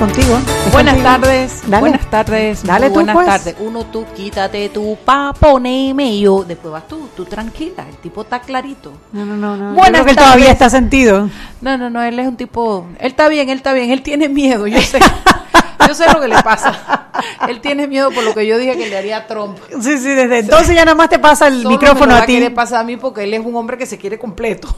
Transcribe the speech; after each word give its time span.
contigo. 0.00 0.38
Buenas 0.72 1.02
tardes. 1.02 1.62
Buenas 1.66 2.08
tardes. 2.08 2.64
Dale 2.64 2.88
tú, 2.88 2.94
buenas 2.94 3.14
pues. 3.14 3.26
tardes. 3.26 3.54
Uno, 3.60 3.84
tú 3.84 4.06
quítate 4.16 4.70
tu 4.70 4.96
pa, 5.04 5.34
poneme 5.38 6.18
yo. 6.18 6.42
Después 6.42 6.72
vas 6.72 6.88
tú, 6.88 7.10
tú 7.14 7.26
tranquila. 7.26 7.84
El 7.86 7.98
tipo 7.98 8.22
está 8.22 8.40
clarito. 8.40 8.94
No, 9.12 9.26
no, 9.26 9.36
no. 9.36 9.58
no. 9.58 9.74
Buenas 9.74 10.00
Yo 10.00 10.04
creo 10.04 10.04
que 10.04 10.10
él 10.10 10.16
tardes. 10.16 10.32
todavía 10.32 10.52
está 10.52 10.70
sentido. 10.70 11.28
No, 11.60 11.76
no, 11.76 11.90
no. 11.90 12.02
Él 12.02 12.18
es 12.18 12.26
un 12.26 12.38
tipo. 12.38 12.86
Él 12.98 13.08
está 13.08 13.28
bien, 13.28 13.50
él 13.50 13.58
está 13.58 13.74
bien. 13.74 13.90
Él 13.90 14.00
tiene 14.00 14.30
miedo. 14.30 14.66
Yo 14.66 14.80
sé. 14.80 15.00
yo 15.86 15.94
sé 15.94 16.06
lo 16.10 16.18
que 16.18 16.28
le 16.28 16.42
pasa. 16.42 17.10
Él 17.46 17.60
tiene 17.60 17.86
miedo 17.86 18.10
por 18.10 18.24
lo 18.24 18.34
que 18.34 18.46
yo 18.46 18.56
dije 18.56 18.78
que 18.78 18.88
le 18.88 18.96
haría 18.96 19.18
a 19.18 19.26
Trump. 19.26 19.58
Sí, 19.82 19.98
sí, 19.98 20.08
desde 20.08 20.38
entonces 20.38 20.74
ya 20.74 20.86
nada 20.86 20.94
más 20.94 21.10
te 21.10 21.18
pasa 21.18 21.46
el 21.48 21.66
micrófono 21.66 22.14
a 22.14 22.24
ti. 22.24 22.36
querer 22.36 22.54
pasar 22.54 22.80
a 22.80 22.84
mí 22.84 22.96
porque 22.96 23.24
él 23.24 23.34
es 23.34 23.44
un 23.44 23.54
hombre 23.54 23.76
que 23.76 23.84
se 23.84 23.98
quiere 23.98 24.18
completo. 24.18 24.74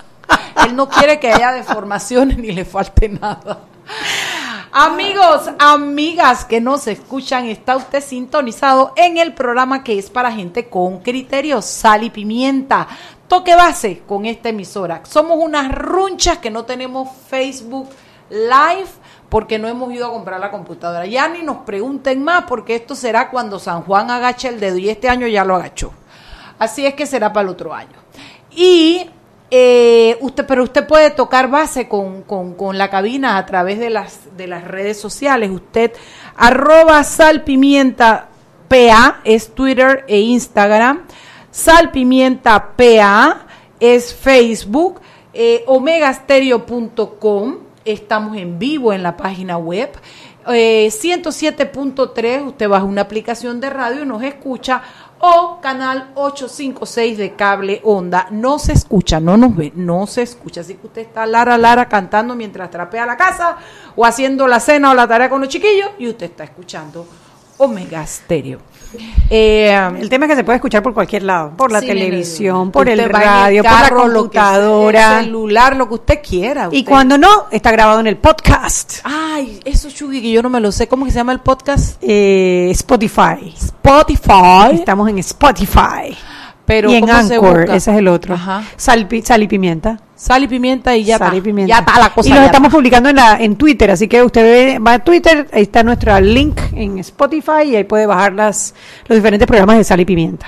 él 0.66 0.74
no 0.74 0.88
quiere 0.88 1.20
que 1.20 1.30
haya 1.30 1.52
deformaciones 1.52 2.38
ni 2.38 2.50
le 2.52 2.64
falte 2.64 3.10
nada. 3.10 3.58
Amigos, 4.76 5.50
amigas 5.60 6.44
que 6.44 6.60
nos 6.60 6.88
escuchan, 6.88 7.44
está 7.44 7.76
usted 7.76 8.02
sintonizado 8.02 8.92
en 8.96 9.18
el 9.18 9.32
programa 9.32 9.84
que 9.84 9.96
es 9.96 10.10
para 10.10 10.32
gente 10.32 10.68
con 10.68 10.98
criterios, 10.98 11.64
sal 11.64 12.02
y 12.02 12.10
pimienta. 12.10 12.88
Toque 13.28 13.54
base 13.54 14.02
con 14.04 14.26
esta 14.26 14.48
emisora. 14.48 15.00
Somos 15.04 15.38
unas 15.40 15.72
runchas 15.72 16.38
que 16.38 16.50
no 16.50 16.64
tenemos 16.64 17.08
Facebook 17.28 17.88
Live 18.30 18.90
porque 19.28 19.60
no 19.60 19.68
hemos 19.68 19.92
ido 19.92 20.08
a 20.08 20.10
comprar 20.10 20.40
la 20.40 20.50
computadora. 20.50 21.06
Ya 21.06 21.28
ni 21.28 21.44
nos 21.44 21.58
pregunten 21.58 22.24
más 22.24 22.42
porque 22.48 22.74
esto 22.74 22.96
será 22.96 23.30
cuando 23.30 23.60
San 23.60 23.82
Juan 23.82 24.10
agache 24.10 24.48
el 24.48 24.58
dedo 24.58 24.76
y 24.78 24.88
este 24.88 25.08
año 25.08 25.28
ya 25.28 25.44
lo 25.44 25.54
agachó. 25.54 25.92
Así 26.58 26.84
es 26.84 26.94
que 26.94 27.06
será 27.06 27.32
para 27.32 27.44
el 27.44 27.50
otro 27.50 27.72
año. 27.72 27.96
Y 28.50 29.08
eh, 29.56 30.18
usted, 30.20 30.44
pero 30.46 30.64
usted 30.64 30.84
puede 30.84 31.10
tocar 31.10 31.48
base 31.48 31.86
con, 31.88 32.22
con- 32.22 32.54
con 32.54 32.76
la 32.76 32.90
cabina 32.90 33.36
a 33.38 33.46
través 33.46 33.78
de 33.78 33.88
las, 33.88 34.36
de 34.36 34.48
las 34.48 34.64
redes 34.64 34.98
sociales. 35.00 35.50
Usted, 35.52 35.92
arroba 36.36 37.04
salpimienta 37.04 38.28
PA, 38.66 39.20
es 39.22 39.54
Twitter 39.54 40.04
e 40.08 40.18
Instagram. 40.18 41.02
Salpimienta 41.52 42.72
PA 42.76 43.46
es 43.78 44.12
Facebook. 44.12 45.00
Eh, 45.32 45.62
omegastereo.com, 45.66 47.56
estamos 47.84 48.36
en 48.36 48.58
vivo 48.58 48.92
en 48.92 49.02
la 49.04 49.16
página 49.16 49.56
web. 49.56 49.90
Eh, 50.52 50.88
107.3, 50.90 52.46
usted 52.46 52.68
baja 52.68 52.84
una 52.84 53.02
aplicación 53.02 53.60
de 53.60 53.70
radio 53.70 54.02
y 54.02 54.06
nos 54.06 54.22
escucha 54.22 54.82
o 55.20 55.58
canal 55.60 56.10
856 56.14 57.18
de 57.18 57.34
cable 57.34 57.80
onda. 57.84 58.26
No 58.30 58.58
se 58.58 58.72
escucha, 58.72 59.20
no 59.20 59.36
nos 59.36 59.56
ve, 59.56 59.72
no 59.74 60.06
se 60.06 60.22
escucha. 60.22 60.60
Así 60.60 60.74
que 60.74 60.86
usted 60.86 61.02
está 61.02 61.26
Lara 61.26 61.56
Lara 61.56 61.88
cantando 61.88 62.34
mientras 62.34 62.70
trapea 62.70 63.06
la 63.06 63.16
casa 63.16 63.56
o 63.96 64.04
haciendo 64.04 64.46
la 64.46 64.60
cena 64.60 64.90
o 64.90 64.94
la 64.94 65.08
tarea 65.08 65.28
con 65.28 65.40
los 65.40 65.48
chiquillos 65.48 65.90
y 65.98 66.08
usted 66.08 66.26
está 66.26 66.44
escuchando 66.44 67.06
Omega 67.58 68.06
Stereo. 68.06 68.58
Eh, 69.30 69.90
El 70.00 70.08
tema 70.08 70.26
es 70.26 70.30
que 70.30 70.36
se 70.36 70.44
puede 70.44 70.56
escuchar 70.56 70.82
por 70.82 70.94
cualquier 70.94 71.22
lado, 71.22 71.52
por 71.56 71.72
la 71.72 71.80
sí, 71.80 71.86
televisión, 71.86 72.70
por 72.70 72.88
el 72.88 72.98
radio, 73.08 73.62
por 73.62 73.72
la 73.72 73.78
carro, 73.78 73.96
que 73.96 74.02
sea, 74.02 74.12
computadora. 74.12 75.18
el 75.18 75.24
celular, 75.26 75.76
lo 75.76 75.88
que 75.88 75.94
usted 75.94 76.20
quiera. 76.22 76.68
Y 76.70 76.84
cuando 76.84 77.18
no, 77.18 77.46
está 77.50 77.70
grabado 77.72 78.00
en 78.00 78.06
el 78.06 78.16
podcast. 78.16 78.98
Ay, 79.04 79.60
eso 79.64 79.90
Chugui, 79.90 80.20
que 80.20 80.30
yo 80.30 80.42
no 80.42 80.50
me 80.50 80.60
lo 80.60 80.72
sé. 80.72 80.88
¿Cómo 80.88 81.04
que 81.04 81.10
se 81.10 81.18
llama 81.18 81.32
el 81.32 81.40
podcast? 81.40 81.96
Eh, 82.02 82.68
Spotify. 82.72 83.54
Spotify. 83.56 84.74
Estamos 84.74 85.08
en 85.08 85.18
Spotify. 85.18 86.16
Pero 86.66 86.90
y 86.90 86.94
en 86.94 87.00
¿cómo 87.06 87.22
se 87.22 87.34
Anchor, 87.34 87.70
ese 87.70 87.92
es 87.92 87.98
el 87.98 88.08
otro. 88.08 88.34
Ajá. 88.34 88.64
Sal, 88.76 89.00
y 89.42 89.48
pimienta. 89.48 90.00
Sal 90.16 90.44
y 90.44 90.48
pimienta 90.48 90.96
y 90.96 91.04
ya 91.04 91.18
Sal 91.18 91.28
está. 91.28 91.36
y 91.36 91.40
pimienta. 91.42 91.68
Ya 91.68 91.78
está 91.80 92.00
la 92.00 92.10
cosa. 92.10 92.28
Y 92.28 92.32
los 92.32 92.42
estamos 92.42 92.72
publicando 92.72 93.10
en, 93.10 93.16
la, 93.16 93.36
en 93.38 93.56
Twitter, 93.56 93.90
así 93.90 94.08
que 94.08 94.22
usted 94.22 94.80
va 94.80 94.94
a 94.94 94.98
Twitter, 95.00 95.48
ahí 95.52 95.62
está 95.62 95.82
nuestro 95.82 96.18
link 96.20 96.58
en 96.72 96.98
Spotify 96.98 97.64
y 97.66 97.76
ahí 97.76 97.84
puede 97.84 98.06
bajar 98.06 98.32
las, 98.32 98.74
los 99.06 99.16
diferentes 99.16 99.46
programas 99.46 99.76
de 99.76 99.84
sal 99.84 100.00
y 100.00 100.04
pimienta. 100.04 100.46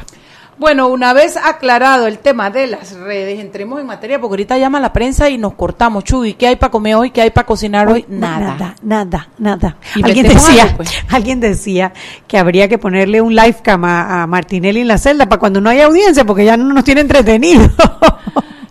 Bueno, 0.59 0.89
una 0.89 1.13
vez 1.13 1.37
aclarado 1.37 2.07
el 2.07 2.19
tema 2.19 2.49
de 2.49 2.67
las 2.67 2.93
redes, 2.93 3.41
entremos 3.41 3.79
en 3.79 3.87
materia, 3.87 4.19
porque 4.19 4.33
ahorita 4.33 4.57
llama 4.57 4.81
la 4.81 4.93
prensa 4.93 5.29
y 5.29 5.37
nos 5.37 5.53
cortamos. 5.53 6.05
Chugui, 6.05 6.33
¿qué 6.33 6.47
hay 6.47 6.57
para 6.57 6.71
comer 6.71 6.95
hoy? 6.95 7.11
¿Qué 7.11 7.21
hay 7.21 7.31
para 7.31 7.47
cocinar 7.47 7.89
hoy? 7.89 8.07
Nada. 8.09 8.57
Nada, 8.57 8.77
nada, 8.83 9.29
nada. 9.39 9.77
Y 9.95 10.03
Alguien 10.03 10.29
decía, 10.29 10.63
algo, 10.63 10.77
pues. 10.79 10.91
alguien 11.11 11.41
decía 11.41 11.93
que 12.27 12.39
habría 12.39 12.69
que 12.69 12.79
ponerle 12.79 13.21
un 13.21 13.35
live 13.35 13.57
cam 13.63 13.85
a, 13.85 14.23
a 14.23 14.27
Martinelli 14.27 14.81
en 14.81 14.89
la 14.89 14.97
celda 14.97 15.29
para 15.29 15.39
cuando 15.39 15.61
no 15.61 15.69
haya 15.69 15.87
audiencia, 15.87 16.25
porque 16.25 16.47
ya 16.47 16.57
no 16.57 16.73
nos 16.73 16.85
tiene 16.85 17.03
entretenido. 17.03 17.71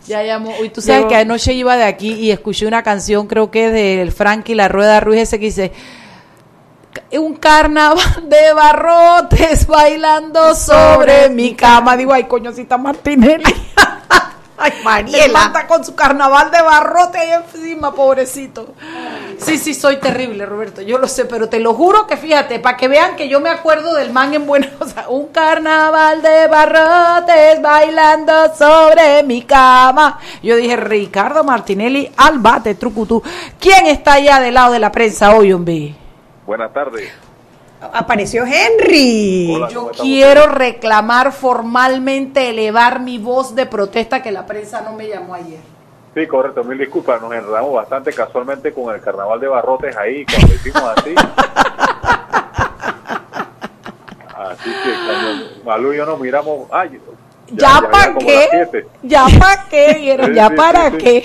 Ya 0.08 0.22
llamó. 0.22 0.54
Y 0.64 0.70
tú 0.70 0.82
sabes 0.82 1.06
que 1.08 1.16
anoche 1.16 1.54
iba 1.54 1.76
de 1.76 1.84
aquí 1.84 2.14
y 2.14 2.30
escuché 2.30 2.68
una 2.68 2.84
canción, 2.84 3.26
creo 3.26 3.50
que 3.50 3.72
del 3.72 4.12
Frankie 4.12 4.54
La 4.54 4.68
Rueda 4.68 5.00
Ruiz, 5.00 5.22
ese 5.22 5.40
que 5.40 5.46
dice. 5.46 5.72
Un 7.12 7.36
carnaval 7.36 8.30
de 8.30 8.54
barrotes 8.54 9.68
bailando 9.68 10.56
sobre 10.56 11.30
mi 11.30 11.56
cama. 11.56 11.96
Digo, 11.96 12.14
ay, 12.14 12.26
coñosita 12.26 12.78
Martinelli. 12.78 13.44
Ay, 14.58 15.06
Él 15.14 15.34
mata 15.34 15.68
con 15.68 15.84
su 15.84 15.96
carnaval 15.96 16.50
de 16.50 16.62
barrote 16.62 17.18
ahí 17.18 17.32
encima, 17.32 17.94
pobrecito. 17.94 18.74
Sí, 19.38 19.58
sí, 19.58 19.74
soy 19.74 19.98
terrible, 19.98 20.46
Roberto, 20.46 20.82
yo 20.82 20.98
lo 20.98 21.08
sé, 21.08 21.26
pero 21.26 21.50
te 21.50 21.60
lo 21.60 21.74
juro 21.74 22.08
que 22.08 22.16
fíjate, 22.16 22.60
para 22.60 22.78
que 22.78 22.88
vean 22.88 23.18
que 23.18 23.28
yo 23.28 23.42
me 23.42 23.50
acuerdo 23.50 23.94
del 23.94 24.14
man 24.14 24.34
en 24.34 24.46
buena 24.48 24.70
cosa. 24.80 25.10
Un 25.10 25.28
carnaval 25.28 26.22
de 26.22 26.48
barrotes 26.48 27.62
bailando 27.62 28.56
sobre 28.56 29.24
mi 29.24 29.42
cama. 29.42 30.20
Yo 30.42 30.56
dije, 30.56 30.78
Ricardo 30.78 31.44
Martinelli, 31.44 32.10
al 32.16 32.40
bate, 32.40 32.76
trucutú. 32.76 33.22
¿Quién 33.60 33.88
está 33.88 34.14
allá 34.14 34.40
del 34.40 34.54
lado 34.54 34.72
de 34.72 34.80
la 34.80 34.92
prensa 34.92 35.36
hoy, 35.36 35.52
hombre? 35.52 35.96
Buenas 36.46 36.72
tardes. 36.74 37.12
Apareció 37.82 38.46
Henry. 38.46 39.54
Hola. 39.56 39.70
Yo 39.70 39.92
quiero 39.92 40.48
reclamar 40.48 41.32
formalmente, 41.32 42.50
elevar 42.50 43.00
mi 43.00 43.18
voz 43.18 43.56
de 43.56 43.66
protesta 43.66 44.22
que 44.22 44.32
la 44.32 44.46
prensa 44.46 44.82
no 44.82 44.94
me 44.94 45.08
llamó 45.08 45.34
ayer. 45.34 45.60
Sí, 46.14 46.28
correcto, 46.28 46.64
mil 46.64 46.78
disculpas, 46.78 47.22
nos 47.22 47.34
enredamos 47.34 47.74
bastante 47.74 48.14
casualmente 48.14 48.72
con 48.74 48.94
el 48.96 49.02
carnaval 49.02 49.40
de 49.40 49.48
barrotes 49.48 49.98
ahí, 49.98 50.26
cuando 50.26 50.54
hicimos 50.54 50.84
así. 50.98 51.16
Así 54.36 54.70
que 54.70 54.94
cuando 55.06 55.64
Malú 55.66 55.94
y 55.94 55.98
yo 55.98 56.06
nos 56.06 56.20
miramos, 56.20 56.68
ay, 56.72 57.00
¿Ya, 57.48 57.82
ya 57.82 57.90
para 57.90 58.14
como 58.14 58.20
qué? 58.20 58.86
¿Ya 59.04 59.26
para 59.40 59.66
qué? 59.70 60.18
¿Ya 60.34 60.50
sí, 60.50 60.56
para 60.56 60.90
sí, 60.90 60.92
sí. 60.92 60.98
qué? 61.04 61.24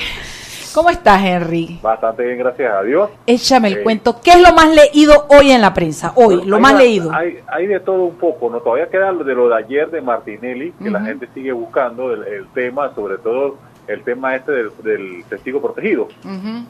¿Cómo 0.74 0.88
estás, 0.90 1.20
Henry? 1.24 1.80
Bastante 1.82 2.22
bien, 2.24 2.38
gracias 2.38 2.72
a 2.72 2.82
Dios. 2.82 3.10
Échame 3.26 3.68
el 3.68 3.74
Sí. 3.78 3.82
cuento. 3.82 4.20
¿Qué 4.22 4.30
es 4.30 4.40
lo 4.40 4.52
más 4.54 4.68
leído 4.74 5.26
hoy 5.28 5.50
en 5.50 5.60
la 5.60 5.74
prensa? 5.74 6.12
Hoy, 6.14 6.42
lo 6.44 6.60
más 6.60 6.74
leído. 6.74 7.10
Hay, 7.12 7.40
hay 7.48 7.66
de 7.66 7.80
todo 7.80 8.04
un 8.04 8.14
poco, 8.16 8.48
¿no? 8.50 8.60
Todavía 8.60 8.88
queda 8.88 9.10
lo 9.10 9.24
de 9.24 9.34
lo 9.34 9.48
de 9.48 9.56
ayer 9.56 9.90
de 9.90 10.00
Martinelli, 10.00 10.72
que 10.80 10.90
la 10.90 11.00
gente 11.00 11.28
sigue 11.34 11.50
buscando 11.52 12.12
el, 12.12 12.22
el 12.24 12.46
tema, 12.48 12.94
sobre 12.94 13.18
todo 13.18 13.56
el 13.88 14.02
tema 14.04 14.36
este 14.36 14.52
del, 14.52 14.70
del 14.84 15.24
testigo 15.28 15.60
protegido. 15.60 16.04
Ujú. 16.24 16.64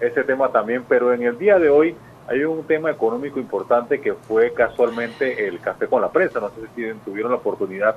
ese 0.00 0.22
tema 0.24 0.48
también, 0.48 0.84
pero 0.86 1.14
en 1.14 1.22
el 1.22 1.38
día 1.38 1.58
de 1.58 1.70
hoy 1.70 1.94
hay 2.28 2.44
un 2.44 2.64
tema 2.64 2.90
económico 2.90 3.38
importante 3.40 4.00
que 4.00 4.12
fue 4.12 4.52
casualmente 4.52 5.46
el 5.48 5.60
café 5.60 5.86
con 5.86 6.02
la 6.02 6.08
prensa. 6.10 6.40
No 6.40 6.48
sé 6.48 6.56
si 6.74 6.82
tuvieron 7.04 7.30
la 7.32 7.38
oportunidad 7.38 7.94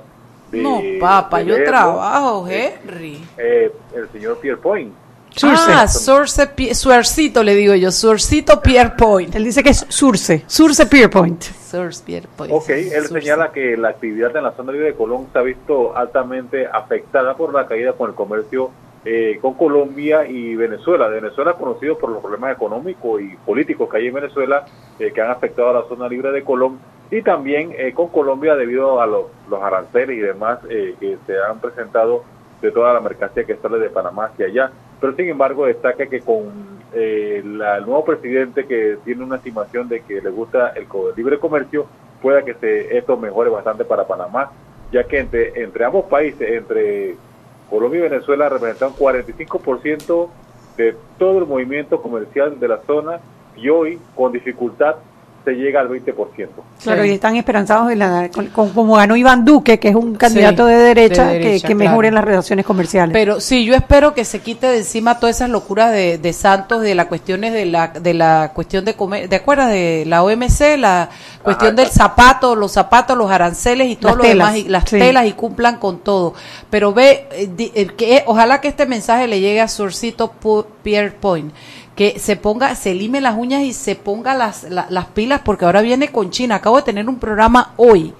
de. 0.50 0.62
No, 0.62 0.80
papá, 1.00 1.38
de 1.40 1.46
yo 1.46 1.54
leerlo. 1.56 1.70
trabajo, 1.70 2.46
Eh, 2.48 2.74
Henry. 2.82 3.20
eh, 3.36 3.72
el 3.94 4.08
señor 4.10 4.38
Pierre 4.38 4.58
Point. 4.60 4.94
Surce. 5.30 5.72
Ah, 5.72 5.86
Surce, 5.88 6.74
Suercito 6.74 7.42
le 7.42 7.54
digo 7.54 7.74
yo, 7.74 7.90
Suercito 7.90 8.60
Pierre 8.60 8.94
Point. 8.96 9.34
Él 9.34 9.44
dice 9.44 9.62
que 9.62 9.70
es 9.70 9.86
Surce, 9.88 10.44
Surce 10.46 10.86
Pierpoint. 10.86 11.42
Surce 11.42 12.02
Pierre 12.04 12.28
Point. 12.36 12.52
Ok, 12.52 12.70
él 12.70 12.90
Surce. 12.90 13.20
señala 13.20 13.52
que 13.52 13.76
la 13.76 13.90
actividad 13.90 14.36
en 14.36 14.44
la 14.44 14.52
zona 14.52 14.72
libre 14.72 14.88
de 14.88 14.94
Colón 14.94 15.26
se 15.32 15.38
ha 15.38 15.42
visto 15.42 15.96
altamente 15.96 16.66
afectada 16.66 17.36
por 17.36 17.52
la 17.52 17.66
caída 17.66 17.92
con 17.92 18.10
el 18.10 18.16
comercio 18.16 18.70
eh, 19.04 19.38
con 19.40 19.54
Colombia 19.54 20.26
y 20.26 20.56
Venezuela. 20.56 21.08
Venezuela 21.08 21.52
es 21.52 21.56
conocido 21.56 21.96
por 21.98 22.10
los 22.10 22.20
problemas 22.20 22.52
económicos 22.52 23.20
y 23.22 23.36
políticos 23.46 23.88
que 23.90 23.98
hay 23.98 24.08
en 24.08 24.14
Venezuela 24.14 24.66
eh, 24.98 25.12
que 25.14 25.20
han 25.20 25.30
afectado 25.30 25.70
a 25.70 25.72
la 25.72 25.88
zona 25.88 26.08
libre 26.08 26.32
de 26.32 26.42
Colón 26.42 26.78
y 27.10 27.22
también 27.22 27.74
eh, 27.76 27.92
con 27.94 28.08
Colombia 28.08 28.54
debido 28.54 29.00
a 29.00 29.06
los, 29.06 29.26
los 29.48 29.62
aranceles 29.62 30.18
y 30.18 30.20
demás 30.20 30.58
eh, 30.68 30.94
que 31.00 31.16
se 31.26 31.34
han 31.40 31.58
presentado 31.60 32.22
de 32.60 32.70
toda 32.70 32.92
la 32.92 33.00
mercancía 33.00 33.44
que 33.44 33.56
sale 33.56 33.78
de 33.78 33.88
Panamá 33.88 34.26
hacia 34.26 34.46
allá. 34.46 34.70
Pero 35.00 35.14
sin 35.14 35.28
embargo 35.28 35.66
destaca 35.66 36.06
que 36.06 36.20
con 36.20 36.78
eh, 36.94 37.42
la- 37.44 37.76
el 37.76 37.84
nuevo 37.84 38.04
presidente 38.04 38.66
que 38.66 38.96
tiene 39.04 39.22
una 39.22 39.36
estimación 39.36 39.88
de 39.88 40.00
que 40.00 40.20
le 40.22 40.30
gusta 40.30 40.70
el 40.70 40.86
libre 41.16 41.38
comercio, 41.38 41.86
pueda 42.22 42.42
que 42.44 42.54
se, 42.54 42.96
esto 42.96 43.16
mejore 43.16 43.50
bastante 43.50 43.84
para 43.84 44.06
Panamá, 44.06 44.50
ya 44.90 45.04
que 45.04 45.18
entre, 45.18 45.62
entre 45.62 45.84
ambos 45.84 46.06
países, 46.06 46.50
entre 46.50 47.14
Colombia 47.68 47.98
y 48.00 48.08
Venezuela, 48.08 48.48
representan 48.48 48.92
45% 48.94 50.28
de 50.78 50.96
todo 51.18 51.38
el 51.38 51.46
movimiento 51.46 52.00
comercial 52.00 52.58
de 52.58 52.68
la 52.68 52.78
zona 52.86 53.20
y 53.56 53.68
hoy, 53.68 53.98
con 54.14 54.32
dificultad, 54.32 54.96
se 55.48 55.54
llega 55.56 55.80
al 55.80 55.88
20%. 55.88 56.48
Claro, 56.82 57.02
Sí. 57.02 57.08
y 57.08 57.12
están 57.12 57.36
esperanzados 57.36 57.90
en 57.90 57.98
la, 57.98 58.28
con, 58.32 58.46
con- 58.46 58.70
como 58.70 58.94
ganó 58.96 59.16
Iván 59.16 59.44
Duque, 59.44 59.78
que 59.78 59.88
es 59.88 59.94
un 59.94 60.14
candidato 60.16 60.66
de, 60.66 60.76
de 60.76 60.82
derecha, 60.82 61.26
derecha, 61.28 61.62
que, 61.62 61.68
que 61.68 61.74
mejoren 61.74 62.10
claro. 62.12 62.14
las 62.16 62.24
relaciones 62.24 62.64
comerciales. 62.66 63.12
Pero 63.12 63.40
sí, 63.40 63.64
yo 63.64 63.74
espero 63.74 64.14
que 64.14 64.24
se 64.24 64.40
quite 64.40 64.66
de 64.66 64.78
encima 64.78 65.18
todas 65.18 65.36
esas 65.36 65.50
locuras 65.50 65.90
de, 65.92 66.18
de 66.18 66.32
Santos, 66.32 66.82
de 66.82 66.94
las 66.94 67.06
cuestiones 67.06 67.52
de 67.52 67.66
la, 67.66 67.88
de 67.88 68.14
la 68.14 68.52
cuestión 68.54 68.84
de 68.84 68.94
comer, 68.94 69.28
¿te 69.28 69.36
acuerdas 69.36 69.70
de 69.70 70.04
la 70.06 70.22
OMC? 70.22 70.76
La 70.78 71.08
cuestión 71.42 71.74
del 71.76 71.88
zapato, 71.88 72.54
los 72.54 72.72
zapatos, 72.72 73.16
los 73.16 73.30
aranceles 73.30 73.88
y 73.88 73.96
todo 73.96 74.16
lo 74.16 74.22
telas, 74.22 74.52
demás, 74.54 74.66
y 74.66 74.68
las 74.68 74.84
sí. 74.88 74.98
telas 74.98 75.26
y 75.26 75.32
cumplan 75.32 75.76
con 75.78 76.00
todo. 76.00 76.34
Pero 76.70 76.92
ve, 76.92 77.26
eh, 77.32 77.48
di- 77.56 77.72
el 77.74 77.94
que, 77.94 78.22
ojalá 78.26 78.60
que 78.60 78.68
este 78.68 78.86
mensaje 78.86 79.26
le 79.26 79.40
llegue 79.40 79.60
a 79.60 79.68
Sorcito 79.68 80.32
Pu- 80.42 80.66
Pierre 80.82 81.12
Point. 81.12 81.52
Que 81.98 82.18
se 82.20 82.36
ponga, 82.36 82.74
se 82.76 82.94
lime 82.94 83.20
las 83.20 83.36
uñas 83.36 83.62
y 83.62 83.72
se 83.72 83.96
ponga 83.96 84.34
las, 84.34 84.62
la- 84.70 84.86
las 84.88 85.06
pilas 85.06 85.40
porque 85.44 85.64
ahora 85.64 85.80
viene 85.82 86.08
con 86.12 86.30
China. 86.30 86.54
Acabo 86.54 86.76
de 86.76 86.84
tener 86.84 87.08
un 87.08 87.18
programa 87.18 87.72
hoy 87.76 88.14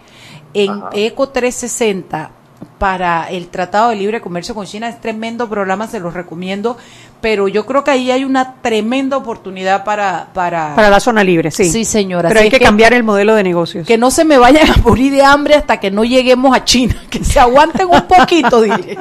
en 0.53 0.71
Ajá. 0.71 0.91
Eco 0.95 1.29
360 1.29 2.31
para 2.79 3.29
el 3.31 3.49
Tratado 3.49 3.91
de 3.91 3.97
Libre 3.97 4.21
Comercio 4.21 4.53
con 4.55 4.67
China. 4.67 4.89
Es 4.89 5.01
tremendo 5.01 5.49
programa, 5.49 5.87
se 5.87 6.01
los 6.01 6.13
recomiendo. 6.13 6.77
Pero 7.21 7.47
yo 7.49 7.67
creo 7.67 7.83
que 7.85 7.91
ahí 7.93 8.11
hay 8.11 8.25
una 8.25 8.55
tremenda 8.63 9.17
oportunidad 9.17 9.85
para... 9.85 10.29
Para, 10.35 10.75
Para 10.77 10.91
la 10.91 10.99
zona 11.01 11.23
libre, 11.25 11.51
sí. 11.53 11.65
Sí, 11.65 11.85
señora. 11.85 12.29
Pero 12.29 12.41
Así 12.41 12.45
hay 12.47 12.51
que, 12.51 12.59
que- 12.59 12.65
cambiar 12.65 12.93
el 12.95 13.03
modelo 13.05 13.35
de 13.37 13.43
negocios. 13.45 13.87
que 13.87 13.97
no 13.99 14.11
se 14.11 14.25
me 14.25 14.39
vayan 14.39 14.71
a 14.71 14.77
morir 14.79 15.13
de 15.13 15.23
hambre 15.23 15.55
hasta 15.55 15.79
que 15.79 15.91
no 15.93 16.05
lleguemos 16.05 16.57
a 16.57 16.65
China. 16.65 16.97
Que 17.11 17.23
se 17.25 17.39
aguanten 17.41 17.87
un 17.89 18.03
poquito, 18.03 18.61
dile. 18.63 18.99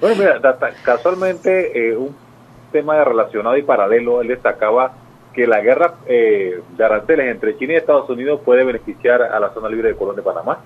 Bueno, 0.00 0.16
mira, 0.16 0.40
casualmente 0.82 1.90
eh, 1.90 1.96
un 1.96 2.14
tema 2.76 3.02
relacionado 3.04 3.56
y 3.56 3.62
paralelo, 3.62 4.20
él 4.20 4.28
destacaba 4.28 4.92
que 5.32 5.46
la 5.46 5.60
guerra 5.60 5.94
eh, 6.06 6.60
de 6.76 6.84
aranceles 6.84 7.30
entre 7.30 7.56
China 7.58 7.74
y 7.74 7.76
Estados 7.76 8.08
Unidos 8.08 8.40
puede 8.44 8.64
beneficiar 8.64 9.22
a 9.22 9.38
la 9.38 9.52
zona 9.52 9.68
libre 9.68 9.88
de 9.90 9.96
Colón 9.96 10.16
de 10.16 10.22
Panamá, 10.22 10.58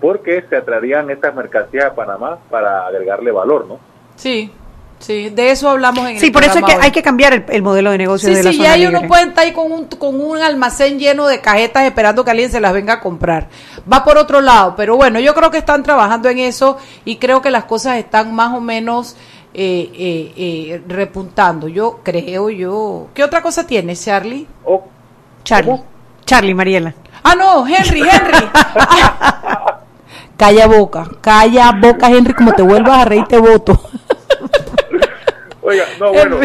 porque 0.00 0.44
se 0.48 0.56
atraerían 0.56 1.10
estas 1.10 1.34
mercancías 1.34 1.86
a 1.86 1.94
Panamá 1.94 2.38
para 2.50 2.86
agregarle 2.86 3.30
valor, 3.32 3.66
¿no? 3.66 3.78
Sí, 4.16 4.50
sí. 4.98 5.30
De 5.30 5.50
eso 5.50 5.70
hablamos 5.70 6.06
en 6.08 6.18
Sí, 6.20 6.26
el 6.26 6.32
por 6.32 6.44
eso 6.44 6.58
es 6.58 6.64
que 6.64 6.72
hoy. 6.74 6.78
hay 6.82 6.90
que 6.90 7.02
cambiar 7.02 7.32
el, 7.32 7.44
el 7.48 7.62
modelo 7.62 7.90
de 7.90 7.96
negocio 7.98 8.28
Sí, 8.28 8.34
de 8.34 8.42
la 8.42 8.50
sí, 8.50 8.58
zona 8.58 8.68
ya 8.68 8.76
libre. 8.76 8.90
ellos 8.90 9.02
no 9.02 9.08
pueden 9.08 9.28
estar 9.30 9.44
ahí 9.44 9.52
con 9.52 9.72
un, 9.72 9.86
con 9.86 10.20
un 10.20 10.38
almacén 10.38 10.98
lleno 10.98 11.26
de 11.26 11.40
cajetas 11.40 11.84
esperando 11.84 12.22
que 12.24 12.30
alguien 12.32 12.50
se 12.50 12.60
las 12.60 12.74
venga 12.74 12.94
a 12.94 13.00
comprar. 13.00 13.48
Va 13.90 14.04
por 14.04 14.18
otro 14.18 14.42
lado, 14.42 14.74
pero 14.76 14.96
bueno, 14.96 15.18
yo 15.20 15.34
creo 15.34 15.50
que 15.50 15.58
están 15.58 15.82
trabajando 15.82 16.28
en 16.28 16.38
eso 16.40 16.76
y 17.06 17.16
creo 17.16 17.40
que 17.40 17.50
las 17.50 17.64
cosas 17.64 17.96
están 17.96 18.34
más 18.34 18.52
o 18.54 18.60
menos 18.60 19.16
eh, 19.58 19.90
eh, 19.94 20.32
eh, 20.36 20.82
repuntando. 20.86 21.66
Yo 21.66 22.00
creo, 22.02 22.50
yo... 22.50 23.08
¿Qué 23.14 23.24
otra 23.24 23.40
cosa 23.40 23.66
tienes, 23.66 24.04
Charlie? 24.04 24.46
O, 24.64 24.84
Charlie. 25.44 25.70
¿Cómo? 25.70 25.86
Charlie, 26.26 26.54
Mariela. 26.54 26.92
Ah, 27.22 27.34
no, 27.34 27.66
Henry, 27.66 28.00
Henry. 28.00 28.50
calla 30.36 30.66
boca, 30.66 31.08
calla 31.22 31.72
boca, 31.72 32.10
Henry, 32.10 32.34
como 32.34 32.52
te 32.52 32.60
vuelvas 32.60 32.98
a 32.98 33.04
reír 33.06 33.24
te 33.24 33.38
voto. 33.38 33.80
Oiga, 35.62 35.84
no, 35.98 36.12
bueno, 36.12 36.38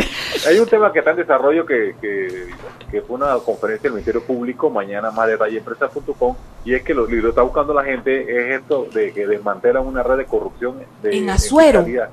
hay 0.48 0.58
un 0.58 0.68
tema 0.68 0.94
que 0.94 1.00
está 1.00 1.12
en 1.12 1.18
desarrollo 1.18 1.66
que, 1.66 1.96
que, 2.00 2.48
que 2.90 3.02
fue 3.02 3.18
una 3.18 3.36
conferencia 3.46 3.84
del 3.84 3.94
Ministerio 3.94 4.24
Público, 4.24 4.70
mañana 4.70 5.12
más 5.12 5.28
detalle 5.28 5.58
empresa.com, 5.58 6.36
y 6.64 6.74
es 6.74 6.82
que 6.82 6.94
lo, 6.94 7.06
lo 7.06 7.30
está 7.30 7.42
buscando 7.42 7.74
la 7.74 7.84
gente, 7.84 8.22
es 8.22 8.62
esto 8.62 8.88
de 8.92 9.12
que 9.12 9.28
desmantelan 9.28 9.86
una 9.86 10.02
red 10.02 10.18
de 10.18 10.26
corrupción 10.26 10.78
de, 11.04 11.18
En 11.18 11.30
Azuero. 11.30 11.84
fiscalía 11.84 12.10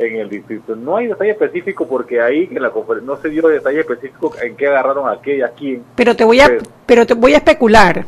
en 0.00 0.16
el 0.16 0.28
distrito. 0.28 0.74
No 0.74 0.96
hay 0.96 1.06
detalle 1.08 1.30
específico 1.32 1.86
porque 1.86 2.20
ahí 2.20 2.48
en 2.50 2.62
la 2.62 2.72
confer- 2.72 3.02
no 3.02 3.16
se 3.18 3.28
dio 3.28 3.46
detalle 3.48 3.80
específico 3.80 4.32
en 4.42 4.56
qué 4.56 4.66
agarraron 4.66 5.08
a 5.08 5.20
qué 5.20 5.36
y 5.38 5.42
a 5.42 5.48
quién. 5.50 5.82
Pero 5.94 6.16
te 6.16 6.24
voy 6.24 6.40
a, 6.40 6.46
Pero- 6.46 6.62
pero 6.86 7.06
te 7.06 7.14
voy 7.14 7.34
a 7.34 7.38
especular. 7.38 8.04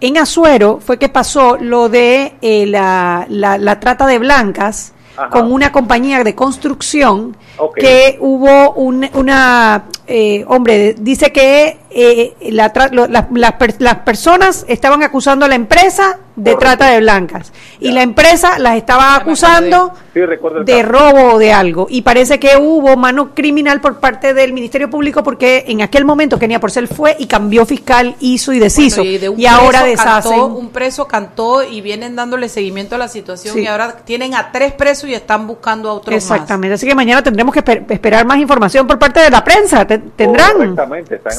En 0.00 0.16
Azuero 0.16 0.78
fue 0.80 0.98
que 0.98 1.08
pasó 1.08 1.56
lo 1.60 1.88
de 1.88 2.34
eh, 2.40 2.66
la, 2.66 3.26
la, 3.28 3.58
la 3.58 3.80
trata 3.80 4.06
de 4.06 4.18
blancas 4.18 4.94
Ajá. 5.16 5.30
con 5.30 5.52
una 5.52 5.72
compañía 5.72 6.22
de 6.22 6.34
construcción 6.36 7.36
que 7.74 8.16
hubo 8.20 8.72
un- 8.74 9.08
una 9.14 9.84
eh, 10.06 10.44
hombre 10.46 10.94
dice 10.98 11.32
que 11.32 11.76
eh, 11.90 12.34
la 12.50 12.72
tra- 12.72 12.90
lo- 12.92 13.06
las- 13.08 13.26
las 13.32 13.52
per- 13.54 13.76
las 13.78 13.96
personas 14.00 14.64
estaban 14.68 15.02
acusando 15.02 15.44
a 15.44 15.48
la 15.48 15.54
empresa 15.54 16.18
de 16.36 16.52
Correcto. 16.52 16.76
trata 16.78 16.92
de 16.92 17.00
blancas 17.00 17.52
y 17.80 17.90
la 17.90 18.02
empresa 18.02 18.60
las 18.60 18.76
estaba 18.76 19.16
acusando 19.16 19.92
Sí, 20.14 20.20
de 20.64 20.82
robo 20.84 21.34
o 21.34 21.38
de 21.38 21.52
algo. 21.52 21.86
Y 21.90 22.02
parece 22.02 22.38
que 22.38 22.56
hubo 22.56 22.96
mano 22.96 23.34
criminal 23.34 23.80
por 23.80 23.98
parte 23.98 24.34
del 24.34 24.52
Ministerio 24.52 24.88
Público 24.88 25.22
porque 25.24 25.64
en 25.66 25.82
aquel 25.82 26.04
momento 26.04 26.38
Kenia 26.38 26.60
Porcel 26.60 26.86
fue 26.86 27.16
y 27.18 27.26
cambió 27.26 27.66
fiscal, 27.66 28.14
hizo 28.20 28.52
y 28.52 28.58
deshizo. 28.60 29.02
Bueno, 29.02 29.10
y 29.12 29.18
de 29.40 29.48
ahora. 29.48 29.84
Cantó, 29.96 30.46
un 30.46 30.68
preso 30.70 31.06
cantó 31.08 31.62
y 31.64 31.80
vienen 31.80 32.14
dándole 32.14 32.48
seguimiento 32.48 32.94
a 32.94 32.98
la 32.98 33.08
situación 33.08 33.54
Sí. 33.54 33.62
y 33.62 33.66
ahora 33.66 33.96
tienen 34.04 34.34
a 34.34 34.52
tres 34.52 34.72
presos 34.72 35.08
y 35.10 35.14
están 35.14 35.46
buscando 35.46 35.88
a 35.90 35.94
otros 35.94 36.14
Exactamente. 36.14 36.74
Así 36.74 36.86
que 36.86 36.94
mañana 36.94 37.22
tendremos 37.22 37.52
que 37.52 37.64
esper- 37.64 37.84
esperar 37.90 38.24
más 38.26 38.38
información 38.38 38.86
por 38.86 38.98
parte 38.98 39.20
de 39.20 39.30
la 39.30 39.42
prensa. 39.42 39.84
Te- 39.86 39.98
¿Tendrán? 39.98 40.62
Está 40.62 40.84
en 40.84 40.90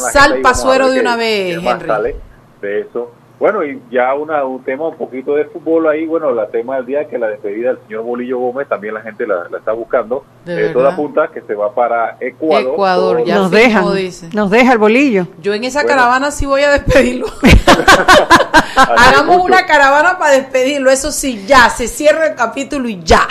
la 0.02 0.12
Pasuero 0.42 0.90
de 0.90 1.00
una 1.02 1.16
vez, 1.16 1.58
Henry. 1.64 1.88
sale 1.88 2.16
de 2.62 2.82
eso. 2.82 3.12
Bueno, 3.40 3.64
y 3.64 3.82
ya 3.90 4.14
una, 4.16 4.44
un 4.44 4.62
tema 4.66 4.90
un 4.90 4.98
poquito 4.98 5.34
de 5.36 5.46
fútbol 5.46 5.88
ahí, 5.88 6.06
bueno, 6.06 6.30
la 6.34 6.48
tema 6.48 6.76
del 6.76 6.86
día 6.86 7.08
que 7.08 7.18
la 7.18 7.28
despedida 7.28 7.70
del 7.70 7.80
señor 7.88 8.04
Bolillo 8.04 8.38
Gómez, 8.38 8.68
también 8.68 8.94
la 8.94 9.00
gente 9.02 9.26
la, 9.26 9.48
la 9.50 9.60
está 9.60 9.72
buscando. 9.72 10.26
¿De 10.44 10.66
Eh, 10.66 10.70
todo 10.74 10.84
verdad? 10.84 10.94
apunta 10.94 11.28
que 11.30 11.40
se 11.44 11.56
va 11.56 11.74
para 11.74 12.18
Ecuador. 12.20 12.74
Ecuador, 12.74 13.24
ya 13.24 13.36
Nos 13.36 13.50
dice. 13.94 14.30
Nos 14.34 14.50
deja 14.52 14.74
el 14.74 14.78
bolillo. 14.78 15.26
Yo 15.42 15.54
en 15.54 15.64
esa 15.64 15.84
Bueno. 15.84 15.96
caravana 15.96 16.32
sí 16.32 16.46
voy 16.46 16.64
a 16.64 16.72
despedirlo. 16.72 17.28
Hagamos 18.76 19.38
mucho. 19.38 19.44
una 19.46 19.66
caravana 19.66 20.18
para 20.18 20.34
despedirlo. 20.34 20.90
Eso 20.92 21.10
sí, 21.12 21.46
ya, 21.48 21.70
se 21.70 21.88
cierra 21.88 22.28
el 22.28 22.36
capítulo 22.36 22.90
y 22.90 23.02
ya. 23.04 23.26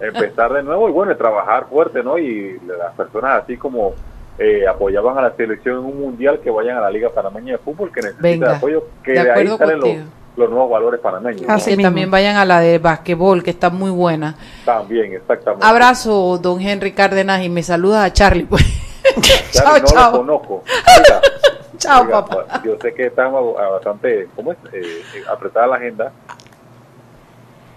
empezar 0.00 0.52
de 0.52 0.62
nuevo 0.62 0.88
y 0.88 0.92
bueno, 0.92 1.10
y 1.10 1.16
trabajar 1.16 1.66
fuerte, 1.68 2.04
¿no? 2.04 2.16
Y 2.16 2.60
las 2.64 2.94
personas 2.94 3.42
así 3.42 3.56
como 3.56 3.94
eh, 4.38 4.66
apoyaban 4.66 5.18
a 5.18 5.22
la 5.22 5.36
selección 5.36 5.78
en 5.78 5.84
un 5.84 6.00
mundial 6.00 6.40
que 6.40 6.50
vayan 6.50 6.76
a 6.76 6.80
la 6.80 6.90
Liga 6.90 7.10
Panameña 7.10 7.52
de 7.52 7.58
Fútbol 7.58 7.92
que 7.92 8.00
necesita 8.00 8.22
Venga, 8.22 8.56
apoyo, 8.56 8.84
que 9.02 9.12
de 9.12 9.24
de, 9.24 9.32
ahí 9.32 9.48
salen 9.48 9.80
los, 9.80 9.96
los 10.36 10.50
nuevos 10.50 10.70
valores 10.70 11.00
panameños. 11.00 11.42
¿no? 11.42 11.52
Así 11.52 11.76
que 11.76 11.82
también 11.82 12.10
vayan 12.10 12.36
a 12.36 12.44
la 12.44 12.60
de 12.60 12.78
basquetbol, 12.78 13.42
que 13.42 13.50
está 13.50 13.68
muy 13.68 13.90
buena. 13.90 14.36
También, 14.64 15.12
exactamente. 15.12 15.66
Abrazo, 15.66 16.38
don 16.38 16.60
Henry 16.60 16.92
Cárdenas, 16.92 17.42
y 17.42 17.48
me 17.48 17.62
saluda 17.62 18.04
a 18.04 18.12
Charlie. 18.12 18.44
Pues. 18.44 18.64
chao, 19.50 19.78
no 19.78 19.84
chao. 19.84 20.12
lo 20.12 20.18
conozco. 20.18 20.64
Oiga, 20.98 21.20
Chao, 21.78 22.02
oiga, 22.02 22.24
papá. 22.24 22.62
Yo 22.64 22.76
sé 22.80 22.92
que 22.92 23.06
estamos 23.06 23.54
bastante, 23.54 24.28
¿cómo 24.34 24.52
es? 24.52 24.58
Eh, 24.72 24.80
eh, 24.82 25.22
apretada 25.30 25.66
la 25.68 25.76
agenda. 25.76 26.12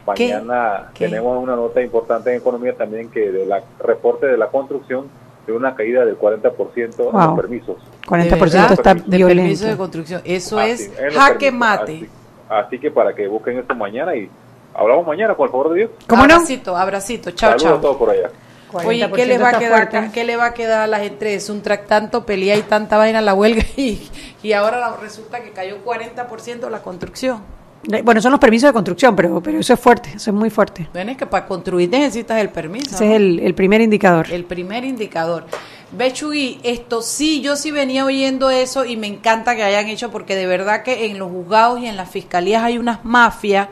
Mañana 0.08 0.90
¿Qué? 0.96 1.06
tenemos 1.06 1.42
una 1.42 1.56
nota 1.56 1.82
importante 1.82 2.32
en 2.32 2.38
economía 2.38 2.76
también 2.76 3.12
que 3.12 3.32
de 3.32 3.46
la 3.46 3.62
reporte 3.80 4.26
de 4.26 4.38
la 4.38 4.48
construcción 4.48 5.08
de 5.48 5.54
una 5.54 5.76
caída 5.76 6.06
del 6.06 6.18
40% 6.18 7.04
en 7.06 7.12
Wow. 7.12 7.22
los 7.22 7.36
permisos. 7.40 7.78
40% 8.08 8.40
verdad? 8.40 8.72
está 8.74 8.94
De 8.94 9.00
de 9.02 9.04
permiso 9.04 9.28
de 9.28 9.34
violento. 9.34 9.78
construcción. 9.78 10.22
Eso 10.26 10.60
Así, 10.60 10.72
es 10.72 10.82
en 11.00 11.12
jaque 11.14 11.52
permisos. 11.52 11.54
mate. 11.60 11.94
Así, 11.96 12.10
así 12.50 12.80
que 12.80 12.92
para 12.92 13.14
que 13.16 13.28
busquen 13.28 13.60
esto 13.60 13.76
mañana 13.76 14.16
y 14.16 14.30
hablamos 14.74 15.06
mañana, 15.08 15.36
por 15.36 15.50
favor 15.50 15.70
de 15.72 15.76
Dios. 15.80 15.92
¿Cómo 16.08 16.28
no? 16.28 16.34
abracito, 16.36 16.76
abracito. 16.78 17.32
Chao, 17.32 17.52
Saludos 17.52 17.66
a 17.66 17.70
chao. 17.74 17.82
todos 17.82 17.98
por 17.98 18.10
allá. 18.12 18.30
Oye, 18.74 19.06
40% 19.06 19.16
¿qué 19.16 19.26
le 19.26 19.38
va 19.38 19.50
a 19.50 19.60
quedar? 19.60 19.90
fuerte. 19.90 20.10
¿Qué 20.14 20.24
le 20.24 20.38
va 20.38 20.46
a 20.46 20.54
quedar 20.54 20.82
a 20.84 20.88
la 20.88 21.00
gente 21.00 21.26
de 21.26 21.40
Suntrack? 21.42 21.88
Tanto 21.88 22.26
pelea 22.26 22.56
y 22.56 22.62
tanta 22.62 22.98
vaina 22.98 23.20
en 23.20 23.26
la 23.26 23.34
huelga 23.34 23.64
y, 23.76 24.10
y 24.42 24.54
ahora 24.54 24.96
resulta 25.02 25.42
que 25.42 25.52
cayó 25.52 25.78
40% 25.84 26.70
la 26.70 26.82
construcción. 26.82 27.42
Eh, 27.92 28.02
Bueno, 28.04 28.22
son 28.22 28.32
los 28.32 28.40
permisos 28.40 28.70
de 28.70 28.74
construcción, 28.74 29.16
pero, 29.16 29.42
pero 29.42 29.60
eso 29.60 29.74
es 29.74 29.80
fuerte, 29.80 30.10
eso 30.16 30.32
es 30.32 30.36
muy 30.36 30.50
fuerte. 30.50 30.88
Ven, 30.94 31.10
es 31.10 31.18
que 31.18 31.26
para 31.26 31.46
construir 31.48 31.90
necesitas 31.90 32.40
el 32.40 32.50
permiso. 32.50 32.96
Ese 32.96 33.06
¿no? 33.06 33.12
es 33.12 33.18
el, 33.18 33.40
el 33.40 33.54
primer 33.56 33.82
indicador. 33.82 34.32
El 34.32 34.46
primer 34.46 34.84
indicador. 34.84 35.46
Bechugui, 35.92 36.60
esto 36.64 37.02
sí, 37.02 37.42
yo 37.42 37.56
sí 37.58 37.72
venía 37.72 38.06
oyendo 38.06 38.50
eso 38.50 38.86
y 38.86 38.96
me 38.98 39.08
encanta 39.08 39.56
que 39.56 39.64
hayan 39.64 39.88
hecho 39.88 40.10
porque 40.10 40.36
de 40.36 40.46
verdad 40.46 40.84
que 40.84 41.08
en 41.08 41.20
los 41.20 41.30
juzgados 41.30 41.80
y 41.82 41.88
en 41.88 41.98
las 41.98 42.10
fiscalías 42.10 42.64
hay 42.64 42.78
unas 42.78 43.04
mafias 43.04 43.68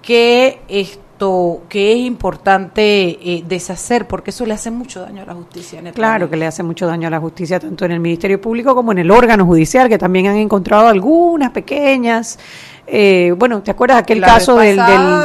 que 0.00 0.60
esto 0.68 1.62
que 1.68 1.92
es 1.92 1.98
importante 1.98 3.10
eh, 3.22 3.44
deshacer 3.46 4.08
porque 4.08 4.30
eso 4.30 4.44
le 4.44 4.54
hace 4.54 4.70
mucho 4.70 5.02
daño 5.02 5.22
a 5.22 5.26
la 5.26 5.34
justicia. 5.34 5.78
en 5.78 5.88
el 5.88 5.92
Claro 5.92 6.20
país. 6.26 6.30
que 6.30 6.36
le 6.36 6.46
hace 6.46 6.62
mucho 6.62 6.86
daño 6.86 7.06
a 7.08 7.10
la 7.10 7.20
justicia, 7.20 7.60
tanto 7.60 7.84
en 7.84 7.92
el 7.92 8.00
Ministerio 8.00 8.40
Público 8.40 8.74
como 8.74 8.90
en 8.92 8.98
el 8.98 9.10
órgano 9.10 9.44
judicial, 9.46 9.88
que 9.88 9.98
también 9.98 10.26
han 10.26 10.36
encontrado 10.36 10.88
algunas 10.88 11.50
pequeñas. 11.50 12.38
Eh, 12.86 13.32
bueno, 13.38 13.62
¿te 13.62 13.70
acuerdas 13.70 13.98
aquel 13.98 14.20
La 14.20 14.26
caso 14.26 14.56
del, 14.56 14.76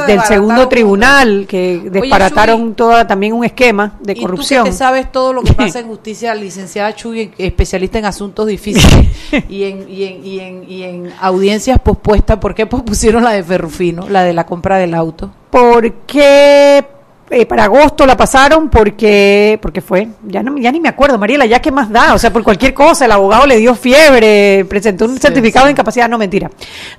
del, 0.06 0.20
segundo 0.22 0.54
una. 0.54 0.68
tribunal 0.68 1.46
que 1.48 1.88
desbarataron 1.90 2.62
Chuy, 2.66 2.72
toda 2.74 3.06
también 3.06 3.32
un 3.32 3.44
esquema 3.44 3.96
de 4.00 4.12
Y 4.12 4.20
corrupción? 4.20 4.60
tú 4.60 4.64
que 4.66 4.70
te 4.70 4.76
sabes 4.76 5.10
todo 5.10 5.32
lo 5.32 5.42
que 5.42 5.52
pasa 5.54 5.80
en 5.80 5.88
justicia, 5.88 6.34
licenciada 6.34 6.94
Chuy, 6.94 7.32
especialista 7.36 7.98
en 7.98 8.04
asuntos 8.06 8.46
difíciles 8.46 9.08
y 9.48 9.64
en, 9.64 9.86
y, 9.88 10.04
en, 10.04 10.24
y, 10.24 10.40
en, 10.40 10.64
y 10.70 10.82
en 10.84 11.12
audiencias 11.20 11.78
pospuestas, 11.80 12.38
¿por 12.38 12.54
qué 12.54 12.66
pospusieron 12.66 13.24
la 13.24 13.30
de 13.32 13.42
Ferrufino, 13.42 14.08
la 14.08 14.22
de 14.22 14.32
la 14.32 14.46
compra 14.46 14.76
del 14.78 14.94
auto? 14.94 15.30
Porque 15.50 16.84
eh, 17.30 17.46
para 17.46 17.64
agosto 17.64 18.06
la 18.06 18.16
pasaron 18.16 18.70
porque 18.70 19.58
porque 19.60 19.80
fue 19.80 20.08
ya 20.24 20.42
no 20.42 20.56
ya 20.58 20.72
ni 20.72 20.80
me 20.80 20.88
acuerdo 20.88 21.18
Mariela 21.18 21.46
ya 21.46 21.60
qué 21.60 21.70
más 21.70 21.90
da 21.90 22.14
o 22.14 22.18
sea 22.18 22.32
por 22.32 22.42
cualquier 22.42 22.72
cosa 22.72 23.04
el 23.04 23.12
abogado 23.12 23.46
le 23.46 23.56
dio 23.56 23.74
fiebre 23.74 24.64
presentó 24.68 25.04
un 25.04 25.18
certificado 25.18 25.66
de 25.66 25.72
incapacidad 25.72 26.08
no 26.08 26.18
mentira. 26.18 26.50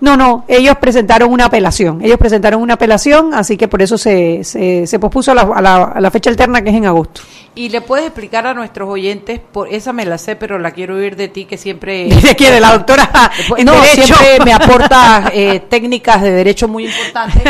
No 0.02 0.16
no 0.18 0.46
ellos 0.48 0.78
presentaron 0.78 1.32
una 1.32 1.46
apelación 1.46 2.04
ellos 2.04 2.18
presentaron 2.18 2.62
una 2.62 2.76
apelación 2.76 3.34
así 3.34 3.58
que 3.58 3.68
por 3.68 3.82
eso 3.82 3.98
se, 3.98 4.44
se, 4.44 4.86
se 4.86 5.00
pospuso 5.00 5.32
a 5.32 5.36
la, 5.36 5.42
a, 5.42 5.62
la, 5.62 5.84
a 5.86 6.02
la 6.02 6.12
fecha 6.12 6.30
alterna 6.30 6.62
que 6.62 6.70
es 6.70 6.76
en 6.76 6.86
agosto 6.86 7.22
y 7.56 7.70
le 7.70 7.82
puedes 7.82 8.06
explicar 8.06 8.48
a 8.48 8.54
nuestros 8.54 8.88
oyentes, 8.90 9.40
por 9.40 9.68
esa 9.74 9.92
me 9.92 10.06
la 10.06 10.18
sé, 10.18 10.36
pero 10.36 10.60
la 10.60 10.72
quiero 10.72 10.96
oír 10.96 11.16
de 11.16 11.28
ti, 11.28 11.46
que 11.46 11.58
siempre... 11.58 12.06
¿De 12.24 12.36
quién? 12.36 12.54
¿De 12.54 12.60
la 12.62 12.74
doctora 12.74 13.10
en 13.58 13.66
No, 13.66 13.74
derecho? 13.74 14.16
siempre 14.16 14.46
me 14.46 14.54
aporta 14.54 15.32
eh, 15.34 15.60
técnicas 15.62 16.22
de 16.22 16.32
derecho 16.32 16.68
muy 16.68 16.86
importantes. 16.86 17.44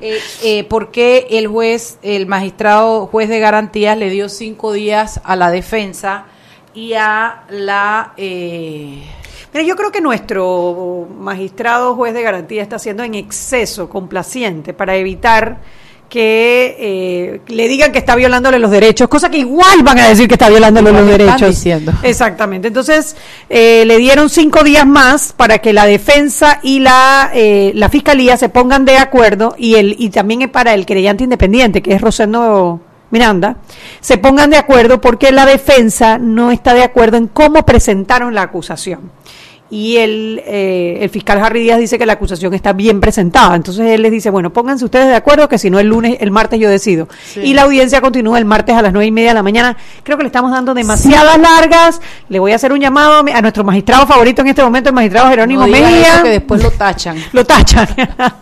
Eh, 0.00 0.20
eh, 0.42 0.64
¿Por 0.64 0.90
qué 0.90 1.26
el 1.30 1.48
juez, 1.48 1.98
el 2.02 2.26
magistrado 2.26 3.06
juez 3.06 3.28
de 3.28 3.40
garantías 3.40 3.96
le 3.96 4.10
dio 4.10 4.28
cinco 4.28 4.72
días 4.72 5.20
a 5.24 5.36
la 5.36 5.50
defensa 5.50 6.24
y 6.74 6.92
a 6.94 7.42
la... 7.48 8.12
Eh, 8.16 9.02
Mira, 9.54 9.66
yo 9.66 9.74
creo 9.76 9.90
que 9.90 10.02
nuestro 10.02 11.08
magistrado 11.18 11.94
juez 11.94 12.12
de 12.12 12.20
garantía 12.22 12.62
está 12.62 12.78
siendo 12.78 13.04
en 13.04 13.14
exceso 13.14 13.88
complaciente 13.88 14.74
para 14.74 14.96
evitar 14.96 15.58
que 16.08 16.76
eh, 16.78 17.40
le 17.48 17.68
digan 17.68 17.92
que 17.92 17.98
está 17.98 18.14
violándole 18.14 18.58
los 18.58 18.70
derechos, 18.70 19.08
cosa 19.08 19.28
que 19.28 19.38
igual 19.38 19.82
van 19.82 19.98
a 19.98 20.08
decir 20.08 20.28
que 20.28 20.34
está 20.34 20.48
violándole 20.48 20.92
los 20.92 21.06
derechos. 21.06 21.48
Diciendo. 21.48 21.92
Exactamente. 22.02 22.68
Entonces, 22.68 23.16
eh, 23.48 23.84
le 23.86 23.98
dieron 23.98 24.30
cinco 24.30 24.62
días 24.62 24.86
más 24.86 25.32
para 25.32 25.58
que 25.58 25.72
la 25.72 25.86
defensa 25.86 26.60
y 26.62 26.80
la, 26.80 27.30
eh, 27.34 27.72
la 27.74 27.88
fiscalía 27.88 28.36
se 28.36 28.48
pongan 28.48 28.84
de 28.84 28.98
acuerdo 28.98 29.54
y, 29.58 29.74
el, 29.74 29.96
y 29.98 30.10
también 30.10 30.48
para 30.50 30.74
el 30.74 30.86
querellante 30.86 31.24
independiente, 31.24 31.82
que 31.82 31.94
es 31.94 32.00
Rosendo 32.00 32.80
Miranda, 33.10 33.56
se 34.00 34.18
pongan 34.18 34.50
de 34.50 34.58
acuerdo 34.58 35.00
porque 35.00 35.32
la 35.32 35.46
defensa 35.46 36.18
no 36.18 36.50
está 36.50 36.74
de 36.74 36.82
acuerdo 36.82 37.16
en 37.16 37.26
cómo 37.28 37.64
presentaron 37.64 38.34
la 38.34 38.42
acusación 38.42 39.10
y 39.68 39.96
el, 39.96 40.42
eh, 40.46 40.98
el 41.00 41.10
fiscal 41.10 41.42
Harry 41.42 41.60
Díaz 41.60 41.80
dice 41.80 41.98
que 41.98 42.06
la 42.06 42.12
acusación 42.12 42.54
está 42.54 42.72
bien 42.72 43.00
presentada. 43.00 43.56
Entonces 43.56 43.86
él 43.86 44.02
les 44.02 44.12
dice, 44.12 44.30
bueno, 44.30 44.52
pónganse 44.52 44.84
ustedes 44.84 45.08
de 45.08 45.16
acuerdo 45.16 45.48
que 45.48 45.58
si 45.58 45.70
no 45.70 45.80
el 45.80 45.88
lunes, 45.88 46.18
el 46.20 46.30
martes 46.30 46.60
yo 46.60 46.70
decido. 46.70 47.08
Sí. 47.24 47.40
Y 47.40 47.54
la 47.54 47.62
audiencia 47.62 48.00
continúa 48.00 48.38
el 48.38 48.44
martes 48.44 48.76
a 48.76 48.82
las 48.82 48.92
nueve 48.92 49.06
y 49.06 49.10
media 49.10 49.30
de 49.30 49.34
la 49.34 49.42
mañana. 49.42 49.76
Creo 50.04 50.16
que 50.16 50.22
le 50.22 50.28
estamos 50.28 50.52
dando 50.52 50.72
demasiadas 50.72 51.34
sí. 51.34 51.40
largas. 51.40 52.00
Le 52.28 52.38
voy 52.38 52.52
a 52.52 52.54
hacer 52.56 52.72
un 52.72 52.80
llamado 52.80 53.24
a 53.32 53.42
nuestro 53.42 53.64
magistrado 53.64 54.06
favorito 54.06 54.42
en 54.42 54.48
este 54.48 54.62
momento, 54.62 54.90
el 54.90 54.94
magistrado 54.94 55.28
Jerónimo 55.30 55.62
no 55.62 55.72
Mejía. 55.72 56.22
que 56.22 56.28
después 56.28 56.62
lo 56.62 56.70
tachan. 56.70 57.16
lo 57.32 57.44
tachan. 57.44 57.88
¿Cuál 57.96 58.36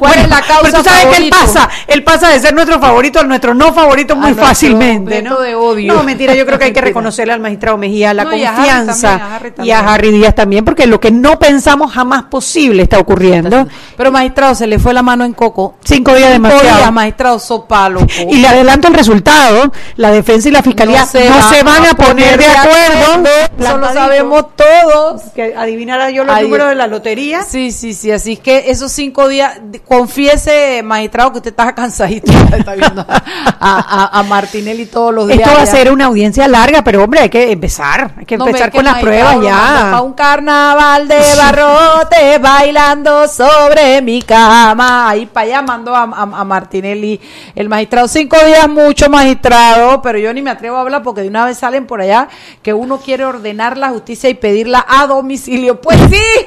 bueno, 0.00 0.22
es 0.22 0.28
la 0.28 0.40
causa 0.42 0.60
pero 0.62 0.78
tú 0.78 0.84
sabes 0.84 1.02
favorito? 1.04 1.16
que 1.16 1.24
él 1.24 1.30
pasa, 1.30 1.68
él 1.86 2.04
pasa 2.04 2.28
de 2.28 2.40
ser 2.40 2.52
nuestro 2.54 2.78
favorito 2.78 3.20
a 3.20 3.24
nuestro 3.24 3.54
no 3.54 3.72
favorito 3.72 4.16
muy 4.16 4.34
fácilmente. 4.34 5.22
¿no? 5.22 5.40
De 5.40 5.54
odio. 5.54 5.94
no, 5.94 6.02
mentira, 6.02 6.34
yo 6.34 6.44
creo 6.44 6.58
que 6.58 6.66
hay 6.66 6.72
que 6.72 6.80
reconocerle 6.82 7.32
al 7.32 7.40
magistrado 7.40 7.78
Mejía 7.78 8.12
la 8.12 8.24
no, 8.24 8.30
confianza 8.30 9.08
y 9.08 9.08
a, 9.08 9.18
también, 9.18 9.22
a, 9.22 9.36
Harry 9.36 9.50
también. 9.50 9.66
y 9.66 9.70
a 9.70 9.78
Harry 9.94 10.10
Díaz 10.10 10.34
también, 10.34 10.57
porque 10.62 10.86
lo 10.86 11.00
que 11.00 11.10
no 11.10 11.38
pensamos 11.38 11.92
jamás 11.92 12.24
posible 12.24 12.82
está 12.82 12.98
ocurriendo. 12.98 13.66
Pero 13.96 14.12
magistrado, 14.12 14.54
se 14.54 14.66
le 14.66 14.78
fue 14.78 14.94
la 14.94 15.02
mano 15.02 15.24
en 15.24 15.32
coco. 15.32 15.76
Cinco 15.84 16.14
días 16.14 16.30
demasiado. 16.30 16.64
Cinco 16.64 16.76
días, 16.76 16.92
magistrado, 16.92 17.38
sopalo. 17.38 18.00
Y 18.28 18.38
le 18.38 18.48
adelanto 18.48 18.88
el 18.88 18.94
resultado, 18.94 19.72
la 19.96 20.10
defensa 20.10 20.48
y 20.48 20.52
la 20.52 20.62
fiscalía 20.62 21.00
no 21.00 21.06
se, 21.06 21.28
no 21.28 21.36
va 21.36 21.42
se 21.42 21.62
van 21.62 21.86
a, 21.86 21.94
poner, 21.94 22.36
poner 22.36 22.38
de 22.38 22.46
acuerdo. 22.46 23.28
Eso 23.58 23.78
lo 23.78 23.92
sabemos 23.92 24.46
todos. 24.54 25.22
Que 25.34 25.54
adivinara 25.56 26.10
yo 26.10 26.24
los 26.24 26.40
números 26.42 26.68
de 26.68 26.74
la 26.74 26.86
lotería. 26.86 27.42
Sí, 27.42 27.72
sí, 27.72 27.94
sí, 27.94 28.10
así 28.10 28.34
es 28.34 28.40
que 28.40 28.70
esos 28.70 28.92
cinco 28.92 29.28
días, 29.28 29.58
confiese, 29.86 30.82
magistrado, 30.84 31.32
que 31.32 31.38
usted 31.38 31.50
está 31.50 31.74
cansadito, 31.74 32.32
está 32.56 32.74
viendo 32.74 33.06
a, 33.08 33.22
a, 33.58 34.18
a, 34.18 34.22
Martinelli 34.24 34.86
todos 34.86 35.14
los 35.14 35.26
días. 35.28 35.40
Esto 35.40 35.54
va 35.56 35.62
a 35.62 35.66
ser 35.66 35.92
una 35.92 36.06
audiencia 36.06 36.46
larga, 36.48 36.82
pero 36.82 37.02
hombre, 37.02 37.20
hay 37.20 37.28
que 37.28 37.50
empezar, 37.50 38.12
hay 38.16 38.26
que 38.26 38.36
no, 38.36 38.46
empezar 38.46 38.70
con 38.70 38.84
las 38.84 39.00
pruebas 39.00 39.40
ya. 39.42 40.00
Un 40.02 40.12
carnaval 40.48 41.06
de 41.06 41.20
barrote 41.36 42.38
bailando 42.38 43.28
sobre 43.28 44.00
mi 44.00 44.22
cama. 44.22 45.10
Ahí 45.10 45.26
para 45.26 45.46
allá 45.46 45.62
mandó 45.62 45.94
a, 45.94 46.04
a, 46.04 46.22
a, 46.22 46.44
Martinelli 46.44 47.20
el 47.54 47.68
magistrado. 47.68 48.08
Cinco 48.08 48.38
días 48.46 48.66
mucho 48.66 49.10
magistrado, 49.10 50.00
pero 50.00 50.18
yo 50.18 50.32
ni 50.32 50.40
me 50.40 50.50
atrevo 50.50 50.78
a 50.78 50.80
hablar 50.80 51.02
porque 51.02 51.20
de 51.20 51.28
una 51.28 51.44
vez 51.44 51.58
salen 51.58 51.86
por 51.86 52.00
allá 52.00 52.28
que 52.62 52.72
uno 52.72 52.98
quiere 52.98 53.26
ordenar 53.26 53.76
la 53.76 53.90
justicia 53.90 54.30
y 54.30 54.34
pedirla 54.34 54.86
a 54.88 55.06
domicilio. 55.06 55.82
Pues 55.82 56.00
sí, 56.10 56.46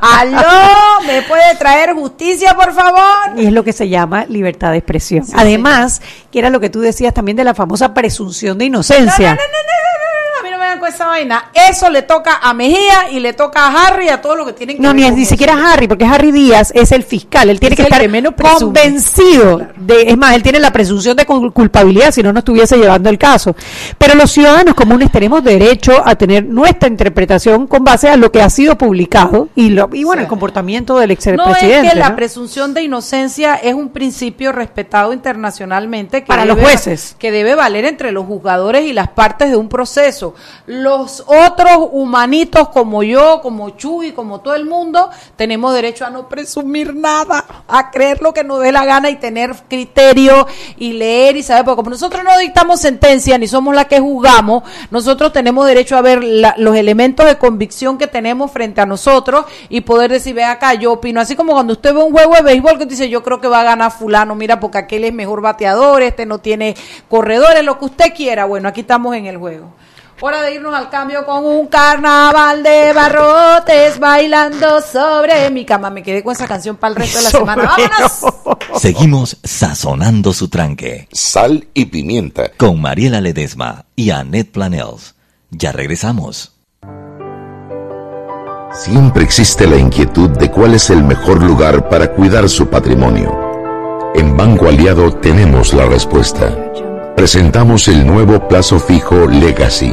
aló, 0.00 1.06
¿me 1.06 1.22
puede 1.22 1.54
traer 1.58 1.94
justicia, 1.94 2.54
por 2.54 2.72
favor? 2.72 3.38
Y 3.38 3.46
es 3.46 3.52
lo 3.52 3.62
que 3.62 3.72
se 3.72 3.88
llama 3.88 4.24
libertad 4.24 4.72
de 4.72 4.78
expresión. 4.78 5.24
Sí, 5.24 5.32
Además, 5.36 6.00
sí. 6.02 6.24
que 6.32 6.40
era 6.40 6.50
lo 6.50 6.58
que 6.58 6.70
tú 6.70 6.80
decías 6.80 7.14
también 7.14 7.36
de 7.36 7.44
la 7.44 7.54
famosa 7.54 7.94
presunción 7.94 8.58
de 8.58 8.64
inocencia. 8.64 9.30
No, 9.30 9.36
no, 9.36 9.42
no, 9.42 9.77
con 10.78 10.88
esa 10.88 11.06
vaina. 11.06 11.50
Eso 11.54 11.88
le 11.90 12.02
toca 12.02 12.38
a 12.42 12.52
Mejía 12.54 13.10
y 13.10 13.20
le 13.20 13.32
toca 13.32 13.66
a 13.66 13.86
Harry 13.86 14.08
a 14.08 14.20
todo 14.20 14.36
lo 14.36 14.44
que 14.44 14.52
tienen 14.52 14.76
que 14.76 14.82
No, 14.82 14.92
ni, 14.92 15.10
ni 15.10 15.24
siquiera 15.24 15.54
a 15.54 15.72
Harry, 15.72 15.88
porque 15.88 16.04
Harry 16.04 16.32
Díaz 16.32 16.72
es 16.74 16.92
el 16.92 17.02
fiscal. 17.02 17.48
Él 17.48 17.58
tiene 17.58 17.74
es 17.74 17.76
que 17.78 17.82
estar 17.84 18.00
que 18.00 18.58
convencido 18.58 19.58
claro. 19.58 19.72
de. 19.76 20.02
Es 20.02 20.16
más, 20.18 20.34
él 20.34 20.42
tiene 20.42 20.58
la 20.58 20.72
presunción 20.72 21.16
de 21.16 21.24
culpabilidad, 21.26 22.12
si 22.12 22.22
no, 22.22 22.32
no 22.32 22.40
estuviese 22.40 22.76
llevando 22.76 23.08
el 23.08 23.18
caso. 23.18 23.56
Pero 23.96 24.14
los 24.14 24.30
ciudadanos 24.30 24.74
comunes 24.74 25.10
tenemos 25.10 25.42
derecho 25.42 26.02
a 26.04 26.14
tener 26.16 26.44
nuestra 26.44 26.88
interpretación 26.88 27.66
con 27.66 27.84
base 27.84 28.08
a 28.08 28.16
lo 28.16 28.30
que 28.30 28.42
ha 28.42 28.50
sido 28.50 28.76
publicado 28.76 29.48
y, 29.54 29.70
lo, 29.70 29.88
y 29.92 30.04
bueno, 30.04 30.22
el 30.22 30.28
comportamiento 30.28 30.98
del 30.98 31.12
expresidente. 31.12 31.48
No 31.48 31.56
es 31.56 31.90
que 31.90 31.94
¿no? 31.96 32.00
la 32.00 32.16
presunción 32.16 32.74
de 32.74 32.82
inocencia 32.82 33.54
es 33.56 33.74
un 33.74 33.90
principio 33.90 34.52
respetado 34.52 35.12
internacionalmente 35.12 36.22
que 36.22 36.26
para 36.26 36.44
debe, 36.44 36.54
los 36.54 36.64
jueces 36.64 37.16
que 37.18 37.30
debe 37.30 37.54
valer 37.54 37.84
entre 37.84 38.12
los 38.12 38.26
juzgadores 38.26 38.84
y 38.84 38.92
las 38.92 39.08
partes 39.08 39.50
de 39.50 39.56
un 39.56 39.68
proceso. 39.68 40.34
Los 40.68 41.24
otros 41.26 41.88
humanitos 41.92 42.68
como 42.68 43.02
yo, 43.02 43.40
como 43.40 43.70
Chuy, 43.70 44.12
como 44.12 44.42
todo 44.42 44.54
el 44.54 44.66
mundo, 44.66 45.08
tenemos 45.34 45.72
derecho 45.72 46.04
a 46.04 46.10
no 46.10 46.28
presumir 46.28 46.94
nada, 46.94 47.42
a 47.66 47.90
creer 47.90 48.20
lo 48.20 48.34
que 48.34 48.44
nos 48.44 48.60
dé 48.60 48.70
la 48.70 48.84
gana 48.84 49.08
y 49.08 49.16
tener 49.16 49.56
criterio 49.66 50.46
y 50.76 50.92
leer 50.92 51.38
y 51.38 51.42
saber, 51.42 51.64
porque 51.64 51.76
como 51.76 51.88
nosotros 51.88 52.22
no 52.22 52.36
dictamos 52.36 52.82
sentencia 52.82 53.38
ni 53.38 53.48
somos 53.48 53.74
la 53.74 53.86
que 53.86 53.98
juzgamos, 53.98 54.62
nosotros 54.90 55.32
tenemos 55.32 55.66
derecho 55.66 55.96
a 55.96 56.02
ver 56.02 56.22
los 56.22 56.76
elementos 56.76 57.24
de 57.24 57.38
convicción 57.38 57.96
que 57.96 58.06
tenemos 58.06 58.50
frente 58.50 58.82
a 58.82 58.86
nosotros 58.86 59.46
y 59.70 59.80
poder 59.80 60.10
decir, 60.10 60.34
ve 60.34 60.44
acá, 60.44 60.74
yo 60.74 60.92
opino, 60.92 61.18
así 61.18 61.34
como 61.34 61.54
cuando 61.54 61.72
usted 61.72 61.94
ve 61.94 62.02
un 62.02 62.12
juego 62.12 62.34
de 62.34 62.42
béisbol 62.42 62.76
que 62.76 62.84
dice, 62.84 63.08
yo 63.08 63.22
creo 63.22 63.40
que 63.40 63.48
va 63.48 63.62
a 63.62 63.64
ganar 63.64 63.90
fulano, 63.90 64.34
mira, 64.34 64.60
porque 64.60 64.76
aquel 64.76 65.04
es 65.04 65.14
mejor 65.14 65.40
bateador, 65.40 66.02
este 66.02 66.26
no 66.26 66.40
tiene 66.40 66.76
corredores, 67.08 67.64
lo 67.64 67.78
que 67.78 67.86
usted 67.86 68.12
quiera, 68.14 68.44
bueno, 68.44 68.68
aquí 68.68 68.82
estamos 68.82 69.16
en 69.16 69.24
el 69.24 69.38
juego. 69.38 69.72
Hora 70.20 70.42
de 70.42 70.54
irnos 70.54 70.74
al 70.74 70.90
cambio 70.90 71.24
con 71.24 71.44
un 71.44 71.68
carnaval 71.68 72.64
de 72.64 72.92
barrotes 72.92 74.00
bailando 74.00 74.80
sobre 74.80 75.48
mi 75.50 75.64
cama. 75.64 75.90
Me 75.90 76.02
quedé 76.02 76.24
con 76.24 76.32
esa 76.32 76.48
canción 76.48 76.76
para 76.76 76.90
el 76.90 76.96
resto 76.96 77.18
de 77.18 77.24
la 77.24 77.30
semana. 77.30 77.62
¡Vámonos! 77.64 78.58
Seguimos 78.80 79.38
sazonando 79.44 80.32
su 80.32 80.48
tranque. 80.48 81.08
Sal 81.12 81.68
y 81.72 81.86
pimienta. 81.86 82.50
Con 82.56 82.80
Mariela 82.80 83.20
Ledesma 83.20 83.84
y 83.94 84.10
Annette 84.10 84.50
Planels. 84.50 85.14
Ya 85.50 85.70
regresamos. 85.70 86.52
Siempre 88.72 89.22
existe 89.22 89.66
la 89.68 89.76
inquietud 89.76 90.30
de 90.30 90.50
cuál 90.50 90.74
es 90.74 90.90
el 90.90 91.02
mejor 91.04 91.42
lugar 91.42 91.88
para 91.88 92.12
cuidar 92.12 92.48
su 92.48 92.68
patrimonio. 92.68 93.48
En 94.16 94.36
Banco 94.36 94.68
Aliado 94.68 95.14
tenemos 95.14 95.72
la 95.74 95.86
respuesta. 95.86 96.54
Presentamos 97.16 97.88
el 97.88 98.06
nuevo 98.06 98.46
plazo 98.46 98.78
fijo 98.78 99.26
Legacy, 99.26 99.92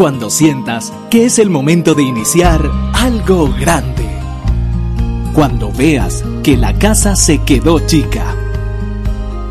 Cuando 0.00 0.30
sientas 0.30 0.94
que 1.10 1.26
es 1.26 1.38
el 1.38 1.50
momento 1.50 1.94
de 1.94 2.02
iniciar 2.02 2.70
algo 2.94 3.52
grande. 3.52 4.08
Cuando 5.34 5.70
veas 5.72 6.24
que 6.42 6.56
la 6.56 6.72
casa 6.78 7.16
se 7.16 7.42
quedó 7.42 7.80
chica. 7.80 8.34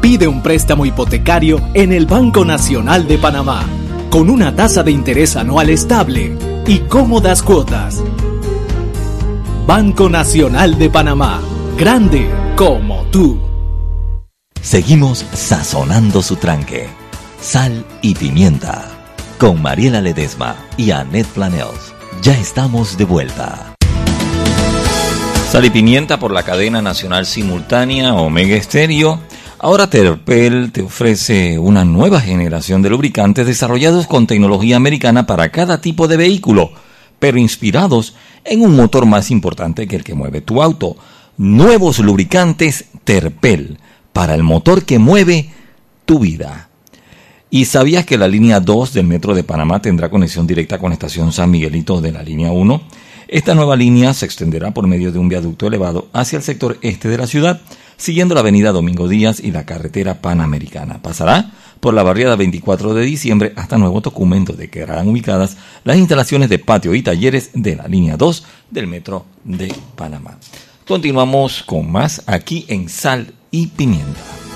Pide 0.02 0.28
un 0.28 0.42
préstamo 0.42 0.88
hipotecario 0.88 1.62
en 1.76 1.94
el 1.94 2.08
Banco 2.08 2.46
Nacional 2.46 3.08
de 3.08 3.20
Panamá, 3.20 3.64
con 4.10 4.28
una 4.28 4.56
tasa 4.56 4.82
de 4.82 4.90
interés 4.90 5.36
anual 5.36 5.70
estable 5.70 6.36
y 6.66 6.80
cómodas 6.80 7.44
cuotas. 7.44 8.04
Banco 9.68 10.10
Nacional 10.10 10.80
de 10.80 10.90
Panamá, 10.90 11.42
grande 11.78 12.28
como 12.56 13.04
tú. 13.12 13.40
Seguimos 14.60 15.24
sazonando 15.32 16.24
su 16.24 16.38
tranque. 16.38 16.88
Sal 17.40 17.86
y 18.02 18.16
pimienta. 18.16 18.99
Con 19.40 19.62
Mariela 19.62 20.02
Ledesma 20.02 20.58
y 20.76 20.92
Annette 20.92 21.30
Planels. 21.30 21.94
Ya 22.22 22.38
estamos 22.38 22.98
de 22.98 23.06
vuelta. 23.06 23.74
Sal 25.50 25.64
y 25.64 25.70
pimienta 25.70 26.20
por 26.20 26.34
la 26.34 26.44
cadena 26.44 26.82
nacional 26.82 27.26
simultánea 27.26 28.14
Omega 28.16 28.58
Estéreo. 28.58 29.22
Ahora 29.58 29.90
Terpel 29.90 30.74
te 30.74 30.82
ofrece 30.82 31.58
una 31.58 31.86
nueva 31.86 32.20
generación 32.20 32.82
de 32.82 32.90
lubricantes 32.90 33.48
desarrollados 33.48 34.08
con 34.08 34.28
tecnología 34.28 34.76
americana 34.76 35.26
para 35.26 35.50
cada 35.54 35.80
tipo 35.80 36.10
de 36.10 36.18
vehículo, 36.18 36.72
pero 37.18 37.38
inspirados 37.38 38.16
en 38.44 38.62
un 38.62 38.76
motor 38.76 39.06
más 39.06 39.32
importante 39.32 39.88
que 39.88 39.96
el 39.96 40.04
que 40.04 40.16
mueve 40.16 40.42
tu 40.42 40.62
auto. 40.62 40.98
Nuevos 41.38 42.00
lubricantes 42.00 42.88
Terpel 43.06 43.80
para 44.12 44.36
el 44.36 44.44
motor 44.44 44.84
que 44.84 45.00
mueve 45.00 45.50
tu 46.04 46.20
vida. 46.20 46.69
¿Y 47.52 47.66
sabías 47.66 48.06
que 48.06 48.20
la 48.20 48.28
línea 48.28 48.60
2 48.60 48.94
del 48.94 49.08
Metro 49.08 49.34
de 49.34 49.44
Panamá 49.44 49.82
tendrá 49.82 50.10
conexión 50.10 50.46
directa 50.46 50.78
con 50.78 50.92
la 50.92 50.94
estación 50.94 51.32
San 51.32 51.50
Miguelito 51.50 52.00
de 52.00 52.12
la 52.12 52.22
línea 52.22 52.52
1? 52.52 52.82
Esta 53.28 53.56
nueva 53.56 53.76
línea 53.76 54.14
se 54.14 54.26
extenderá 54.26 54.72
por 54.72 54.86
medio 54.86 55.12
de 55.12 55.18
un 55.18 55.30
viaducto 55.30 55.66
elevado 55.66 56.10
hacia 56.14 56.38
el 56.38 56.44
sector 56.44 56.78
este 56.84 57.10
de 57.10 57.18
la 57.18 57.26
ciudad, 57.26 57.60
siguiendo 57.98 58.36
la 58.36 58.42
avenida 58.42 58.72
Domingo 58.72 59.08
Díaz 59.08 59.40
y 59.40 59.50
la 59.50 59.66
carretera 59.66 60.22
Panamericana. 60.22 61.02
Pasará 61.02 61.52
por 61.80 61.96
la 61.96 62.04
barriada 62.04 62.36
24 62.36 62.94
de 62.94 63.04
diciembre 63.04 63.54
hasta 63.56 63.80
nuevo 63.80 64.00
documento 64.02 64.54
de 64.54 64.70
que 64.70 64.82
quedarán 64.82 65.08
ubicadas 65.08 65.58
las 65.84 65.98
instalaciones 65.98 66.50
de 66.50 66.60
patio 66.60 66.94
y 66.94 67.02
talleres 67.02 67.50
de 67.56 67.76
la 67.76 67.88
línea 67.88 68.16
2 68.16 68.46
del 68.70 68.86
Metro 68.86 69.26
de 69.44 69.74
Panamá. 69.96 70.38
Continuamos 70.88 71.64
con 71.64 71.92
más 71.92 72.22
aquí 72.28 72.66
en 72.68 72.90
Sal 72.90 73.34
y 73.50 73.68
Pimienta. 73.68 74.49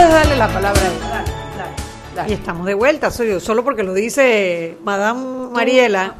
Puedes 0.00 0.14
darle 0.14 0.36
la 0.36 0.48
palabra 0.48 0.80
a 0.80 0.86
él. 0.86 0.92
Dale, 0.98 1.30
dale, 1.58 1.74
dale. 2.16 2.30
Y 2.30 2.32
estamos 2.32 2.64
de 2.64 2.72
vuelta, 2.72 3.10
soy 3.10 3.28
yo, 3.28 3.38
solo 3.38 3.62
porque 3.62 3.82
lo 3.82 3.92
dice 3.92 4.78
Madame 4.82 5.50
Mariela. 5.52 6.14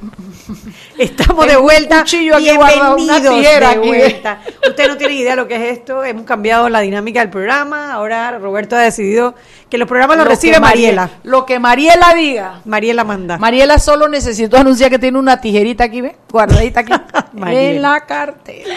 Estamos 0.99 1.47
de 1.47 1.57
vuelta. 1.57 2.01
cuchillo 2.01 2.37
aquí 2.37 2.51
Bienvenidos 2.51 3.23
de 3.23 3.79
vuelta. 3.79 4.41
Usted 4.69 4.87
no 4.87 4.99
tiene 4.99 5.15
idea 5.15 5.31
de 5.31 5.37
lo 5.37 5.49
que 5.49 5.57
es 5.57 5.79
esto. 5.79 6.05
Hemos 6.05 6.27
cambiado 6.27 6.69
la 6.69 6.81
dinámica 6.81 7.21
del 7.21 7.31
programa. 7.31 7.95
Ahora 7.95 8.39
Roberto 8.39 8.77
ha 8.77 8.81
decidido 8.81 9.35
que 9.71 9.79
los 9.79 9.89
programas 9.89 10.19
los 10.19 10.27
Lo 10.27 10.31
recibe 10.31 10.61
Mariela. 10.61 11.09
Lo 11.23 11.47
que 11.47 11.59
Mariela 11.59 12.13
diga. 12.13 12.61
Mariela 12.67 13.05
manda. 13.05 13.39
Mariela 13.39 13.79
solo 13.79 14.09
necesitó 14.09 14.59
anunciar 14.59 14.91
que 14.91 14.99
tiene 14.99 15.19
una 15.19 15.41
tijerita 15.41 15.85
aquí, 15.85 16.03
¿ve? 16.03 16.17
Guardadita 16.31 16.81
aquí. 16.81 16.93
En 17.47 17.81
la 17.81 18.05
cartera. 18.05 18.75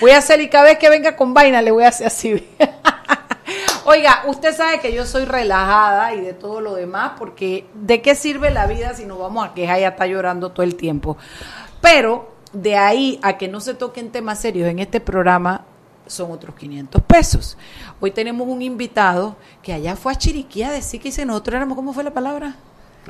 Voy 0.00 0.12
a 0.12 0.18
hacer 0.18 0.40
y 0.40 0.48
cada 0.48 0.66
vez 0.66 0.78
que 0.78 0.88
venga 0.88 1.16
con 1.16 1.34
vaina 1.34 1.60
le 1.60 1.72
voy 1.72 1.82
a 1.82 1.88
hacer 1.88 2.06
así. 2.06 2.46
Oiga, 3.92 4.22
usted 4.28 4.54
sabe 4.54 4.78
que 4.78 4.92
yo 4.92 5.04
soy 5.04 5.24
relajada 5.24 6.14
y 6.14 6.20
de 6.20 6.32
todo 6.32 6.60
lo 6.60 6.76
demás, 6.76 7.14
porque 7.18 7.66
¿de 7.74 8.00
qué 8.00 8.14
sirve 8.14 8.52
la 8.52 8.68
vida 8.68 8.94
si 8.94 9.04
nos 9.04 9.18
vamos 9.18 9.44
a 9.44 9.52
quejar 9.52 9.80
y 9.80 9.82
a 9.82 9.88
estar 9.88 10.08
llorando 10.08 10.50
todo 10.50 10.62
el 10.62 10.76
tiempo? 10.76 11.16
Pero 11.80 12.32
de 12.52 12.76
ahí 12.76 13.18
a 13.20 13.36
que 13.36 13.48
no 13.48 13.58
se 13.60 13.74
toquen 13.74 14.12
temas 14.12 14.38
serios 14.38 14.68
en 14.68 14.78
este 14.78 15.00
programa, 15.00 15.64
son 16.06 16.30
otros 16.30 16.54
500 16.54 17.02
pesos. 17.02 17.58
Hoy 17.98 18.12
tenemos 18.12 18.46
un 18.46 18.62
invitado 18.62 19.34
que 19.60 19.72
allá 19.72 19.96
fue 19.96 20.12
a 20.12 20.14
Chiriquí 20.14 20.62
a 20.62 20.70
decir 20.70 21.00
que 21.00 21.10
nosotros 21.26 21.56
éramos, 21.56 21.74
¿cómo 21.74 21.92
fue 21.92 22.04
la 22.04 22.14
palabra? 22.14 22.54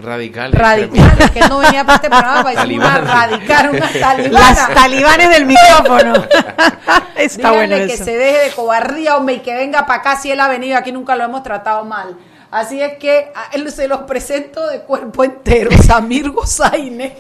Radicales. 0.02 0.58
Radicales, 0.58 1.30
que 1.30 1.40
no 1.40 1.58
venía 1.58 1.84
para 1.84 1.96
este 1.96 2.08
programa 2.08 2.42
para 2.42 2.62
decir 2.62 2.78
una 2.78 3.04
Talibanes. 3.04 3.10
radical, 3.48 3.70
una 3.70 3.78
Las 4.30 4.56
talibana. 4.56 4.74
talibanes 4.74 5.30
del 5.30 5.46
micrófono. 5.46 6.12
Está 7.16 7.50
Díganle 7.50 7.66
bueno 7.76 7.86
que 7.86 7.96
se 7.96 8.16
deje 8.16 8.38
de 8.38 8.50
cobardía, 8.52 9.16
hombre, 9.16 9.34
y 9.36 9.38
que 9.40 9.54
venga 9.54 9.86
para 9.86 10.00
acá 10.00 10.16
si 10.16 10.30
él 10.30 10.40
ha 10.40 10.48
venido 10.48 10.76
aquí, 10.78 10.92
nunca 10.92 11.16
lo 11.16 11.24
hemos 11.24 11.42
tratado 11.42 11.84
mal. 11.84 12.16
Así 12.50 12.82
es 12.82 12.94
que 12.98 13.30
a 13.34 13.54
él 13.54 13.70
se 13.70 13.86
los 13.86 14.00
presento 14.00 14.66
de 14.66 14.80
cuerpo 14.80 15.22
entero, 15.22 15.70
Samir 15.82 16.30
Gozaine. 16.30 17.14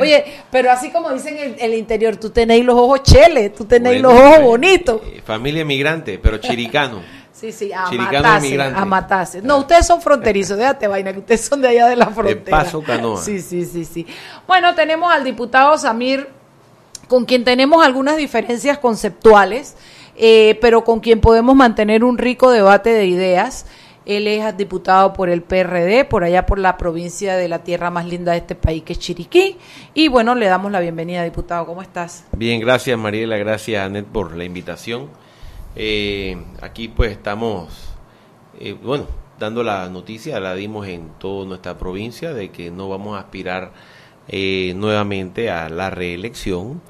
Oye, 0.00 0.24
pero 0.50 0.70
así 0.70 0.90
como 0.90 1.10
dicen 1.12 1.36
en 1.36 1.56
el 1.58 1.74
interior, 1.74 2.16
tú 2.16 2.30
tenéis 2.30 2.64
los 2.64 2.74
ojos 2.76 3.02
cheles, 3.02 3.54
tú 3.54 3.64
tenéis 3.66 4.00
Bueno, 4.02 4.18
los 4.18 4.26
ojos 4.26 4.38
eh, 4.38 4.42
bonitos. 4.42 5.00
eh, 5.04 5.22
familia 5.24 5.62
emigrante, 5.62 6.18
pero 6.18 6.38
chiricano. 6.38 7.02
Sí, 7.34 7.50
sí, 7.50 7.72
a 7.72 7.90
matarse, 7.90 8.62
a 8.62 8.84
matarse. 8.84 9.42
No, 9.42 9.58
ustedes 9.58 9.84
son 9.88 10.00
fronterizos, 10.00 10.56
déjate 10.56 10.86
vaina, 10.86 11.12
que 11.12 11.18
ustedes 11.18 11.40
son 11.40 11.60
de 11.60 11.66
allá 11.66 11.88
de 11.88 11.96
la 11.96 12.06
frontera. 12.06 12.58
Paso 12.58 12.80
Canoa. 12.80 13.20
Sí, 13.20 13.40
sí, 13.40 13.64
sí, 13.64 13.84
sí. 13.84 14.06
Bueno, 14.46 14.72
tenemos 14.76 15.12
al 15.12 15.24
diputado 15.24 15.76
Samir, 15.76 16.28
con 17.08 17.24
quien 17.24 17.42
tenemos 17.42 17.84
algunas 17.84 18.16
diferencias 18.16 18.78
conceptuales, 18.78 19.74
eh, 20.16 20.56
pero 20.60 20.84
con 20.84 21.00
quien 21.00 21.20
podemos 21.20 21.56
mantener 21.56 22.04
un 22.04 22.18
rico 22.18 22.50
debate 22.50 22.90
de 22.90 23.06
ideas. 23.06 23.66
Él 24.06 24.28
es 24.28 24.56
diputado 24.56 25.12
por 25.12 25.28
el 25.28 25.42
PRD, 25.42 26.04
por 26.04 26.22
allá 26.22 26.46
por 26.46 26.60
la 26.60 26.76
provincia 26.76 27.36
de 27.36 27.48
la 27.48 27.64
tierra 27.64 27.90
más 27.90 28.06
linda 28.06 28.30
de 28.30 28.38
este 28.38 28.54
país, 28.54 28.84
que 28.84 28.92
es 28.92 29.00
Chiriquí. 29.00 29.56
Y 29.92 30.06
bueno, 30.06 30.36
le 30.36 30.46
damos 30.46 30.70
la 30.70 30.78
bienvenida, 30.78 31.24
diputado. 31.24 31.66
¿Cómo 31.66 31.82
estás? 31.82 32.24
Bien, 32.30 32.60
gracias 32.60 32.96
Mariela, 32.96 33.38
gracias 33.38 33.84
Anet 33.84 34.04
por 34.06 34.36
la 34.36 34.44
invitación. 34.44 35.08
Eh, 35.76 36.36
aquí 36.60 36.88
pues 36.88 37.12
estamos, 37.12 37.68
eh, 38.58 38.74
bueno, 38.74 39.06
dando 39.38 39.62
la 39.62 39.88
noticia, 39.88 40.40
la 40.40 40.54
dimos 40.54 40.86
en 40.86 41.10
toda 41.18 41.46
nuestra 41.46 41.76
provincia 41.78 42.32
de 42.32 42.50
que 42.50 42.70
no 42.70 42.88
vamos 42.88 43.16
a 43.16 43.20
aspirar 43.20 43.72
eh, 44.28 44.72
nuevamente 44.76 45.50
a 45.50 45.68
la 45.68 45.90
reelección, 45.90 46.80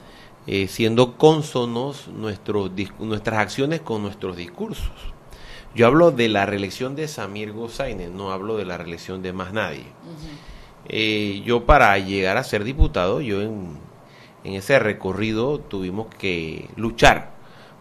eh, 0.46 0.68
siendo 0.68 1.16
cónsonos 1.16 2.08
nuestros, 2.08 2.70
nuestras 2.98 3.40
acciones 3.40 3.80
con 3.80 4.02
nuestros 4.02 4.36
discursos. 4.36 4.92
Yo 5.74 5.86
hablo 5.88 6.12
de 6.12 6.28
la 6.28 6.46
reelección 6.46 6.94
de 6.94 7.08
Samir 7.08 7.52
Gozaine, 7.52 8.08
no 8.08 8.30
hablo 8.30 8.56
de 8.56 8.64
la 8.64 8.76
reelección 8.76 9.22
de 9.22 9.32
más 9.32 9.52
nadie. 9.52 9.86
Eh, 10.88 11.42
yo 11.44 11.64
para 11.64 11.98
llegar 11.98 12.36
a 12.36 12.44
ser 12.44 12.62
diputado, 12.62 13.20
yo 13.20 13.42
en, 13.42 13.78
en 14.44 14.52
ese 14.52 14.78
recorrido 14.78 15.58
tuvimos 15.58 16.06
que 16.14 16.68
luchar 16.76 17.33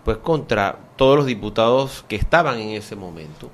pues 0.03 0.17
contra 0.17 0.77
todos 0.95 1.17
los 1.17 1.25
diputados 1.25 2.03
que 2.07 2.15
estaban 2.15 2.59
en 2.59 2.69
ese 2.69 2.95
momento. 2.95 3.49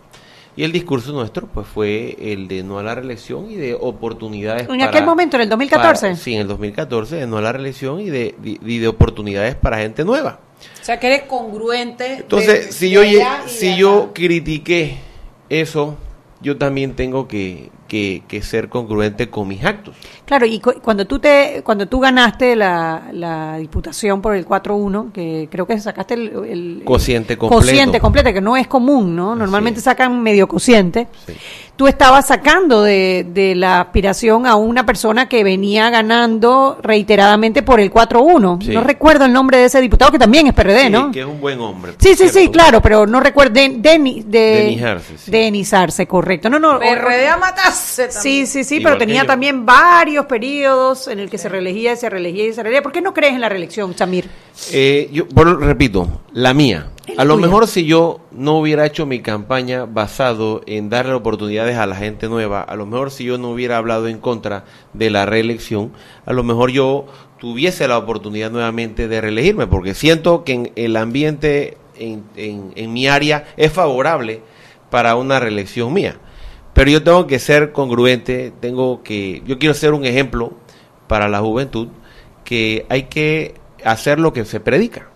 Y 0.55 0.63
el 0.63 0.71
discurso 0.73 1.13
nuestro 1.13 1.47
pues 1.47 1.67
fue 1.67 2.17
el 2.19 2.47
de 2.49 2.63
no 2.63 2.79
a 2.79 2.83
la 2.83 2.93
reelección 2.95 3.49
y 3.49 3.55
de 3.55 3.75
oportunidades 3.79 4.67
En 4.67 4.81
aquel 4.81 5.05
momento, 5.05 5.37
en 5.37 5.43
el 5.43 5.49
2014. 5.49 6.01
para- 6.07 6.15
sí, 6.17 6.33
en 6.35 6.41
el 6.41 6.47
2014, 6.47 7.15
de 7.15 7.27
no 7.27 7.37
a 7.37 7.41
la 7.41 7.53
reelección 7.53 8.01
y 8.01 8.09
de, 8.09 8.35
y 8.43 8.77
de 8.79 8.87
oportunidades 8.87 9.55
para 9.55 9.77
gente 9.77 10.03
nueva. 10.03 10.39
O 10.81 10.83
sea, 10.83 10.99
que 10.99 11.07
eres 11.07 11.21
congruente. 11.23 12.15
Entonces, 12.15 12.65
de- 12.67 12.71
si 12.73 12.85
de 12.87 12.91
yo, 12.91 13.01
si 13.47 13.77
yo 13.77 14.11
critiqué 14.13 14.97
eso, 15.47 15.95
yo 16.41 16.57
también 16.57 16.93
tengo 16.95 17.27
que, 17.29 17.69
que, 17.89 18.23
que 18.29 18.41
ser 18.41 18.69
congruente 18.69 19.29
con 19.29 19.47
mis 19.49 19.65
actos. 19.65 19.95
Claro, 20.23 20.45
y 20.45 20.59
cu- 20.61 20.75
cuando 20.81 21.05
tú 21.05 21.19
te 21.19 21.61
cuando 21.65 21.87
tú 21.87 21.99
ganaste 21.99 22.55
la, 22.55 23.09
la 23.11 23.57
diputación 23.57 24.21
por 24.21 24.35
el 24.35 24.45
4-1, 24.47 25.11
que 25.11 25.49
creo 25.51 25.67
que 25.67 25.77
sacaste 25.79 26.13
el, 26.13 26.31
el- 26.47 26.81
Cociente 26.85 27.37
completo. 27.37 27.61
cociente 27.65 27.99
completo, 27.99 28.31
que 28.31 28.39
no 28.39 28.55
es 28.55 28.67
común, 28.67 29.13
¿no? 29.15 29.35
Normalmente 29.35 29.81
sacan 29.81 30.21
medio 30.21 30.47
cociente. 30.47 31.07
Sí. 31.27 31.33
Tú 31.75 31.87
estabas 31.87 32.27
sacando 32.27 32.83
de, 32.83 33.25
de 33.33 33.55
la 33.55 33.79
aspiración 33.81 34.45
a 34.45 34.55
una 34.55 34.85
persona 34.85 35.29
que 35.29 35.43
venía 35.45 35.89
ganando 35.89 36.77
reiteradamente 36.83 37.63
por 37.63 37.79
el 37.79 37.89
4-1. 37.91 38.61
Sí. 38.65 38.71
No 38.73 38.81
recuerdo 38.81 39.23
el 39.25 39.31
nombre 39.33 39.57
de 39.59 39.65
ese 39.65 39.79
diputado, 39.81 40.11
que 40.11 40.19
también 40.19 40.45
es 40.47 40.53
PRD, 40.53 40.83
Sí, 40.83 40.89
¿no? 40.89 41.09
que 41.11 41.21
es 41.21 41.25
un 41.25 41.39
buen 41.39 41.59
hombre. 41.61 41.93
Sí, 41.97 42.15
sí, 42.15 42.27
sí, 42.29 42.49
claro, 42.49 42.81
pero 42.81 43.07
no 43.07 43.19
recuerdo. 43.21 43.53
De, 43.53 43.69
de, 43.69 44.19
Denis 44.27 44.83
Arce, 44.83 45.17
sí. 45.17 45.31
Denis 45.31 45.73
Arce, 45.73 46.05
correcto. 46.05 46.49
No, 46.49 46.59
no. 46.59 46.77
PRD 46.79 47.27
a 47.29 47.37
matarse 47.37 47.78
Sí, 47.79 48.01
también. 48.13 48.47
sí, 48.47 48.63
sí, 48.63 48.75
Igual 48.77 48.93
pero 48.93 48.97
tenía 49.05 49.21
yo. 49.21 49.27
también 49.27 49.65
varios 49.65 50.25
periodos 50.25 51.07
en 51.07 51.19
el 51.19 51.29
que 51.29 51.37
se 51.37 51.49
reelegía 51.49 51.93
y 51.93 51.97
se 51.97 52.09
reelegía 52.09 52.47
y 52.47 52.53
se 52.53 52.61
reelegía. 52.63 52.81
¿Por 52.83 52.91
qué 52.91 53.01
no 53.01 53.13
crees 53.13 53.33
en 53.33 53.41
la 53.41 53.49
reelección, 53.49 53.95
Samir? 53.97 54.29
Eh, 54.71 55.09
yo 55.11 55.25
bueno, 55.33 55.55
repito, 55.57 56.21
la 56.33 56.53
mía. 56.53 56.91
A 57.17 57.25
lo 57.25 57.35
tuya. 57.35 57.47
mejor 57.47 57.67
si 57.67 57.85
yo 57.85 58.19
no 58.31 58.59
hubiera 58.59 58.85
hecho 58.85 59.05
mi 59.07 59.19
campaña 59.21 59.85
basado 59.85 60.61
en 60.67 60.89
darle 60.89 61.13
oportunidades 61.13 61.75
a 61.77 61.87
la 61.87 61.95
gente 61.95 62.27
nueva, 62.29 62.61
a 62.61 62.75
lo 62.75 62.85
mejor 62.85 63.09
si 63.09 63.23
yo 63.23 63.37
no 63.39 63.49
hubiera 63.49 63.77
hablado 63.77 64.07
en 64.07 64.19
contra 64.19 64.63
de 64.93 65.09
la 65.09 65.25
reelección, 65.25 65.91
a 66.27 66.33
lo 66.33 66.43
mejor 66.43 66.69
yo 66.69 67.07
tuviese 67.39 67.87
la 67.87 67.97
oportunidad 67.97 68.51
nuevamente 68.51 69.07
de 69.07 69.21
reelegirme, 69.21 69.65
porque 69.65 69.95
siento 69.95 70.43
que 70.43 70.53
en 70.53 70.71
el 70.75 70.95
ambiente 70.97 71.77
en, 71.97 72.23
en- 72.35 72.73
en 72.75 72.93
mi 72.93 73.07
área 73.07 73.45
es 73.57 73.71
favorable 73.73 74.41
para 74.91 75.15
una 75.15 75.39
reelección 75.39 75.91
mía. 75.91 76.17
Pero 76.73 76.91
yo 76.91 77.03
tengo 77.03 77.27
que 77.27 77.39
ser 77.39 77.71
congruente, 77.71 78.53
tengo 78.59 79.03
que, 79.03 79.43
yo 79.45 79.59
quiero 79.59 79.73
ser 79.73 79.93
un 79.93 80.05
ejemplo 80.05 80.53
para 81.07 81.27
la 81.27 81.39
juventud, 81.39 81.89
que 82.43 82.85
hay 82.89 83.03
que 83.03 83.55
hacer 83.83 84.19
lo 84.19 84.33
que 84.33 84.45
se 84.45 84.59
predica 84.59 85.09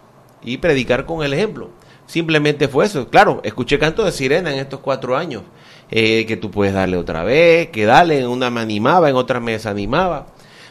y 0.44 0.58
predicar 0.58 1.06
con 1.06 1.24
el 1.24 1.34
ejemplo. 1.34 1.70
Simplemente 2.06 2.68
fue 2.68 2.86
eso. 2.86 3.10
Claro, 3.10 3.42
escuché 3.44 3.80
canto 3.80 4.04
de 4.04 4.12
sirena 4.12 4.52
en 4.52 4.60
estos 4.60 4.82
cuatro 4.82 5.16
años, 5.16 5.44
eh, 5.90 6.26
que 6.26 6.38
tú 6.38 6.52
puedes 6.52 6.74
darle 6.74 6.98
otra 6.98 7.24
vez, 7.24 7.70
que 7.70 7.86
dale, 7.86 8.20
en 8.20 8.28
una 8.28 8.50
me 8.50 8.62
animaba, 8.62 9.10
en 9.10 9.16
otra 9.16 9.40
me 9.40 9.54
desanimaba, 9.54 10.28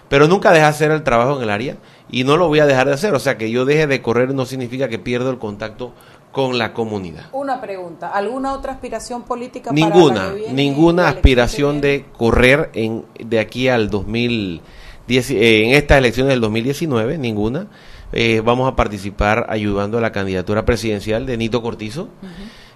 pero 0.08 0.28
nunca 0.28 0.50
dejé 0.50 0.62
de 0.62 0.68
hacer 0.68 0.90
el 0.90 1.02
trabajo 1.02 1.36
en 1.36 1.42
el 1.44 1.50
área 1.50 1.76
y 2.10 2.24
no 2.24 2.36
lo 2.36 2.48
voy 2.48 2.60
a 2.60 2.66
dejar 2.66 2.86
de 2.86 2.94
hacer. 2.94 3.14
O 3.14 3.18
sea, 3.18 3.38
que 3.38 3.50
yo 3.50 3.64
deje 3.64 3.86
de 3.86 4.02
correr 4.02 4.34
no 4.34 4.44
significa 4.44 4.88
que 4.88 4.98
pierdo 4.98 5.30
el 5.30 5.38
contacto 5.38 5.94
con 6.32 6.58
la 6.58 6.72
comunidad. 6.72 7.26
Una 7.32 7.60
pregunta, 7.60 8.08
¿alguna 8.08 8.54
otra 8.54 8.72
aspiración 8.72 9.22
política 9.22 9.70
para 9.70 9.80
la 9.80 9.94
Ninguna, 9.94 10.28
que 10.30 10.34
viene, 10.34 10.54
ninguna 10.54 11.08
aspiración 11.08 11.80
de 11.80 12.06
correr 12.16 12.70
en, 12.74 13.04
de 13.18 13.38
aquí 13.38 13.68
al 13.68 13.90
2010, 13.90 15.30
eh, 15.30 15.64
en 15.66 15.74
estas 15.74 15.98
elecciones 15.98 16.30
del 16.30 16.40
2019, 16.40 17.18
ninguna. 17.18 17.68
Eh, 18.12 18.42
vamos 18.44 18.70
a 18.70 18.76
participar 18.76 19.46
ayudando 19.48 19.98
a 19.98 20.00
la 20.00 20.12
candidatura 20.12 20.64
presidencial 20.64 21.24
de 21.24 21.36
Nito 21.38 21.62
Cortizo 21.62 22.08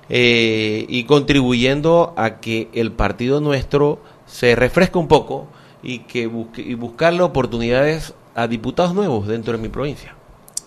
eh, 0.09 0.87
y 0.89 1.05
contribuyendo 1.05 2.15
a 2.17 2.41
que 2.41 2.69
el 2.73 2.93
partido 2.93 3.41
nuestro 3.41 4.01
se 4.27 4.55
refresque 4.55 4.97
un 4.97 5.09
poco 5.09 5.47
y 5.83 6.01
que 6.01 6.27
busque, 6.27 6.63
y 6.63 6.75
buscarle 6.75 7.23
oportunidades 7.23 8.15
a 8.35 8.49
diputados 8.49 8.95
nuevos 8.95 9.27
dentro 9.27 9.53
de 9.53 9.59
mi 9.59 9.69
provincia. 9.69 10.16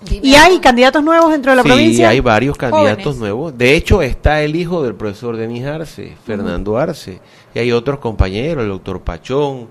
¿Y 0.10 0.34
hay 0.36 0.60
candidatos 0.60 1.04
nuevos 1.04 1.32
dentro 1.32 1.52
de 1.52 1.58
la 1.58 1.64
sí, 1.64 1.68
provincia? 1.70 2.10
hay 2.10 2.20
varios 2.22 2.56
candidatos 2.58 3.04
Jóvenes. 3.04 3.20
nuevos. 3.20 3.58
De 3.58 3.76
hecho, 3.76 4.02
está 4.02 4.42
el 4.42 4.56
hijo 4.56 4.82
del 4.82 4.96
profesor 4.96 5.36
Denis 5.36 5.66
Arce, 5.66 6.16
Fernando 6.26 6.78
Arce, 6.78 7.20
y 7.54 7.60
hay 7.60 7.72
otros 7.74 8.00
compañeros, 8.00 8.64
el 8.64 8.70
doctor 8.70 9.02
Pachón, 9.02 9.68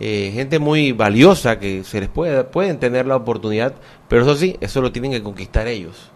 eh, 0.00 0.30
gente 0.34 0.58
muy 0.58 0.92
valiosa 0.92 1.58
que 1.60 1.84
se 1.84 2.00
les 2.00 2.08
puede, 2.08 2.42
pueden 2.44 2.78
tener 2.80 3.06
la 3.06 3.16
oportunidad, 3.16 3.74
pero 4.08 4.22
eso 4.22 4.34
sí, 4.36 4.56
eso 4.60 4.80
lo 4.80 4.90
tienen 4.90 5.12
que 5.12 5.22
conquistar 5.22 5.66
ellos. 5.68 6.10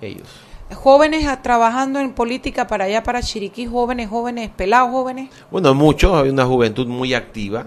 Ellos. 0.00 0.28
Jóvenes 0.74 1.26
a- 1.26 1.42
trabajando 1.42 1.98
en 1.98 2.12
política 2.12 2.66
para 2.66 2.84
allá, 2.84 3.02
para 3.02 3.22
Chiriquí, 3.22 3.66
jóvenes, 3.66 4.08
jóvenes, 4.08 4.50
pelados, 4.56 4.90
jóvenes. 4.90 5.30
Bueno, 5.50 5.74
muchos, 5.74 6.14
hay 6.14 6.30
una 6.30 6.44
juventud 6.46 6.86
muy 6.86 7.12
activa. 7.14 7.66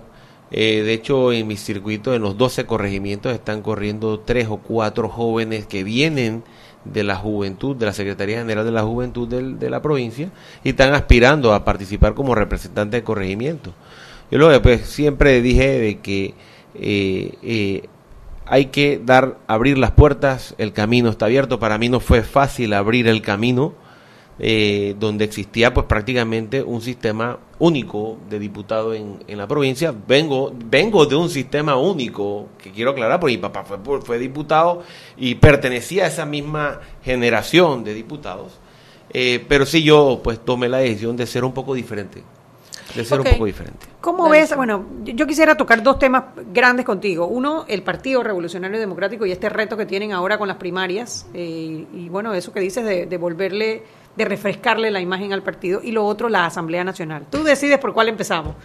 Eh, 0.54 0.84
de 0.84 0.94
hecho, 0.94 1.34
en 1.34 1.48
mi 1.48 1.58
circuito, 1.58 2.14
en 2.14 2.22
los 2.22 2.38
12 2.38 2.66
corregimientos, 2.66 3.34
están 3.34 3.62
corriendo 3.64 4.20
tres 4.20 4.48
o 4.50 4.58
cuatro 4.58 5.10
jóvenes 5.10 5.66
que 5.66 5.84
vienen 5.84 6.44
de 6.86 7.04
la 7.04 7.16
juventud, 7.16 7.76
de 7.76 7.88
la 7.88 7.94
Secretaría 7.94 8.38
General 8.40 8.64
de 8.64 8.72
la 8.72 8.84
Juventud 8.84 9.28
del- 9.28 9.58
de 9.58 9.70
la 9.70 9.82
provincia, 9.82 10.30
y 10.64 10.70
están 10.70 10.94
aspirando 10.94 11.54
a 11.54 11.66
participar 11.66 12.14
como 12.14 12.36
representantes 12.36 13.00
de 13.02 13.04
corregimiento. 13.04 13.74
Yo 14.30 14.38
lo 14.38 14.62
pues, 14.62 14.82
siempre 14.88 15.42
dije 15.42 15.80
de 15.80 16.00
que 16.00 16.34
eh, 16.76 17.34
eh, 17.44 17.84
hay 18.46 18.66
que 18.66 19.02
dar, 19.04 19.38
abrir 19.48 19.78
las 19.78 19.92
puertas, 19.92 20.56
el 20.58 20.74
camino 20.74 21.10
está 21.10 21.26
abierto. 21.26 21.60
Para 21.60 21.78
mí 21.78 21.90
no 21.90 22.00
fue 22.00 22.22
fácil 22.24 22.74
abrir 22.74 23.08
el 23.08 23.22
camino, 23.22 23.74
eh, 24.40 24.96
donde 25.00 25.26
existía 25.26 25.74
pues 25.74 25.86
prácticamente 25.86 26.64
un 26.64 26.82
sistema 26.82 27.38
único 27.60 28.18
de 28.30 28.40
diputados 28.40 28.96
en, 28.96 29.24
en 29.28 29.38
la 29.38 29.48
provincia. 29.48 29.94
Vengo, 30.08 30.54
vengo 30.66 31.06
de 31.06 31.16
un 31.16 31.30
sistema 31.30 31.78
único, 31.78 32.50
que 32.62 32.72
quiero 32.72 32.92
aclarar, 32.92 33.20
porque 33.20 33.36
mi 33.36 33.42
papá 33.42 33.64
fue, 33.64 34.02
fue 34.02 34.18
diputado 34.18 34.84
y 35.18 35.36
pertenecía 35.36 36.06
a 36.06 36.08
esa 36.08 36.26
misma 36.26 36.80
generación 37.04 37.84
de 37.84 37.94
diputados. 37.94 38.60
Eh, 39.16 39.46
pero 39.48 39.66
sí 39.66 39.84
yo 39.84 40.22
pues 40.24 40.44
tomé 40.44 40.68
la 40.68 40.80
decisión 40.80 41.16
de 41.16 41.28
ser 41.28 41.44
un 41.44 41.54
poco 41.54 41.76
diferente, 41.76 42.24
de 42.96 43.06
ser 43.06 43.20
un 43.22 43.26
poco 43.26 43.46
diferente. 43.46 43.88
¿Cómo 44.02 44.26
Dale, 44.28 44.42
ves? 44.42 44.56
Bueno, 44.56 44.86
yo 45.04 45.14
yo 45.14 45.26
quisiera 45.28 45.56
tocar 45.56 45.82
dos 45.82 45.98
temas 46.00 46.24
grandes 46.54 46.86
contigo. 46.86 47.28
Uno, 47.28 47.66
el 47.68 47.82
Partido 47.84 48.24
Revolucionario 48.24 48.80
Democrático 48.80 49.26
y 49.26 49.32
este 49.32 49.50
reto 49.50 49.78
que 49.78 49.86
tienen 49.86 50.12
ahora 50.12 50.38
con 50.38 50.48
las 50.48 50.58
primarias. 50.58 51.26
eh, 51.34 51.86
y 51.94 52.10
bueno, 52.10 52.34
eso 52.34 52.52
que 52.52 52.60
dices 52.60 52.84
de, 52.86 53.06
de 53.06 53.18
volverle, 53.18 53.84
de 54.16 54.26
refrescarle 54.26 54.92
la 54.92 55.00
imagen 55.00 55.34
al 55.34 55.42
partido. 55.44 55.80
Y 55.84 55.92
lo 55.92 56.06
otro, 56.06 56.30
la 56.30 56.46
Asamblea 56.46 56.84
Nacional. 56.84 57.26
Tú 57.30 57.44
decides 57.44 57.80
por 57.80 57.94
cuál 57.94 58.10
empezamos. 58.10 58.56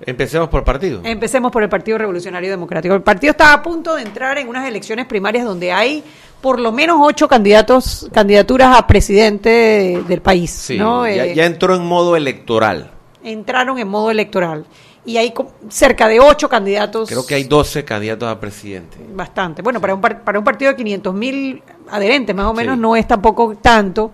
Empecemos 0.00 0.48
por 0.48 0.64
partido. 0.64 1.00
Empecemos 1.04 1.52
por 1.52 1.62
el 1.62 1.68
Partido 1.68 1.96
Revolucionario 1.98 2.50
Democrático. 2.50 2.94
El 2.94 3.02
partido 3.02 3.30
está 3.30 3.52
a 3.52 3.62
punto 3.62 3.94
de 3.94 4.02
entrar 4.02 4.36
en 4.38 4.48
unas 4.48 4.66
elecciones 4.66 5.06
primarias 5.06 5.44
donde 5.46 5.72
hay 5.72 6.02
por 6.40 6.58
lo 6.60 6.72
menos 6.72 6.98
ocho 7.00 7.28
candidatos, 7.28 8.08
candidaturas 8.12 8.76
a 8.76 8.86
presidente 8.86 10.02
del 10.06 10.20
país. 10.20 10.50
Sí, 10.50 10.76
¿no? 10.76 11.06
ya, 11.06 11.26
Eh, 11.26 11.34
ya 11.34 11.46
entró 11.46 11.74
en 11.74 11.86
modo 11.86 12.16
electoral. 12.16 12.90
Entraron 13.24 13.78
en 13.78 13.88
modo 13.88 14.10
electoral. 14.10 14.64
Y 15.06 15.16
hay 15.18 15.34
cerca 15.68 16.08
de 16.08 16.18
ocho 16.20 16.48
candidatos. 16.48 17.08
Creo 17.10 17.26
que 17.26 17.34
hay 17.34 17.44
12 17.44 17.84
candidatos 17.84 18.26
a 18.28 18.40
presidente. 18.40 18.96
Bastante. 19.14 19.60
Bueno, 19.60 19.80
para 19.80 19.94
un, 19.94 20.00
par- 20.00 20.22
para 20.24 20.38
un 20.38 20.44
partido 20.44 20.70
de 20.70 20.76
500 20.76 21.14
mil 21.14 21.62
adherentes, 21.90 22.34
más 22.34 22.46
o 22.46 22.54
menos, 22.54 22.76
Sí. 22.76 22.80
no 22.80 22.96
es 22.96 23.06
tampoco 23.06 23.54
tanto. 23.60 24.12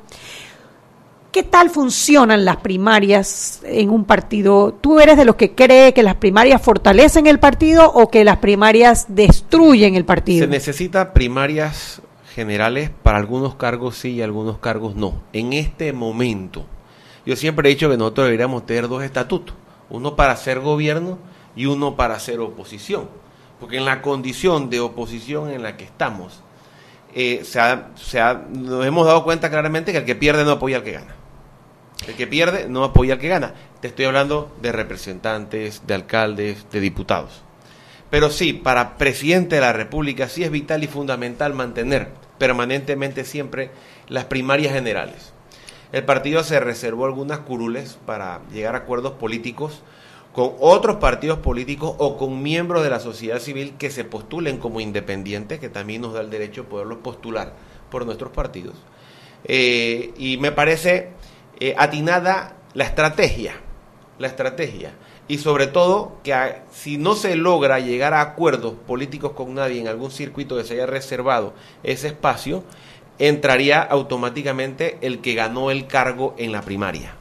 ¿Qué 1.31 1.45
tal 1.45 1.71
funcionan 1.71 2.45
las 2.45 2.57
primarias 2.57 3.61
en 3.65 3.91
un 3.91 4.05
partido? 4.05 4.75
¿Tú 4.81 4.99
eres 4.99 5.17
de 5.17 5.25
los 5.25 5.37
que 5.37 5.55
cree 5.55 5.95
que 5.95 6.03
las 6.03 6.17
primarias 6.17 6.61
fortalecen 6.61 7.29
el 7.29 7.39
partido 7.39 7.89
o 7.89 8.11
que 8.11 8.25
las 8.25 8.39
primarias 8.39 9.07
destruyen 9.09 9.95
el 9.95 10.05
partido? 10.05 10.45
Se 10.45 10.51
necesita 10.51 11.13
primarias 11.13 12.03
generales 12.35 12.91
para 13.05 13.19
algunos 13.19 13.55
cargos 13.55 13.97
sí 13.97 14.11
y 14.15 14.23
algunos 14.23 14.59
cargos 14.59 14.97
no. 14.97 15.23
En 15.33 15.53
este 15.53 15.93
momento, 15.93 16.65
yo 17.27 17.37
siempre 17.37 17.69
he 17.69 17.75
dicho 17.75 17.89
que 17.91 17.97
nosotros 17.97 18.27
deberíamos 18.27 18.67
tener 18.67 18.89
dos 18.89 19.03
estatutos, 19.03 19.55
uno 19.91 20.17
para 20.17 20.37
ser 20.37 20.61
gobierno 20.61 21.19
y 21.57 21.67
uno 21.67 21.97
para 21.97 22.19
ser 22.19 22.41
oposición. 22.41 23.09
Porque 23.59 23.77
en 23.77 23.85
la 23.85 24.01
condición 24.03 24.71
de 24.71 24.81
oposición 24.81 25.51
en 25.51 25.63
la 25.63 25.77
que 25.77 25.85
estamos, 25.85 26.43
eh, 27.15 27.43
se 27.45 27.61
ha- 27.61 27.89
se 27.97 28.21
ha- 28.21 28.35
nos 28.51 28.87
hemos 28.87 29.07
dado 29.07 29.25
cuenta 29.25 29.51
claramente 29.51 29.93
que 29.93 29.99
el 29.99 30.05
que 30.05 30.15
pierde 30.15 30.45
no 30.45 30.53
apoya 30.53 30.79
al 30.79 30.83
que 30.85 30.93
gana. 30.93 31.15
El 32.07 32.15
que 32.15 32.27
pierde 32.27 32.69
no 32.69 32.85
apoya 32.85 33.15
al 33.15 33.21
que 33.21 33.29
gana. 33.29 33.53
Te 33.81 33.89
estoy 33.89 34.07
hablando 34.07 34.51
de 34.63 34.73
representantes, 34.73 35.87
de 35.87 35.95
alcaldes, 35.95 36.67
de 36.71 36.81
diputados. 36.81 37.43
Pero 38.11 38.31
sí, 38.31 38.53
para 38.55 38.97
presidente 38.97 39.57
de 39.57 39.61
la 39.61 39.73
República 39.73 40.29
sí 40.29 40.43
es 40.43 40.51
vital 40.51 40.83
y 40.83 40.87
fundamental 40.87 41.53
mantener 41.55 42.09
permanentemente 42.39 43.25
siempre 43.25 43.71
las 44.09 44.25
primarias 44.25 44.73
generales. 44.73 45.30
El 45.93 46.05
partido 46.05 46.45
se 46.45 46.61
reservó 46.61 47.05
algunas 47.07 47.41
curules 47.41 47.99
para 48.07 48.41
llegar 48.53 48.75
a 48.75 48.79
acuerdos 48.79 49.13
políticos 49.15 49.83
con 50.33 50.53
otros 50.61 50.97
partidos 50.97 51.41
políticos 51.41 51.95
o 51.99 52.17
con 52.17 52.41
miembros 52.43 52.85
de 52.85 52.91
la 52.91 53.01
sociedad 53.01 53.41
civil 53.41 53.75
que 53.79 53.91
se 53.91 54.05
postulen 54.05 54.59
como 54.59 54.81
independientes, 54.81 55.59
que 55.59 55.69
también 55.69 56.03
nos 56.03 56.15
da 56.15 56.21
el 56.21 56.31
derecho 56.31 56.63
de 56.63 56.69
poderlos 56.69 56.99
postular 56.99 57.55
por 57.91 58.07
nuestros 58.07 58.31
partidos. 58.31 58.77
Eh, 59.45 60.13
y 60.17 60.37
me 60.37 60.53
parece 60.53 61.09
eh, 61.59 61.75
atinada 61.77 62.55
la 62.75 62.85
estrategia, 62.85 63.55
la 64.21 64.29
estrategia. 64.29 64.93
Y 65.27 65.39
sobre 65.39 65.67
todo 65.67 66.19
que 66.23 66.33
a- 66.33 66.65
si 66.71 66.97
no 66.97 67.15
se 67.17 67.35
logra 67.35 67.81
llegar 67.81 68.15
a 68.15 68.21
acuerdos 68.21 68.75
políticos 68.87 69.33
con 69.33 69.55
nadie 69.55 69.81
en 69.81 69.89
algún 69.89 70.11
circuito 70.13 70.57
que 70.57 70.65
se 70.65 70.75
haya 70.75 70.87
reservado 70.87 71.55
ese 71.83 72.07
espacio, 72.09 72.63
entraría 73.21 73.83
automáticamente 73.83 74.99
el 75.03 75.21
que 75.21 75.35
ganó 75.35 75.71
el 75.71 75.87
cargo 75.87 76.35
en 76.39 76.51
la 76.51 76.63
primaria. 76.63 77.15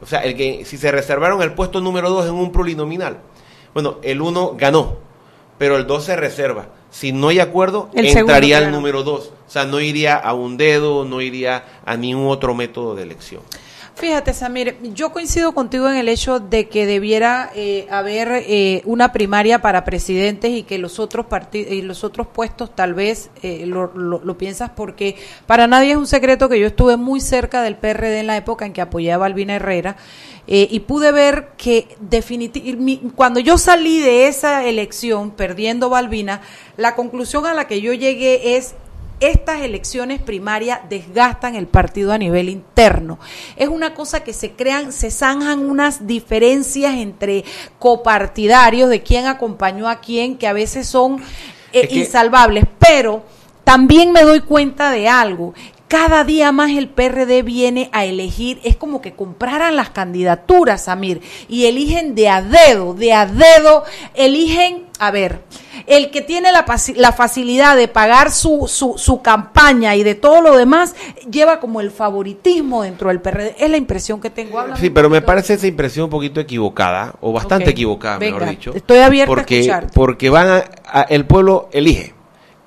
O 0.00 0.06
sea, 0.06 0.20
el 0.20 0.36
que 0.36 0.64
si 0.64 0.76
se 0.76 0.92
reservaron 0.92 1.42
el 1.42 1.54
puesto 1.54 1.80
número 1.80 2.10
2 2.10 2.26
en 2.26 2.34
un 2.34 2.52
plurinominal, 2.52 3.18
bueno, 3.74 3.98
el 4.02 4.20
1 4.20 4.54
ganó, 4.56 4.98
pero 5.56 5.76
el 5.76 5.86
2 5.86 6.04
se 6.04 6.16
reserva. 6.16 6.68
Si 6.90 7.12
no 7.12 7.28
hay 7.28 7.40
acuerdo, 7.40 7.90
El 7.94 8.06
entraría 8.06 8.58
segundo, 8.58 8.76
el 8.76 8.82
número 8.82 9.02
2. 9.02 9.20
O 9.20 9.50
sea, 9.50 9.64
no 9.64 9.80
iría 9.80 10.16
a 10.16 10.34
un 10.34 10.56
dedo, 10.56 11.04
no 11.04 11.20
iría 11.20 11.64
a 11.84 11.96
ningún 11.96 12.28
otro 12.28 12.54
método 12.54 12.94
de 12.94 13.02
elección. 13.02 13.42
Fíjate, 13.98 14.32
Samir, 14.32 14.76
yo 14.94 15.10
coincido 15.10 15.52
contigo 15.54 15.88
en 15.90 15.96
el 15.96 16.08
hecho 16.08 16.38
de 16.38 16.68
que 16.68 16.86
debiera 16.86 17.50
eh, 17.56 17.84
haber 17.90 18.28
eh, 18.46 18.80
una 18.84 19.10
primaria 19.10 19.60
para 19.60 19.84
presidentes 19.84 20.52
y 20.52 20.62
que 20.62 20.78
los 20.78 21.00
otros 21.00 21.26
y 21.52 21.82
los 21.82 22.04
otros 22.04 22.28
puestos 22.28 22.72
tal 22.76 22.94
vez 22.94 23.28
eh, 23.42 23.64
lo, 23.66 23.92
lo- 23.96 24.20
lo 24.24 24.38
piensas 24.38 24.70
porque 24.70 25.16
para 25.46 25.66
nadie 25.66 25.90
es 25.92 25.96
un 25.96 26.06
secreto 26.06 26.48
que 26.48 26.60
yo 26.60 26.68
estuve 26.68 26.96
muy 26.96 27.20
cerca 27.20 27.60
del 27.60 27.74
PRD 27.74 28.20
en 28.20 28.28
la 28.28 28.36
época 28.36 28.66
en 28.66 28.72
que 28.72 28.80
apoyaba 28.82 29.24
a 29.24 29.26
Albina 29.26 29.56
Herrera 29.56 29.96
eh, 30.46 30.68
y 30.70 30.78
pude 30.80 31.10
ver 31.10 31.48
que 31.56 31.88
definitivamente 31.98 33.10
cuando 33.16 33.40
yo 33.40 33.58
salí 33.58 33.98
de 33.98 34.28
esa 34.28 34.64
elección 34.64 35.32
perdiendo 35.32 35.90
Balbina, 35.90 36.40
la 36.76 36.94
conclusión 36.94 37.46
a 37.46 37.52
la 37.54 37.66
que 37.66 37.80
yo 37.80 37.92
llegué 37.94 38.56
es 38.56 38.76
estas 39.20 39.62
elecciones 39.62 40.20
primarias 40.20 40.80
desgastan 40.88 41.54
el 41.54 41.66
partido 41.66 42.12
a 42.12 42.18
nivel 42.18 42.48
interno. 42.48 43.18
Es 43.56 43.68
una 43.68 43.94
cosa 43.94 44.24
que 44.24 44.32
se 44.32 44.52
crean, 44.52 44.92
se 44.92 45.10
zanjan 45.10 45.60
unas 45.68 46.06
diferencias 46.06 46.94
entre 46.94 47.44
copartidarios 47.78 48.88
de 48.90 49.02
quién 49.02 49.26
acompañó 49.26 49.88
a 49.88 50.00
quién, 50.00 50.38
que 50.38 50.46
a 50.46 50.52
veces 50.52 50.86
son 50.86 51.22
eh, 51.72 51.88
insalvables. 51.90 52.64
Pero 52.78 53.24
también 53.64 54.12
me 54.12 54.22
doy 54.22 54.40
cuenta 54.40 54.90
de 54.90 55.08
algo. 55.08 55.54
Cada 55.88 56.22
día 56.24 56.52
más 56.52 56.70
el 56.70 56.88
PRD 56.88 57.42
viene 57.42 57.88
a 57.92 58.04
elegir, 58.04 58.60
es 58.62 58.76
como 58.76 59.00
que 59.00 59.14
compraran 59.14 59.74
las 59.74 59.88
candidaturas, 59.88 60.84
Samir, 60.84 61.22
y 61.48 61.64
eligen 61.64 62.14
de 62.14 62.28
a 62.28 62.42
dedo, 62.42 62.92
de 62.92 63.14
a 63.14 63.24
dedo, 63.24 63.84
eligen, 64.14 64.84
a 64.98 65.10
ver, 65.10 65.40
el 65.86 66.10
que 66.10 66.20
tiene 66.20 66.52
la, 66.52 66.66
la 66.96 67.12
facilidad 67.12 67.74
de 67.74 67.88
pagar 67.88 68.30
su, 68.30 68.66
su, 68.68 68.98
su 68.98 69.22
campaña 69.22 69.96
y 69.96 70.02
de 70.02 70.14
todo 70.14 70.42
lo 70.42 70.58
demás, 70.58 70.94
lleva 71.30 71.58
como 71.60 71.80
el 71.80 71.90
favoritismo 71.90 72.82
dentro 72.82 73.08
del 73.08 73.22
PRD. 73.22 73.54
Es 73.58 73.70
la 73.70 73.78
impresión 73.78 74.20
que 74.20 74.28
tengo. 74.28 74.58
Háblame 74.58 74.78
Sí, 74.80 74.90
pero 74.90 75.08
me 75.08 75.22
parece 75.22 75.54
esa 75.54 75.66
impresión 75.66 76.04
un 76.04 76.10
poquito 76.10 76.38
equivocada, 76.40 77.14
o 77.22 77.32
bastante 77.32 77.70
equivocada, 77.70 78.18
mejor 78.18 78.46
dicho. 78.50 78.72
estoy 78.74 78.98
abierta 78.98 79.32
a 79.32 79.36
porque, 79.36 79.60
escucharte. 79.60 79.92
Porque 79.94 80.28
van 80.28 80.48
a, 80.48 80.64
a- 80.84 81.02
el 81.08 81.24
pueblo 81.24 81.70
elige. 81.72 82.12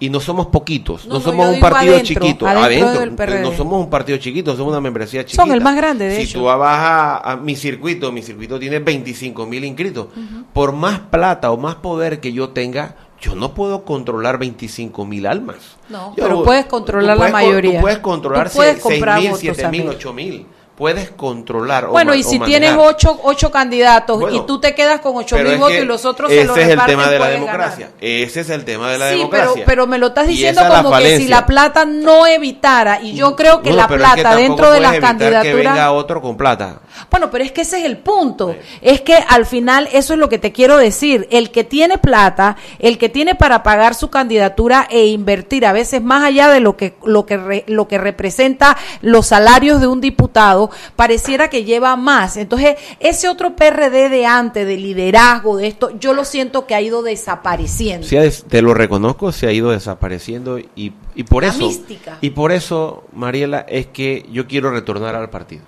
Y 0.01 0.09
no 0.09 0.19
somos 0.19 0.47
poquitos, 0.47 1.05
No, 1.05 1.13
no, 1.13 1.19
no, 1.19 1.25
somos 1.25 1.45
yo 1.47 1.53
un 1.53 1.59
partido 1.59 1.93
adentro, 1.93 2.21
chiquito. 2.25 2.47
adentro 2.47 3.15
PRD. 3.15 3.41
no 3.43 3.51
somos 3.53 3.79
un 3.83 3.89
partido 3.89 4.17
chiquito, 4.17 4.55
somos 4.57 4.71
una 4.71 4.81
membresía 4.81 5.23
chiquita. 5.23 5.43
Son 5.43 5.51
el 5.53 5.61
más 5.61 5.75
grande, 5.75 6.09
de 6.09 6.15
si 6.17 6.21
hecho. 6.23 6.39
tú 6.39 6.45
vas 6.45 6.59
a, 6.59 7.17
a 7.31 7.37
mi 7.37 7.55
circuito, 7.55 8.11
mi 8.11 8.21
circuito 8.23 8.59
tiene 8.59 8.79
25 8.79 9.45
mil 9.45 9.63
inscritos. 9.63 10.07
Por 10.53 10.73
más 10.73 10.99
plata 10.99 11.51
o 11.51 11.57
más 11.57 11.75
poder 11.75 12.19
que 12.19 12.33
yo 12.33 12.49
tenga, 12.49 12.95
yo 13.21 13.35
no 13.35 13.53
puedo 13.53 13.85
controlar 13.85 14.39
25 14.39 15.05
mil 15.05 15.27
almas. 15.27 15.57
No, 15.87 16.15
Yo- 16.17 16.23
pero 16.23 16.43
puedes 16.43 16.65
controlar 16.65 17.15
la 17.15 17.15
puedes 17.17 17.31
con- 17.31 17.41
mayoría. 17.41 17.75
Tú 17.75 17.81
puedes 17.81 17.99
controlar 17.99 18.49
Tú 18.49 18.55
puedes 18.55 18.73
6 18.81 18.83
comprar 18.83 19.19
mil, 19.19 19.27
votos, 19.29 19.39
7 19.41 19.67
mil, 19.69 19.81
Samir. 19.81 19.95
8 19.95 20.13
mil. 20.13 20.45
Puedes 20.81 21.11
controlar. 21.11 21.85
o 21.85 21.89
Bueno, 21.91 22.09
ma- 22.13 22.17
y 22.17 22.21
o 22.21 22.27
si 22.27 22.39
tienes 22.39 22.73
ocho, 22.75 23.19
ocho 23.21 23.51
candidatos 23.51 24.19
Bueno, 24.19 24.35
y 24.35 24.47
tú 24.47 24.59
te 24.59 24.73
quedas 24.73 24.99
con 24.99 25.15
ocho 25.15 25.37
mil 25.37 25.57
votos 25.57 25.77
y 25.77 25.85
los 25.85 26.05
otros 26.05 26.31
ese 26.31 26.41
se 26.41 26.47
lo 26.47 26.55
es 26.55 26.63
el 26.63 26.69
reparten, 26.71 26.97
tema 26.97 27.07
de 27.11 27.19
la 27.19 27.27
democracia. 27.29 27.85
ganar. 27.85 27.97
Ese 28.01 28.39
es 28.39 28.49
el 28.49 28.65
tema 28.65 28.89
de 28.91 28.97
la 28.97 29.09
sí, 29.11 29.17
democracia. 29.17 29.51
pero, 29.53 29.65
pero 29.67 29.85
me 29.85 29.99
lo 29.99 30.07
estás 30.07 30.25
diciendo 30.25 30.63
como 30.67 30.97
que 30.97 31.17
si 31.17 31.27
la 31.27 31.45
plata 31.45 31.85
no 31.85 32.25
evitara, 32.25 32.99
y 32.99 33.13
yo 33.13 33.35
creo 33.35 33.61
que 33.61 33.69
No, 33.69 33.75
la 33.75 33.87
pero 33.87 34.03
es 34.03 34.09
que 34.15 34.21
plata 34.23 34.35
dentro 34.35 34.71
de 34.71 34.79
las 34.79 34.93
evitar 34.93 35.17
Que 35.17 35.19
candidaturas... 35.19 35.73
venga 35.75 35.91
otro 35.91 36.19
con 36.19 36.35
plata. 36.35 36.79
Bueno, 37.11 37.29
pero 37.29 37.43
es 37.43 37.51
que 37.51 37.61
ese 37.61 37.77
es 37.77 37.85
el 37.85 37.97
punto. 37.99 38.55
Es 38.81 39.01
que 39.01 39.13
al 39.27 39.45
final 39.45 39.87
eso 39.93 40.13
es 40.13 40.19
lo 40.19 40.29
que 40.29 40.39
te 40.39 40.51
quiero 40.51 40.77
decir. 40.77 41.27
El 41.29 41.51
que 41.51 41.63
tiene 41.63 41.99
plata, 41.99 42.57
el 42.79 42.97
que 42.97 43.07
tiene 43.07 43.35
para 43.35 43.61
pagar 43.61 43.93
su 43.93 44.09
candidatura 44.09 44.87
e 44.89 45.05
invertir 45.05 45.67
a 45.67 45.73
veces 45.73 46.01
más 46.01 46.23
allá 46.23 46.47
de 46.49 46.59
lo 46.59 46.75
que 46.75 46.95
lo 47.05 47.27
que 47.27 47.37
re- 47.37 47.65
lo 47.67 47.87
que 47.87 47.99
representa 47.99 48.75
los 49.01 49.27
salarios 49.27 49.79
de 49.79 49.85
un 49.85 50.01
diputado, 50.01 50.70
pareciera 50.95 51.49
que 51.49 51.63
lleva 51.63 51.95
más. 51.95 52.37
Entonces, 52.37 52.75
ese 52.99 53.27
otro 53.29 53.55
PRD 53.55 54.09
de 54.09 54.25
antes 54.25 54.65
de 54.67 54.77
liderazgo 54.77 55.57
de 55.57 55.67
esto, 55.67 55.91
yo 55.99 56.13
lo 56.13 56.25
siento 56.25 56.65
que 56.67 56.75
ha 56.75 56.81
ido 56.81 57.01
desapareciendo. 57.01 58.07
Sí, 58.07 58.17
te 58.47 58.61
lo 58.61 58.73
reconozco, 58.73 59.31
se 59.31 59.47
ha 59.47 59.51
ido 59.51 59.71
desapareciendo 59.71 60.59
y, 60.59 60.93
y 61.15 61.23
por 61.23 61.43
La 61.43 61.49
eso 61.49 61.67
mística. 61.67 62.17
y 62.21 62.29
por 62.31 62.51
eso, 62.51 63.03
Mariela, 63.13 63.65
es 63.67 63.87
que 63.87 64.25
yo 64.31 64.47
quiero 64.47 64.71
retornar 64.71 65.15
al 65.15 65.29
partido. 65.29 65.63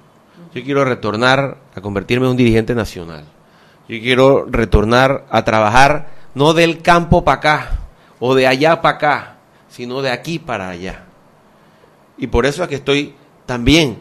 Yo 0.54 0.64
quiero 0.64 0.86
retornar 0.86 1.58
a 1.76 1.82
convertirme 1.82 2.26
en 2.28 2.32
un 2.32 2.38
dirigente 2.38 2.76
nacional. 2.76 3.26
Yo 3.90 4.00
quiero 4.00 4.46
retornar 4.50 5.26
a 5.30 5.44
trabajar 5.44 6.08
no 6.36 6.54
del 6.54 6.82
campo 6.82 7.24
para 7.24 7.38
acá 7.38 7.80
o 8.20 8.36
de 8.36 8.48
allá 8.48 8.82
para 8.82 8.96
acá, 8.96 9.36
sino 9.68 10.02
de 10.02 10.12
aquí 10.12 10.40
para 10.40 10.70
allá. 10.70 11.06
Y 12.18 12.28
por 12.28 12.46
eso 12.46 12.62
es 12.64 12.70
que 12.70 12.76
estoy 12.76 13.16
también 13.46 13.98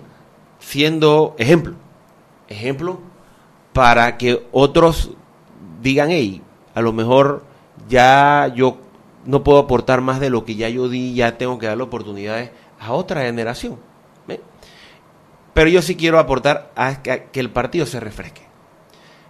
siendo 0.63 1.35
ejemplo. 1.39 1.75
Ejemplo 2.49 3.01
para 3.73 4.19
que 4.19 4.47
otros 4.53 5.11
digan, 5.81 6.11
hey, 6.11 6.43
a 6.75 6.81
lo 6.81 6.93
mejor 6.93 7.45
ya 7.89 8.53
yo 8.55 8.79
no 9.25 9.43
puedo 9.43 9.59
aportar 9.59 10.01
más 10.01 10.21
de 10.21 10.31
lo 10.31 10.45
que 10.45 10.57
ya 10.57 10.69
yo 10.69 10.89
di, 10.89 11.15
ya 11.15 11.39
tengo 11.39 11.59
que 11.59 11.67
darle 11.67 11.85
oportunidades 11.85 12.51
a 12.79 12.93
otra 12.93 13.23
generación. 13.23 13.79
Pero 15.55 15.69
yo 15.69 15.83
sí 15.83 15.97
quiero 15.97 16.19
aportar 16.19 16.73
a 16.77 17.03
que 17.03 17.29
el 17.35 17.51
partido 17.51 17.85
se 17.85 18.01
refresque. 18.01 18.41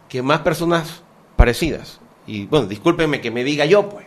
Que 0.08 0.22
más 0.22 0.40
personas 0.40 1.02
parecidas, 1.34 2.00
y 2.28 2.46
bueno, 2.46 2.66
discúlpenme 2.66 3.20
que 3.20 3.32
me 3.32 3.42
diga 3.42 3.64
yo, 3.64 3.88
pues, 3.88 4.06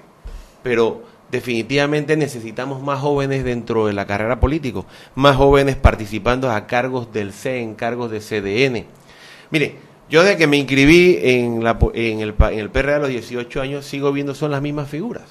pero 0.63 1.03
definitivamente 1.31 2.15
necesitamos 2.17 2.81
más 2.81 2.99
jóvenes 2.99 3.43
dentro 3.43 3.87
de 3.87 3.93
la 3.93 4.05
carrera 4.05 4.39
política, 4.39 4.81
más 5.15 5.35
jóvenes 5.35 5.75
participando 5.75 6.51
a 6.51 6.67
cargos 6.67 7.11
del 7.11 7.33
CEN, 7.33 7.75
cargos 7.75 8.11
de 8.11 8.19
CDN. 8.19 8.85
Mire, 9.51 9.75
yo 10.09 10.23
desde 10.23 10.37
que 10.37 10.47
me 10.47 10.57
inscribí 10.57 11.17
en, 11.21 11.63
la, 11.63 11.77
po- 11.79 11.91
en, 11.93 12.19
el, 12.21 12.33
pa- 12.33 12.51
en 12.51 12.59
el 12.59 12.69
PR 12.69 12.91
a 12.91 12.99
los 12.99 13.09
18 13.09 13.61
años, 13.61 13.85
sigo 13.85 14.11
viendo 14.11 14.35
son 14.35 14.51
las 14.51 14.61
mismas 14.61 14.87
figuras. 14.89 15.23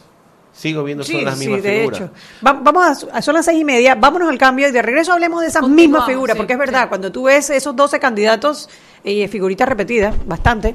Sigo 0.53 0.85
viendo 0.85 1.03
son 1.03 1.25
las 1.25 1.37
mismas 1.39 1.63
de 1.65 1.79
figuras. 1.81 2.01
hecho. 2.01 2.11
Va- 2.47 2.53
vamos 2.53 3.07
a, 3.13 3.23
son 3.23 3.35
las 3.35 3.45
seis 3.45 3.61
y 3.61 3.65
media, 3.65 3.95
vámonos 3.97 4.29
al 4.29 4.39
cambio 4.39 4.69
y 4.69 4.73
de 4.73 4.83
regreso 4.83 5.13
hablemos 5.13 5.41
de 5.43 5.49
esas 5.49 5.67
mismas 5.69 6.07
figuras, 6.07 6.35
sí, 6.35 6.39
porque 6.39 6.53
es 6.53 6.59
verdad, 6.59 6.83
sí. 6.85 6.89
cuando 6.91 7.11
tú 7.11 7.25
ves 7.25 7.51
esos 7.51 7.75
12 7.75 7.99
candidatos 7.99 8.69
y 9.03 9.27
figuritas 9.29 9.69
repetidas, 9.69 10.15
bastante. 10.27 10.75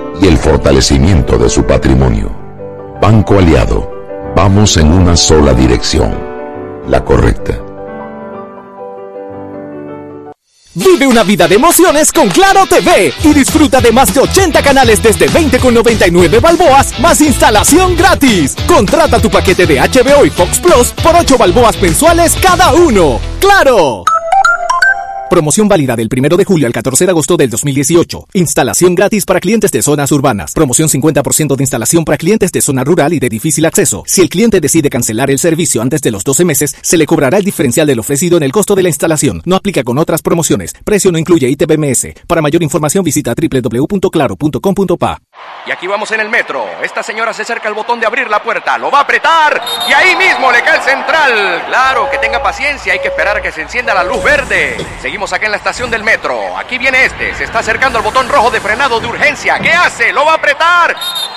y 0.19 0.27
el 0.27 0.37
fortalecimiento 0.37 1.37
de 1.37 1.49
su 1.49 1.63
patrimonio. 1.63 2.31
Banco 3.01 3.37
Aliado, 3.37 3.91
vamos 4.35 4.77
en 4.77 4.91
una 4.91 5.15
sola 5.15 5.53
dirección, 5.53 6.13
la 6.87 7.03
correcta. 7.03 7.59
Vive 10.73 11.05
una 11.05 11.23
vida 11.23 11.49
de 11.49 11.55
emociones 11.55 12.13
con 12.13 12.29
Claro 12.29 12.65
TV 12.65 13.13
y 13.25 13.33
disfruta 13.33 13.81
de 13.81 13.91
más 13.91 14.13
de 14.13 14.21
80 14.21 14.63
canales 14.63 15.03
desde 15.03 15.27
20,99 15.27 16.39
balboas 16.39 16.97
más 17.01 17.19
instalación 17.19 17.97
gratis. 17.97 18.55
Contrata 18.67 19.19
tu 19.19 19.29
paquete 19.29 19.65
de 19.65 19.81
HBO 19.81 20.25
y 20.25 20.29
Fox 20.29 20.59
Plus 20.59 20.91
por 21.03 21.13
8 21.13 21.37
balboas 21.37 21.81
mensuales 21.81 22.37
cada 22.41 22.73
uno. 22.73 23.19
¡Claro! 23.41 24.05
Promoción 25.31 25.69
válida 25.69 25.95
del 25.95 26.09
1 26.13 26.35
de 26.35 26.43
julio 26.43 26.67
al 26.67 26.73
14 26.73 27.05
de 27.05 27.11
agosto 27.11 27.37
del 27.37 27.49
2018. 27.49 28.27
Instalación 28.33 28.95
gratis 28.95 29.23
para 29.23 29.39
clientes 29.39 29.71
de 29.71 29.81
zonas 29.81 30.11
urbanas. 30.11 30.51
Promoción 30.51 30.89
50% 30.89 31.55
de 31.55 31.63
instalación 31.63 32.03
para 32.03 32.17
clientes 32.17 32.51
de 32.51 32.59
zona 32.59 32.83
rural 32.83 33.13
y 33.13 33.19
de 33.19 33.29
difícil 33.29 33.65
acceso. 33.65 34.03
Si 34.07 34.19
el 34.19 34.27
cliente 34.27 34.59
decide 34.59 34.89
cancelar 34.89 35.31
el 35.31 35.39
servicio 35.39 35.81
antes 35.81 36.01
de 36.01 36.11
los 36.11 36.25
12 36.25 36.43
meses, 36.43 36.75
se 36.81 36.97
le 36.97 37.05
cobrará 37.05 37.37
el 37.37 37.45
diferencial 37.45 37.87
del 37.87 37.99
ofrecido 37.99 38.35
en 38.35 38.43
el 38.43 38.51
costo 38.51 38.75
de 38.75 38.83
la 38.83 38.89
instalación. 38.89 39.41
No 39.45 39.55
aplica 39.55 39.85
con 39.85 39.97
otras 39.99 40.21
promociones. 40.21 40.73
Precio 40.83 41.13
no 41.13 41.17
incluye 41.17 41.47
ITBMS. 41.47 42.07
Para 42.27 42.41
mayor 42.41 42.61
información 42.61 43.01
visita 43.05 43.33
www.claro.com.pa. 43.33 45.17
Y 45.65 45.71
aquí 45.71 45.87
vamos 45.87 46.11
en 46.11 46.19
el 46.19 46.29
metro. 46.29 46.65
Esta 46.83 47.03
señora 47.03 47.33
se 47.33 47.43
acerca 47.43 47.69
al 47.69 47.73
botón 47.73 48.01
de 48.01 48.05
abrir 48.05 48.27
la 48.27 48.43
puerta, 48.43 48.77
lo 48.77 48.91
va 48.91 48.97
a 48.97 49.03
apretar 49.03 49.61
y 49.87 49.93
ahí 49.93 50.13
mismo 50.17 50.51
le 50.51 50.61
cae 50.61 50.75
el 50.75 50.83
central. 50.83 51.63
Claro, 51.67 52.09
que 52.11 52.17
tenga 52.17 52.43
paciencia, 52.43 52.91
hay 52.91 52.99
que 52.99 53.07
esperar 53.07 53.37
a 53.37 53.41
que 53.41 53.53
se 53.53 53.61
encienda 53.61 53.93
la 53.93 54.03
luz 54.03 54.21
verde. 54.21 54.75
Seguimos 55.01 55.20
seguimos 55.21 55.33
acá 55.33 55.45
en 55.45 55.51
la 55.51 55.57
estación 55.57 55.91
del 55.91 56.03
metro. 56.03 56.57
Aquí 56.57 56.79
viene 56.79 57.05
este. 57.05 57.35
Se 57.35 57.43
está 57.43 57.59
acercando 57.59 57.99
al 57.99 58.03
botón 58.03 58.27
rojo 58.27 58.49
de 58.49 58.59
frenado 58.59 58.99
de 58.99 59.05
urgencia. 59.05 59.59
¿Qué 59.59 59.71
hace? 59.71 60.11
¿Lo 60.11 60.25
va 60.25 60.31
a 60.31 60.35
apretar? 60.35 60.95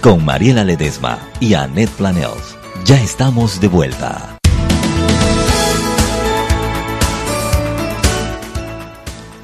Con 0.00 0.24
Mariela 0.24 0.62
Ledesma 0.62 1.18
y 1.40 1.54
Annette 1.54 1.90
Planels. 1.90 2.56
Ya 2.84 3.02
estamos 3.02 3.60
de 3.60 3.66
vuelta. 3.66 4.38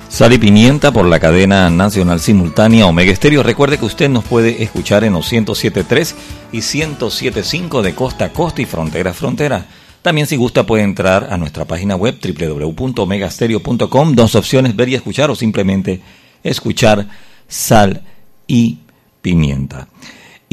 Sal 0.09 0.33
y 0.33 0.39
Pimienta 0.39 0.93
por 0.93 1.07
la 1.07 1.19
cadena 1.19 1.69
nacional 1.71 2.21
simultánea 2.21 2.87
Omega 2.87 3.13
Estéreo. 3.13 3.43
Recuerde 3.43 3.79
que 3.79 3.85
usted 3.85 4.09
nos 4.09 4.23
puede 4.23 4.63
escuchar 4.63 5.03
en 5.03 5.15
los 5.15 5.33
107.3 5.33 6.15
y 6.53 6.59
107.5 6.59 7.83
de 7.83 7.97
costa 7.97 8.27
a 8.27 8.29
costa 8.33 8.63
y 8.63 8.65
frontera 8.65 9.11
a 9.11 9.15
frontera. 9.15 9.67
También 10.03 10.29
si 10.29 10.37
gusta 10.37 10.65
puede 10.65 10.85
entrar 10.85 11.33
a 11.33 11.37
nuestra 11.37 11.65
página 11.65 11.97
web 11.97 12.17
www.omegastereo.com. 12.23 14.15
Dos 14.15 14.37
opciones, 14.37 14.77
ver 14.77 14.89
y 14.89 14.95
escuchar 14.95 15.33
o 15.33 15.35
simplemente 15.35 16.01
escuchar 16.45 17.09
Sal 17.49 18.05
y 18.47 18.79
Pimienta. 19.21 19.89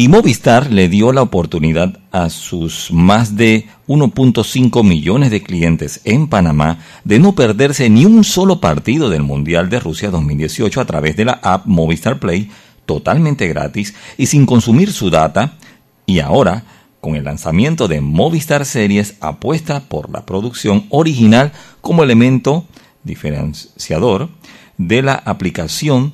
Y 0.01 0.07
Movistar 0.07 0.71
le 0.71 0.89
dio 0.89 1.13
la 1.13 1.21
oportunidad 1.21 1.99
a 2.11 2.31
sus 2.31 2.91
más 2.91 3.35
de 3.35 3.67
1.5 3.87 4.83
millones 4.83 5.29
de 5.29 5.43
clientes 5.43 6.01
en 6.05 6.27
Panamá 6.27 6.79
de 7.03 7.19
no 7.19 7.35
perderse 7.35 7.87
ni 7.87 8.05
un 8.05 8.23
solo 8.23 8.59
partido 8.59 9.11
del 9.11 9.21
Mundial 9.21 9.69
de 9.69 9.79
Rusia 9.79 10.09
2018 10.09 10.81
a 10.81 10.85
través 10.85 11.15
de 11.17 11.25
la 11.25 11.33
app 11.43 11.67
Movistar 11.67 12.17
Play 12.17 12.49
totalmente 12.87 13.47
gratis 13.47 13.93
y 14.17 14.25
sin 14.25 14.47
consumir 14.47 14.91
su 14.91 15.11
data. 15.11 15.53
Y 16.07 16.17
ahora, 16.19 16.63
con 16.99 17.15
el 17.15 17.25
lanzamiento 17.25 17.87
de 17.87 18.01
Movistar 18.01 18.65
Series, 18.65 19.17
apuesta 19.21 19.81
por 19.81 20.09
la 20.09 20.25
producción 20.25 20.87
original 20.89 21.51
como 21.79 22.01
elemento 22.01 22.65
diferenciador 23.03 24.29
de 24.79 25.03
la 25.03 25.13
aplicación 25.13 26.13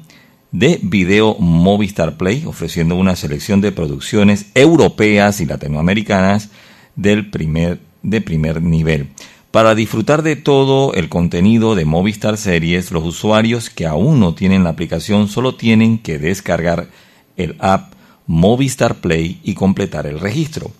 de 0.52 0.80
video 0.82 1.36
Movistar 1.40 2.18
Play, 2.18 2.44
ofreciendo 2.46 2.96
una 2.96 3.16
selección 3.16 3.62
de 3.62 3.72
producciones 3.72 4.48
europeas 4.56 5.42
y 5.42 5.46
latinoamericanas 5.46 6.50
del 6.96 7.30
primer, 7.30 7.80
de 8.04 8.22
primer 8.22 8.62
nivel. 8.62 9.10
Para 9.52 9.76
disfrutar 9.76 10.24
de 10.24 10.36
todo 10.36 10.94
el 10.94 11.10
contenido 11.10 11.76
de 11.76 11.86
Movistar 11.86 12.38
Series, 12.38 12.92
los 12.92 13.04
usuarios 13.04 13.70
que 13.70 13.86
aún 13.86 14.20
no 14.20 14.36
tienen 14.36 14.64
la 14.64 14.70
aplicación 14.72 15.28
solo 15.28 15.56
tienen 15.56 15.98
que 15.98 16.20
descargar 16.20 16.90
el 17.38 17.56
app 17.60 17.94
Movistar 18.28 18.96
Play 18.96 19.40
y 19.44 19.54
completar 19.54 20.06
el 20.06 20.20
registro. 20.20 20.72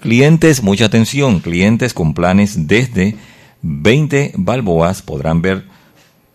Clientes, 0.00 0.62
mucha 0.62 0.86
atención, 0.86 1.40
clientes 1.40 1.94
con 1.94 2.14
planes 2.14 2.66
desde 2.68 3.16
20 3.62 4.32
balboas 4.36 5.02
podrán 5.02 5.42
ver 5.42 5.64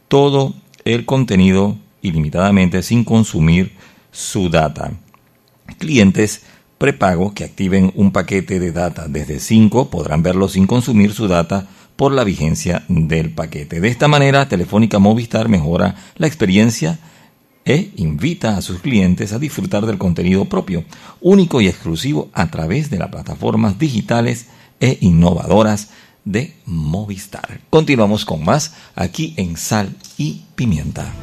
todo 0.07 0.53
el 0.85 1.05
contenido 1.05 1.77
ilimitadamente 2.03 2.83
sin 2.83 3.03
consumir 3.03 3.71
su 4.11 4.49
data. 4.49 4.91
Clientes 5.79 6.43
prepago 6.77 7.33
que 7.33 7.45
activen 7.45 7.91
un 7.95 8.11
paquete 8.11 8.59
de 8.59 8.71
data 8.71 9.07
desde 9.07 9.39
5 9.39 9.89
podrán 9.89 10.21
verlo 10.21 10.47
sin 10.47 10.67
consumir 10.67 11.13
su 11.13 11.27
data 11.27 11.67
por 11.95 12.11
la 12.11 12.23
vigencia 12.23 12.83
del 12.87 13.31
paquete. 13.31 13.79
De 13.79 13.87
esta 13.87 14.07
manera, 14.07 14.47
Telefónica 14.47 14.99
Movistar 14.99 15.49
mejora 15.49 15.95
la 16.17 16.27
experiencia 16.27 16.99
e 17.65 17.91
invita 17.95 18.57
a 18.57 18.61
sus 18.61 18.81
clientes 18.81 19.31
a 19.31 19.39
disfrutar 19.39 19.85
del 19.85 19.97
contenido 19.97 20.45
propio, 20.45 20.83
único 21.21 21.61
y 21.61 21.67
exclusivo 21.67 22.29
a 22.33 22.51
través 22.51 22.89
de 22.89 22.99
las 22.99 23.09
plataformas 23.09 23.79
digitales 23.79 24.47
e 24.79 24.97
innovadoras 25.01 25.89
de 26.25 26.55
Movistar. 26.65 27.61
Continuamos 27.69 28.25
con 28.25 28.43
más 28.43 28.73
aquí 28.95 29.33
en 29.37 29.55
Sal 29.57 29.95
y 30.17 30.43
Pimienta. 30.55 31.13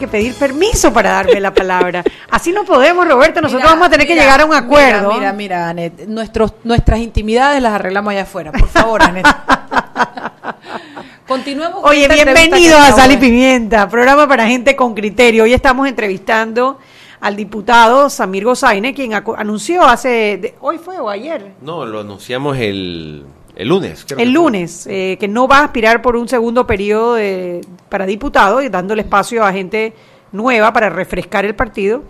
Que 0.00 0.08
pedir 0.08 0.34
permiso 0.34 0.92
para 0.92 1.10
darme 1.12 1.38
la 1.38 1.54
palabra. 1.54 2.02
Así 2.30 2.50
no 2.52 2.64
podemos, 2.64 3.06
Roberto. 3.06 3.40
Nosotros 3.40 3.62
Mira, 3.62 3.72
vamos 3.74 3.86
a 3.86 3.90
tener 3.90 4.06
que 4.06 4.14
llegar 4.16 4.40
a 4.40 4.44
un 4.46 4.54
acuerdo. 4.54 5.08
Mira, 5.12 5.32
mira, 5.32 5.32
mira, 5.32 5.68
Anet, 5.68 6.06
nuestros, 6.08 6.54
nuestras 6.64 6.98
intimidades 6.98 7.62
las 7.62 7.72
arreglamos 7.74 8.10
allá 8.10 8.22
afuera, 8.22 8.50
por 8.50 8.68
favor, 8.68 9.02
Anet. 9.02 9.26
Continuemos. 11.28 11.80
con 11.82 11.90
Oye, 11.90 12.08
bienvenidos 12.08 12.80
que 12.86 12.92
a 12.92 12.96
Sal 12.96 13.12
y. 13.12 13.16
Pimienta, 13.16 13.88
programa 13.88 14.26
para 14.26 14.46
gente 14.48 14.74
con 14.74 14.94
criterio. 14.94 15.44
Hoy 15.44 15.52
estamos 15.54 15.86
entrevistando 15.86 16.78
al 17.20 17.36
diputado 17.36 18.10
Samir 18.10 18.44
Gozaine, 18.44 18.92
quien 18.94 19.12
anunció 19.14 19.84
hace, 19.84 20.38
de- 20.40 20.54
hoy 20.60 20.78
fue 20.78 20.98
o 20.98 21.08
ayer, 21.08 21.52
No, 21.60 21.84
lo 21.86 22.00
anunciamos 22.00 22.56
el, 22.58 23.24
el 23.60 23.68
lunes. 23.68 24.04
creo 24.06 24.18
el 24.18 24.32
lunes, 24.32 24.86
eh, 24.86 25.16
que 25.20 25.28
no 25.28 25.46
va 25.48 25.58
a 25.58 25.64
aspirar 25.64 26.02
por 26.02 26.16
un 26.16 26.28
segundo 26.28 26.66
periodo 26.66 27.14
de- 27.14 27.60
para 27.88 28.06
diputado 28.06 28.62
y 28.62 28.68
dándole 28.68 29.02
espacio 29.02 29.44
a 29.44 29.52
gente 29.52 29.92
nueva 30.32 30.72
para 30.72 30.88
refrescar 30.90 31.44
el 31.44 31.54
partido. 31.54 32.02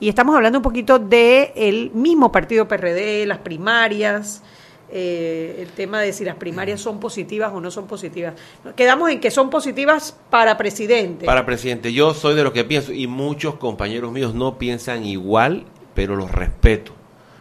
Y 0.00 0.08
estamos 0.08 0.34
hablando 0.34 0.58
un 0.58 0.62
poquito 0.62 0.98
del 0.98 1.50
el 1.54 1.90
mismo 1.94 2.30
partido 2.32 2.66
PRD, 2.68 3.24
las 3.26 3.38
primarias, 3.38 4.42
eh, 4.90 5.56
el 5.60 5.68
tema 5.68 6.00
de 6.00 6.12
si 6.12 6.24
las 6.24 6.36
primarias 6.36 6.80
son 6.80 7.00
positivas 7.00 7.52
o 7.54 7.60
no 7.60 7.70
son 7.70 7.86
positivas. 7.86 8.34
Quedamos 8.76 9.10
en 9.10 9.20
que 9.20 9.30
son 9.30 9.50
positivas 9.50 10.16
para 10.30 10.56
presidente. 10.58 11.24
Para 11.26 11.46
presidente, 11.46 11.92
yo 11.92 12.12
soy 12.12 12.34
de 12.34 12.44
los 12.44 12.52
que 12.52 12.64
pienso, 12.64 12.92
y 12.92 13.06
muchos 13.06 13.54
compañeros 13.54 14.12
míos 14.12 14.34
no 14.34 14.58
piensan 14.58 15.04
igual, 15.06 15.64
pero 15.94 16.16
los 16.16 16.30
respeto, 16.30 16.92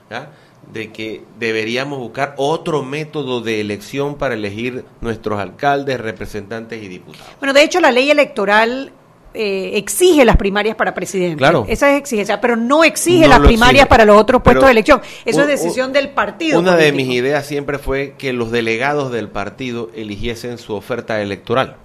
¿ya? 0.10 0.29
De 0.73 0.91
que 0.91 1.23
deberíamos 1.39 1.99
buscar 1.99 2.33
otro 2.38 2.83
método 2.83 3.41
de 3.41 3.62
elección 3.62 4.15
para 4.15 4.33
elegir 4.33 4.83
nuestros 5.01 5.39
alcaldes, 5.39 5.99
representantes 6.01 6.81
y 6.83 6.88
diputados. 6.88 7.27
Bueno, 7.39 7.53
de 7.53 7.63
hecho, 7.63 7.79
la 7.79 7.91
ley 7.91 8.09
electoral 8.09 8.91
eh, 9.36 9.71
exige 9.77 10.25
las 10.25 10.38
primarias 10.38 10.75
para 10.75 10.93
presidente. 10.93 11.38
Claro. 11.38 11.65
Esa 11.67 11.91
es 11.91 11.97
exigencia, 11.99 12.39
pero 12.41 12.55
no 12.55 12.83
exige 12.83 13.23
No 13.23 13.29
las 13.29 13.39
primarias 13.39 13.83
exige. 13.83 13.89
para 13.89 14.05
los 14.05 14.17
otros 14.19 14.41
puestos 14.43 14.59
Pero 14.62 14.67
de 14.67 14.71
elección. 14.71 15.01
Eso 15.25 15.38
un- 15.38 15.49
es 15.49 15.59
decisión 15.62 15.88
un- 15.88 15.93
del 15.93 16.09
partido. 16.09 16.59
Una 16.59 16.75
de 16.75 16.91
mis 16.91 17.07
ideas 17.09 17.45
siempre 17.45 17.79
fue 17.79 18.13
que 18.17 18.31
los 18.33 18.51
delegados 18.51 19.12
del 19.12 19.29
partido 19.29 19.89
eligiesen 19.95 20.57
su 20.59 20.73
oferta 20.75 21.19
electoral. 21.21 21.77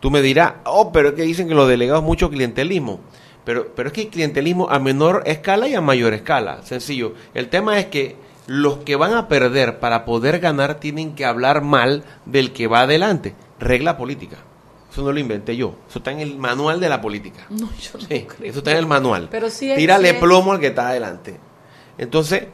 Tú 0.00 0.10
me 0.10 0.22
dirás, 0.22 0.54
oh, 0.64 0.90
pero 0.92 1.08
es 1.08 1.14
que 1.14 1.22
dicen 1.22 1.48
que 1.48 1.54
los 1.54 1.68
delegados 1.68 2.02
mucho 2.02 2.30
clientelismo. 2.30 3.00
Pero, 3.44 3.68
pero 3.76 3.88
es 3.88 3.92
que 3.92 4.00
hay 4.02 4.06
clientelismo 4.08 4.68
a 4.70 4.78
menor 4.78 5.22
escala 5.26 5.68
y 5.68 5.74
a 5.74 5.80
mayor 5.80 6.14
escala. 6.14 6.62
Sencillo. 6.64 7.14
El 7.34 7.48
tema 7.48 7.78
es 7.78 7.86
que 7.86 8.16
los 8.46 8.78
que 8.78 8.96
van 8.96 9.14
a 9.14 9.28
perder 9.28 9.80
para 9.80 10.04
poder 10.04 10.38
ganar 10.38 10.76
tienen 10.80 11.14
que 11.14 11.24
hablar 11.24 11.62
mal 11.62 12.04
del 12.24 12.52
que 12.52 12.66
va 12.66 12.80
adelante. 12.82 13.34
Regla 13.58 13.96
política. 13.96 14.36
Eso 14.92 15.02
no 15.02 15.12
lo 15.12 15.18
inventé 15.20 15.56
yo. 15.56 15.74
Eso 15.88 15.98
está 15.98 16.12
en 16.12 16.20
el 16.20 16.38
manual 16.38 16.80
de 16.80 16.88
la 16.88 17.00
política. 17.00 17.46
No, 17.50 17.68
yo 17.72 17.90
no 17.98 18.00
Sí, 18.06 18.26
creo. 18.26 18.50
eso 18.50 18.58
está 18.58 18.70
en 18.72 18.78
el 18.78 18.86
manual. 18.86 19.28
Pero 19.30 19.50
sí 19.50 19.70
es- 19.70 19.76
Tírale 19.78 20.10
sí 20.12 20.16
plomo 20.20 20.52
al 20.52 20.60
que 20.60 20.68
está 20.68 20.88
adelante. 20.88 21.38
Entonces, 21.98 22.44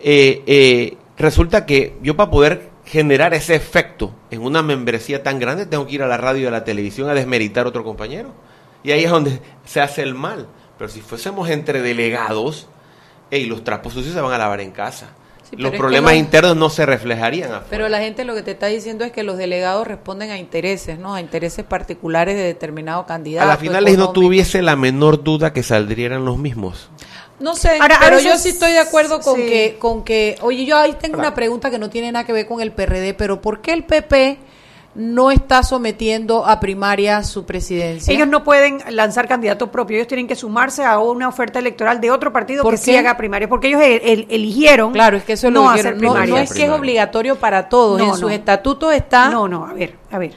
eh, 0.00 0.42
eh, 0.46 0.96
resulta 1.16 1.66
que 1.66 1.96
yo 2.02 2.16
para 2.16 2.30
poder 2.30 2.70
generar 2.84 3.34
ese 3.34 3.54
efecto 3.54 4.12
en 4.30 4.40
una 4.42 4.62
membresía 4.62 5.22
tan 5.22 5.38
grande 5.38 5.66
tengo 5.66 5.86
que 5.86 5.94
ir 5.96 6.02
a 6.02 6.06
la 6.06 6.16
radio 6.16 6.44
y 6.44 6.46
a 6.46 6.50
la 6.50 6.64
televisión 6.64 7.10
a 7.10 7.14
desmeritar 7.14 7.66
a 7.66 7.68
otro 7.68 7.84
compañero. 7.84 8.32
Y 8.82 8.92
ahí 8.92 9.04
es 9.04 9.10
donde 9.10 9.40
se 9.64 9.80
hace 9.80 10.02
el 10.02 10.14
mal. 10.14 10.46
Pero 10.78 10.88
si 10.88 11.00
fuésemos 11.00 11.50
entre 11.50 11.82
delegados, 11.82 12.68
y 13.30 13.44
los 13.44 13.62
trapos 13.62 13.92
sucios 13.92 14.14
se 14.14 14.20
van 14.20 14.32
a 14.32 14.38
lavar 14.38 14.60
en 14.62 14.70
casa. 14.70 15.10
Sí, 15.50 15.56
los 15.56 15.66
es 15.66 15.72
que 15.72 15.78
problemas 15.78 16.12
los- 16.12 16.20
internos 16.20 16.56
no 16.56 16.68
se 16.70 16.84
reflejarían 16.86 17.48
afuera. 17.50 17.66
Pero 17.70 17.88
la 17.88 18.00
gente 18.00 18.24
lo 18.24 18.34
que 18.34 18.42
te 18.42 18.50
está 18.50 18.66
diciendo 18.66 19.04
es 19.04 19.12
que 19.12 19.22
los 19.22 19.38
delegados 19.38 19.86
responden 19.86 20.30
a 20.30 20.38
intereses, 20.38 20.98
¿no? 20.98 21.14
A 21.14 21.20
intereses 21.20 21.64
particulares 21.64 22.36
de 22.36 22.42
determinado 22.42 23.00
a 23.00 23.06
candidato. 23.06 23.48
la 23.48 23.56
finales 23.56 23.96
no 23.96 24.10
tuviese 24.12 24.60
la 24.62 24.76
menor 24.76 25.22
duda 25.24 25.52
que 25.52 25.62
saldrían 25.62 26.24
los 26.24 26.36
mismos. 26.38 26.90
No 27.40 27.54
sé, 27.54 27.78
Ahora, 27.80 27.96
a 27.96 28.00
pero 28.00 28.16
veces- 28.16 28.32
yo 28.32 28.38
sí 28.38 28.48
estoy 28.48 28.72
de 28.72 28.80
acuerdo 28.80 29.20
con 29.20 29.36
sí. 29.36 29.42
que, 29.46 29.76
con 29.78 30.02
que, 30.04 30.36
oye, 30.42 30.64
yo 30.66 30.76
ahí 30.76 30.96
tengo 31.00 31.18
una 31.18 31.34
pregunta 31.34 31.70
que 31.70 31.78
no 31.78 31.88
tiene 31.88 32.10
nada 32.10 32.26
que 32.26 32.32
ver 32.32 32.46
con 32.46 32.60
el 32.60 32.72
PRD, 32.72 33.14
pero 33.14 33.40
¿por 33.40 33.60
qué 33.62 33.72
el 33.72 33.84
PP 33.84 34.38
no 35.00 35.30
está 35.30 35.62
sometiendo 35.62 36.44
a 36.44 36.58
primaria 36.58 37.22
su 37.22 37.46
presidencia. 37.46 38.12
Ellos 38.12 38.26
no 38.26 38.42
pueden 38.42 38.80
lanzar 38.90 39.28
candidato 39.28 39.70
propio, 39.70 39.96
ellos 39.96 40.08
tienen 40.08 40.26
que 40.26 40.34
sumarse 40.34 40.84
a 40.84 40.98
una 40.98 41.28
oferta 41.28 41.60
electoral 41.60 42.00
de 42.00 42.10
otro 42.10 42.32
partido 42.32 42.64
¿Por 42.64 42.72
que 42.74 42.78
sí 42.78 42.96
haga 42.96 43.16
primaria, 43.16 43.48
porque 43.48 43.68
ellos 43.68 43.80
el- 43.80 44.00
el- 44.02 44.26
eligieron 44.28 44.92
Claro, 44.92 45.16
es 45.16 45.22
que 45.22 45.34
eso 45.34 45.52
no 45.52 45.72
lo. 45.72 45.92
No, 45.94 46.26
no 46.26 46.36
es 46.36 46.52
que 46.52 46.64
es 46.64 46.70
obligatorio 46.70 47.36
para 47.36 47.68
todos. 47.68 47.98
No, 47.98 48.04
en 48.06 48.10
no. 48.10 48.16
sus 48.16 48.32
estatutos 48.32 48.92
está. 48.92 49.28
No, 49.30 49.46
no, 49.46 49.66
a 49.66 49.72
ver, 49.72 49.94
a 50.10 50.18
ver. 50.18 50.34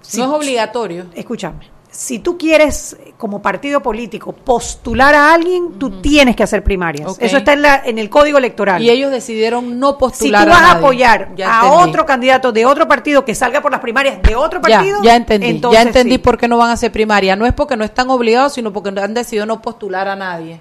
Si- 0.00 0.18
no 0.18 0.24
es 0.24 0.30
obligatorio. 0.30 1.06
Escúchame. 1.14 1.70
Si 1.94 2.18
tú 2.20 2.38
quieres, 2.38 2.96
eh, 2.98 3.12
como 3.18 3.42
partido 3.42 3.82
político, 3.82 4.32
postular 4.32 5.14
a 5.14 5.34
alguien, 5.34 5.78
tú 5.78 6.00
tienes 6.00 6.34
que 6.34 6.42
hacer 6.42 6.64
primarias. 6.64 7.16
Eso 7.20 7.36
está 7.36 7.52
en, 7.52 7.60
la, 7.60 7.82
en 7.84 7.98
el 7.98 8.08
código 8.08 8.38
electoral. 8.38 8.82
Y 8.82 8.88
ellos 8.88 9.10
decidieron 9.10 9.78
no 9.78 9.88
si 9.88 9.92
tú 9.92 9.98
postular 9.98 10.48
vas 10.48 10.58
a, 10.58 10.62
nadie. 10.62 10.78
apoyar 10.78 11.34
Ya 11.36 11.60
a 11.60 11.66
entendí. 11.66 11.90
otro 11.90 12.06
candidato 12.06 12.50
de 12.50 12.64
otro 12.64 12.88
partido 12.88 13.26
que 13.26 13.34
salga 13.34 13.60
por 13.60 13.70
las 13.70 13.80
primarias 13.80 14.22
de 14.22 14.34
otro 14.34 14.60
Ya, 14.66 14.78
partido, 14.78 15.02
ya 15.02 15.16
entendí, 15.16 15.46
ya 15.48 15.52
entonces 15.52 15.86
entendí 15.86 16.12
sí. 16.14 16.18
por 16.18 16.38
qué 16.38 16.48
no 16.48 16.56
van 16.56 16.70
a 16.70 16.72
hacer 16.72 16.90
primaria. 16.90 17.36
No 17.36 17.44
es 17.44 17.52
porque 17.52 17.76
no 17.76 17.84
están 17.84 18.08
obligados, 18.08 18.54
sino 18.54 18.72
porque 18.72 18.88
han 18.98 19.12
decidido 19.12 19.44
no 19.44 19.60
postular 19.60 20.08
a 20.08 20.16
nadie. 20.16 20.60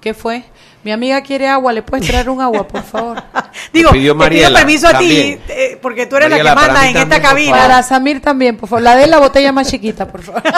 ¿Qué 0.00 0.14
fue? 0.14 0.44
Mi 0.84 0.92
amiga 0.92 1.20
quiere 1.22 1.48
agua, 1.48 1.72
¿le 1.72 1.82
puedes 1.82 2.06
traer 2.06 2.30
un 2.30 2.40
agua, 2.40 2.66
por 2.68 2.82
favor? 2.84 3.20
Digo, 3.72 3.90
pidió 3.90 3.92
te 3.92 3.98
pido 3.98 4.14
Mariela 4.14 4.58
permiso 4.60 4.86
a 4.88 4.92
también. 4.92 5.38
ti, 5.46 5.52
eh, 5.52 5.78
porque 5.82 6.06
tú 6.06 6.16
eres 6.16 6.28
Mariela, 6.30 6.54
la 6.54 6.60
que 6.60 6.66
manda 6.66 6.82
en 6.82 6.96
esta 6.96 7.00
también, 7.00 7.22
cabina. 7.22 7.56
Para 7.56 7.82
Samir 7.82 8.20
también, 8.22 8.56
por 8.56 8.68
favor. 8.68 8.82
La 8.82 8.94
de 8.96 9.06
la 9.08 9.18
botella 9.18 9.50
más 9.52 9.68
chiquita, 9.68 10.06
por 10.06 10.22
favor. 10.22 10.42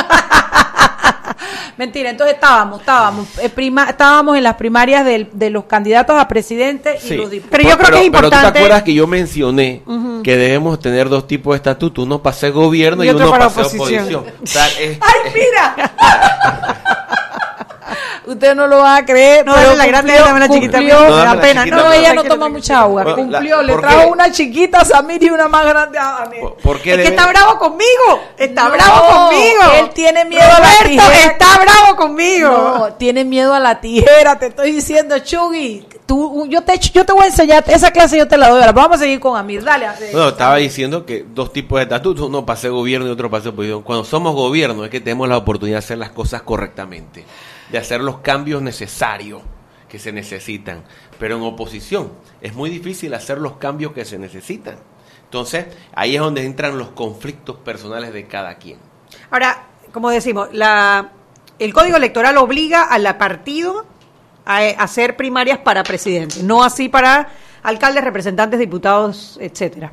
Mentira, 1.79 2.11
entonces 2.11 2.35
estábamos, 2.35 2.81
estábamos, 2.81 3.29
eh, 3.39 3.49
prima- 3.49 3.89
estábamos 3.91 4.37
en 4.37 4.43
las 4.43 4.57
primarias 4.57 5.05
del- 5.05 5.29
de 5.33 5.49
los 5.51 5.65
candidatos 5.65 6.19
a 6.21 6.27
presidente 6.27 6.99
y 7.03 7.09
Sí. 7.09 7.17
los 7.17 7.31
diputados. 7.31 7.51
Pero 7.57 7.63
yo 7.71 7.79
creo 7.79 7.91
que 8.01 8.07
es 8.07 8.11
Pero 8.11 8.23
tú 8.25 8.31
te 8.31 8.37
importante- 8.37 8.59
acuerdas 8.59 8.83
que 8.83 8.95
yo 8.95 9.07
mencioné 9.07 9.83
que 10.25 10.37
debemos 10.37 10.81
tener 10.81 11.09
dos 11.09 11.29
tipos 11.29 11.53
de 11.53 11.57
estatutos, 11.59 12.05
uno 12.05 12.21
para 12.21 12.35
ser 12.35 12.51
gobierno 12.51 13.05
y, 13.05 13.07
Y 13.07 13.11
otro 13.11 13.29
uno 13.29 13.31
para 13.39 13.49
para 13.49 13.69
ser 13.69 13.79
oposición. 13.81 14.15
oposición. 14.17 14.35
O 14.43 14.47
sea, 14.47 14.67
es- 14.67 14.99
¡Ay, 15.01 15.31
mira! 15.33 16.75
Usted 18.29 18.55
no 18.55 18.67
lo 18.67 18.79
va 18.79 18.97
a 18.97 19.05
creer. 19.05 19.45
No, 19.47 19.55
pero 19.55 19.75
la 19.75 19.87
grande, 19.87 20.13
dame 20.15 20.41
la 20.41 20.49
chiquita. 20.49 20.79
cumplió- 20.79 21.09
No, 21.09 21.25
la 21.25 21.41
pena. 21.41 21.65
chiquita, 21.65 21.77
No, 21.77 21.83
pero- 21.89 21.93
ella 21.95 22.15
no 22.15 22.25
toma 22.25 22.49
mucha 22.49 22.81
agua. 22.81 23.03
Bueno, 23.05 23.17
la- 23.31 23.39
Cumplió, 23.39 23.63
le 23.63 23.73
¿por 23.73 23.81
trajo 23.83 24.01
qué? 24.01 24.07
una 24.07 24.33
chiquita 24.33 24.81
a 24.81 24.85
Samir 24.85 25.23
y 25.23 25.31
una 25.31 25.49
más 25.49 25.65
grande 25.67 25.99
a 25.99 26.17
Anel. 26.19 26.41
¿Por- 26.41 26.57
¿Por 26.57 26.81
qué 26.81 26.91
Es 26.95 26.97
que 26.99 27.09
está 27.09 27.27
bravo 27.27 27.59
conmigo. 27.59 28.21
Está 28.37 28.65
No, 28.65 28.71
bravo 28.73 29.29
conmigo. 29.29 29.63
él 29.79 29.91
tiene 29.91 30.25
miedo 30.27 30.43
a 30.45 30.49
la 30.49 30.57
Roberto 30.59 30.85
tijera. 30.89 31.33
está 31.33 31.47
bravo 31.59 31.97
conmigo. 31.97 32.49
No, 32.51 32.93
tiene 32.95 33.25
miedo 33.25 33.55
a 33.55 33.61
la 33.61 33.81
tijera, 33.81 34.39
te 34.39 34.47
estoy 34.49 34.73
diciendo, 34.73 35.19
Chugui. 35.21 35.87
Tú, 36.09 36.47
yo, 36.47 36.63
te, 36.63 36.79
yo 36.79 37.05
te 37.05 37.13
voy 37.13 37.25
a 37.25 37.27
enseñar, 37.27 37.63
esa 37.69 37.91
clase 37.91 38.17
yo 38.17 38.27
te 38.27 38.39
la 38.39 38.49
doy. 38.49 38.61
ahora. 38.61 38.73
Vamos 38.73 38.97
a 38.97 39.01
seguir 39.01 39.21
con 39.21 39.37
Amir, 39.37 39.63
dale. 39.63 39.89
estaba 40.01 40.57
diciendo 40.57 41.05
que 41.05 41.27
dos 41.35 41.53
tipos 41.53 41.79
de 41.79 41.83
estatutos, 41.83 42.29
uno 42.29 42.47
para 42.47 42.59
ser 42.59 42.71
gobierno 42.71 43.07
y 43.07 43.11
otro 43.11 43.31
para 43.31 43.43
ser 43.43 43.53
oposición. 43.53 43.83
Cuando 43.83 44.05
somos 44.05 44.35
gobierno 44.35 44.87
es 44.87 44.91
que 44.91 45.01
tenemos 45.01 45.29
la 45.29 45.37
oportunidad 45.37 45.75
de 45.75 45.85
hacer 45.85 45.99
las 45.99 46.09
cosas 46.09 46.41
correctamente, 46.41 47.27
de 47.71 47.79
hacer 47.79 48.01
los 48.01 48.21
cambios 48.21 48.63
necesarios 48.63 49.43
que 49.87 49.99
se 49.99 50.11
necesitan. 50.11 50.83
Pero 51.19 51.37
en 51.37 51.43
oposición 51.43 52.11
es 52.41 52.55
muy 52.55 52.71
difícil 52.71 53.13
hacer 53.13 53.37
los 53.37 53.57
cambios 53.57 53.93
que 53.93 54.07
se 54.07 54.19
necesitan. 54.19 54.77
Entonces, 55.25 55.67
ahí 55.95 56.15
es 56.15 56.23
donde 56.23 56.43
entran 56.47 56.79
los 56.79 56.89
conflictos 56.89 57.57
personales 57.57 58.15
de 58.15 58.27
cada 58.27 58.55
quien. 58.55 58.79
Ahora, 59.31 59.67
como 59.93 60.09
decimos, 60.09 60.49
la, 60.53 61.11
el 61.59 61.75
código 61.75 61.99
electoral 61.99 62.39
obliga 62.39 62.85
a 62.85 62.99
la 62.99 63.19
partido 63.19 63.85
a, 64.49 64.83
hacer 64.83 65.15
primarias 65.17 65.59
para 65.59 65.85
presidente, 65.85 66.43
no 66.43 66.65
así 66.65 66.89
para 66.89 67.29
alcaldes, 67.63 68.03
representantes, 68.03 68.59
diputados, 68.59 69.39
etcétera. 69.41 69.93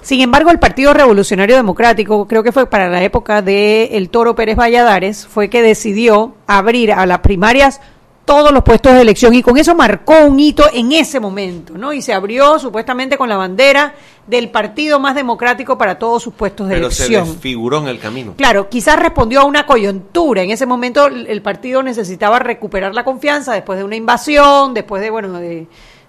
Sin 0.00 0.20
embargo, 0.20 0.50
el 0.50 0.58
Partido 0.58 0.92
Revolucionario 0.92 1.56
Democrático, 1.56 2.26
creo 2.26 2.42
que 2.42 2.52
fue 2.52 2.66
para 2.66 2.88
la 2.88 3.02
época 3.02 3.40
de 3.40 3.90
el 3.92 4.10
Toro 4.10 4.34
Pérez 4.34 4.56
Valladares, 4.56 5.26
fue 5.26 5.48
que 5.48 5.62
decidió 5.62 6.34
abrir 6.46 6.92
a 6.92 7.06
las 7.06 7.20
primarias 7.20 7.80
todos 8.24 8.52
los 8.52 8.62
puestos 8.62 8.94
de 8.94 9.02
elección 9.02 9.34
y 9.34 9.42
con 9.42 9.58
eso 9.58 9.74
marcó 9.74 10.14
un 10.24 10.40
hito 10.40 10.64
en 10.72 10.92
ese 10.92 11.20
momento, 11.20 11.76
¿no? 11.76 11.92
Y 11.92 12.00
se 12.00 12.14
abrió 12.14 12.58
supuestamente 12.58 13.18
con 13.18 13.28
la 13.28 13.36
bandera 13.36 13.94
del 14.26 14.50
partido 14.50 14.98
más 14.98 15.14
democrático 15.14 15.76
para 15.76 15.98
todos 15.98 16.22
sus 16.22 16.32
puestos 16.32 16.68
de 16.68 16.76
Pero 16.76 16.90
se 16.90 17.08
desfiguró 17.08 17.78
en 17.80 17.88
el 17.88 17.98
camino. 17.98 18.32
Claro, 18.36 18.70
quizás 18.70 18.98
respondió 18.98 19.40
a 19.40 19.44
una 19.44 19.66
coyuntura. 19.66 20.42
En 20.42 20.50
ese 20.50 20.64
momento 20.64 21.06
el 21.06 21.42
partido 21.42 21.82
necesitaba 21.82 22.38
recuperar 22.38 22.94
la 22.94 23.04
confianza 23.04 23.52
después 23.52 23.78
de 23.78 23.84
una 23.84 23.96
invasión, 23.96 24.72
después 24.72 25.02
de, 25.02 25.10
bueno, 25.10 25.32
de, 25.38 25.66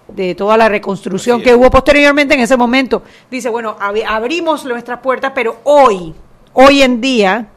de 0.08 0.34
toda 0.34 0.56
la 0.56 0.70
reconstrucción 0.70 1.42
que 1.42 1.54
hubo 1.54 1.70
posteriormente 1.70 2.32
en 2.34 2.40
ese 2.40 2.56
momento. 2.56 3.02
Dice, 3.30 3.50
bueno, 3.50 3.76
ab- 3.78 4.04
abrimos 4.08 4.64
nuestras 4.64 5.00
puertas, 5.00 5.32
pero 5.34 5.58
hoy, 5.64 6.14
hoy 6.54 6.80
en 6.80 7.02
día, 7.02 7.48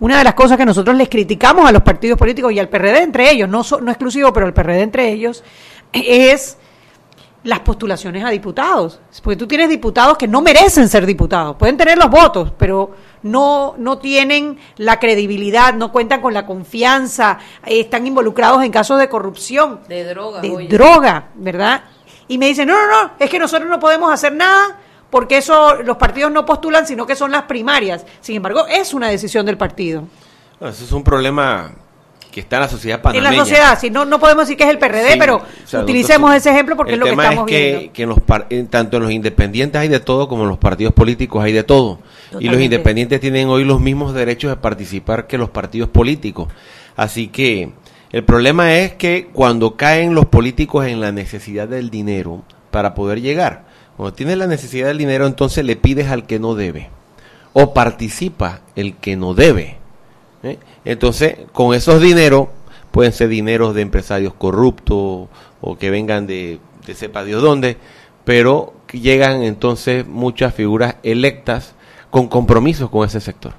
una 0.00 0.18
de 0.18 0.24
las 0.24 0.34
cosas 0.34 0.56
que 0.58 0.66
nosotros 0.66 0.96
les 0.96 1.08
criticamos 1.08 1.68
a 1.68 1.72
los 1.72 1.82
partidos 1.82 2.18
políticos 2.18 2.52
y 2.52 2.58
al 2.58 2.68
PRD 2.68 3.02
entre 3.02 3.30
ellos, 3.30 3.48
no, 3.48 3.62
so- 3.64 3.80
no 3.80 3.90
exclusivo, 3.90 4.32
pero 4.32 4.46
al 4.46 4.52
PRD 4.52 4.82
entre 4.82 5.10
ellos, 5.10 5.42
es 5.92 6.58
las 7.44 7.60
postulaciones 7.60 8.24
a 8.24 8.30
diputados. 8.30 9.00
Porque 9.22 9.36
tú 9.36 9.46
tienes 9.46 9.68
diputados 9.68 10.16
que 10.16 10.26
no 10.26 10.40
merecen 10.40 10.88
ser 10.88 11.04
diputados. 11.04 11.56
Pueden 11.56 11.76
tener 11.76 11.98
los 11.98 12.08
votos, 12.08 12.52
pero 12.58 12.92
no, 13.22 13.74
no 13.76 13.98
tienen 13.98 14.58
la 14.78 14.98
credibilidad, 14.98 15.74
no 15.74 15.92
cuentan 15.92 16.22
con 16.22 16.32
la 16.32 16.46
confianza, 16.46 17.38
eh, 17.66 17.80
están 17.80 18.06
involucrados 18.06 18.64
en 18.64 18.72
casos 18.72 18.98
de 18.98 19.08
corrupción, 19.10 19.80
De 19.88 20.04
droga, 20.04 20.40
de 20.40 20.50
oye. 20.50 20.68
droga, 20.68 21.28
¿verdad? 21.34 21.84
Y 22.28 22.38
me 22.38 22.46
dicen, 22.46 22.66
no, 22.66 22.74
no, 22.74 22.90
no, 23.04 23.10
es 23.18 23.28
que 23.28 23.38
nosotros 23.38 23.68
no 23.68 23.78
podemos 23.78 24.10
hacer 24.12 24.32
nada 24.32 24.78
porque 25.14 25.36
eso 25.36 25.76
los 25.84 25.96
partidos 25.96 26.32
no 26.32 26.44
postulan, 26.44 26.88
sino 26.88 27.06
que 27.06 27.14
son 27.14 27.30
las 27.30 27.44
primarias. 27.44 28.04
Sin 28.20 28.34
embargo, 28.34 28.66
es 28.66 28.92
una 28.92 29.06
decisión 29.06 29.46
del 29.46 29.56
partido. 29.56 30.02
Bueno, 30.58 30.74
eso 30.74 30.84
es 30.84 30.90
un 30.90 31.04
problema 31.04 31.70
que 32.32 32.40
está 32.40 32.56
en 32.56 32.62
la 32.62 32.68
sociedad 32.68 32.98
En 32.98 33.02
panameña. 33.02 33.30
la 33.30 33.38
sociedad, 33.38 33.78
si 33.78 33.90
no, 33.90 34.04
no 34.04 34.18
podemos 34.18 34.42
decir 34.42 34.56
que 34.56 34.64
es 34.64 34.70
el 34.70 34.78
PRD, 34.80 35.12
Sí, 35.12 35.18
pero 35.20 35.36
o 35.36 35.42
sea, 35.66 35.82
utilicemos 35.82 36.30
nosotros- 36.30 36.36
ese 36.46 36.50
ejemplo 36.50 36.76
porque 36.76 36.94
es 36.94 36.98
lo 36.98 37.04
que 37.04 37.12
estamos 37.12 37.44
es 37.48 37.56
que, 37.56 37.70
viendo. 37.76 37.92
que 37.92 38.02
en 38.02 38.08
los 38.08 38.20
par- 38.20 38.46
en- 38.50 38.66
tanto 38.66 38.96
en 38.96 39.02
los 39.04 39.12
independientes 39.12 39.80
hay 39.80 39.86
de 39.86 40.00
todo 40.00 40.26
como 40.26 40.42
en 40.42 40.48
los 40.48 40.58
partidos 40.58 40.92
políticos 40.94 41.44
hay 41.44 41.52
de 41.52 41.62
todo. 41.62 42.00
Y 42.40 42.48
los 42.48 42.60
independientes 42.60 43.20
tienen 43.20 43.48
hoy 43.48 43.62
los 43.64 43.80
mismos 43.80 44.14
derechos 44.14 44.50
de 44.50 44.56
participar 44.56 45.28
que 45.28 45.38
los 45.38 45.50
partidos 45.50 45.90
políticos. 45.90 46.48
Así 46.96 47.28
que 47.28 47.70
el 48.10 48.24
problema 48.24 48.74
es 48.74 48.94
que 48.94 49.28
cuando 49.32 49.76
caen 49.76 50.16
los 50.16 50.26
políticos 50.26 50.86
en 50.86 51.00
la 51.00 51.12
necesidad 51.12 51.68
del 51.68 51.88
dinero 51.88 52.42
para 52.72 52.94
poder 52.96 53.20
llegar, 53.20 53.72
cuando 53.96 54.14
tienes 54.14 54.36
la 54.38 54.46
necesidad 54.46 54.88
del 54.88 54.98
dinero 54.98 55.26
entonces 55.26 55.64
le 55.64 55.76
pides 55.76 56.08
al 56.10 56.26
que 56.26 56.38
no 56.38 56.54
debe 56.54 56.90
o 57.52 57.72
participa 57.72 58.60
el 58.74 58.96
que 58.96 59.16
no 59.16 59.34
debe. 59.34 59.76
¿eh? 60.42 60.58
Entonces, 60.84 61.36
con 61.52 61.74
esos 61.74 62.00
dineros, 62.00 62.48
pueden 62.90 63.12
ser 63.12 63.28
dineros 63.28 63.74
de 63.74 63.82
empresarios 63.82 64.34
corruptos 64.34 65.28
o 65.60 65.78
que 65.78 65.90
vengan 65.90 66.26
de, 66.26 66.58
de 66.86 66.94
sepa 66.94 67.22
Dios 67.24 67.40
dónde, 67.42 67.76
pero 68.24 68.74
llegan 68.92 69.42
entonces 69.42 70.06
muchas 70.06 70.54
figuras 70.54 70.96
electas 71.04 71.74
con 72.10 72.28
compromisos 72.28 72.90
con 72.90 73.06
ese 73.06 73.20
sector. 73.20 73.52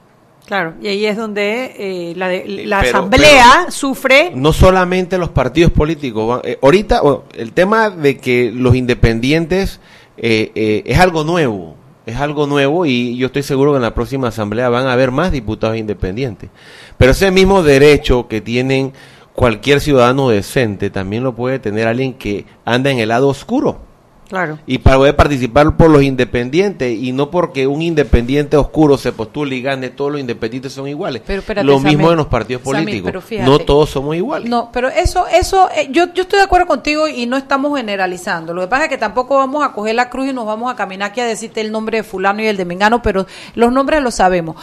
Claro, 0.46 0.74
y 0.82 0.88
ahí 0.88 1.06
es 1.06 1.18
donde 1.18 1.74
eh, 1.78 2.14
la, 2.16 2.28
de- 2.28 2.66
la 2.66 2.82
pero- 2.82 2.98
asamblea 3.00 3.66
sufre. 3.72 4.32
No 4.36 4.54
solamente 4.54 5.18
los 5.18 5.30
partidos 5.30 5.72
políticos. 5.72 6.42
eh, 6.44 6.60
ahorita, 6.62 7.02
el 7.34 7.52
tema 7.54 7.90
de 7.90 8.18
que 8.18 8.52
los 8.54 8.76
independientes 8.76 9.80
eh, 10.18 10.52
eh, 10.56 10.84
es 10.86 11.00
algo 11.00 11.24
nuevo. 11.24 11.76
Es 12.06 12.18
algo 12.18 12.46
nuevo 12.46 12.86
y 12.86 13.18
yo 13.18 13.28
estoy 13.28 13.42
seguro 13.42 13.72
que 13.72 13.78
en 13.78 13.82
la 13.82 13.96
próxima 13.96 14.28
asamblea 14.28 14.70
van 14.70 14.86
a 14.86 14.94
haber 14.94 15.10
más 15.10 15.32
diputados 15.32 15.76
independientes. 15.76 16.52
Pero 16.98 17.12
ese 17.12 17.32
mismo 17.32 17.64
derecho 17.64 18.28
que 18.28 18.42
tienen 18.42 18.94
cualquier 19.34 19.82
ciudadano 19.82 20.30
decente 20.30 20.92
también 20.92 21.24
lo 21.24 21.36
puede 21.36 21.58
tener 21.58 21.88
alguien 21.88 22.14
que 22.14 22.46
anda 22.64 22.92
en 22.92 23.00
el 23.00 23.10
lado 23.10 23.28
oscuro. 23.28 23.85
Claro. 24.30 24.60
Y 24.66 24.80
para 24.80 24.98
poder 24.98 25.16
participar 25.16 25.76
por 25.78 25.90
los 25.90 26.02
independientes 26.04 26.98
y 26.98 27.12
no 27.12 27.30
porque 27.30 27.68
un 27.68 27.82
independiente 27.82 28.58
oscuro 28.58 28.98
se 28.98 29.12
postule 29.12 29.56
y 29.56 29.62
gane, 29.62 29.90
todos 29.90 30.12
los 30.12 30.22
independientes 30.22 30.74
son 30.74 30.88
iguales. 30.88 31.22
Pero 31.26 31.40
espérate, 31.40 31.66
Lo 31.66 31.80
mismo 31.80 31.92
Samir, 31.92 32.12
en 32.12 32.18
los 32.18 32.28
partidos 32.28 32.62
políticos. 32.62 33.24
fíjate. 33.24 33.50
no 33.50 33.60
todos 33.60 33.90
somos 33.90 34.16
iguales. 34.16 34.50
No, 34.50 34.70
pero 34.72 34.90
eso, 34.90 35.26
eso, 35.28 35.70
eh, 35.76 35.90
yo, 35.92 36.14
yo 36.14 36.24
estoy 36.24 36.40
de 36.40 36.46
acuerdo 36.46 36.68
contigo 36.68 37.08
y 37.08 37.26
no 37.26 37.38
estamos 37.38 37.78
generalizando. 37.78 38.54
Lo 38.54 38.62
que 38.62 38.68
pasa 38.68 38.86
es 38.86 38.90
que 38.90 38.98
tampoco 38.98 39.38
vamos 39.38 39.64
a 39.64 39.72
coger 39.72 39.96
la 39.96 40.10
cruz 40.10 40.28
y 40.28 40.34
nos 40.34 40.46
vamos 40.46 40.72
a 40.72 40.76
caminar 40.76 41.12
aquí 41.12 41.22
a 41.22 41.26
decirte 41.26 41.62
el 41.62 41.72
nombre 41.72 41.98
de 41.98 42.04
fulano 42.04 42.42
y 42.42 42.48
el 42.48 42.58
de 42.58 42.66
mengano, 42.66 43.02
pero 43.02 43.26
los 43.54 43.72
nombres 43.72 44.02
los 44.02 44.16
sabemos. 44.16 44.56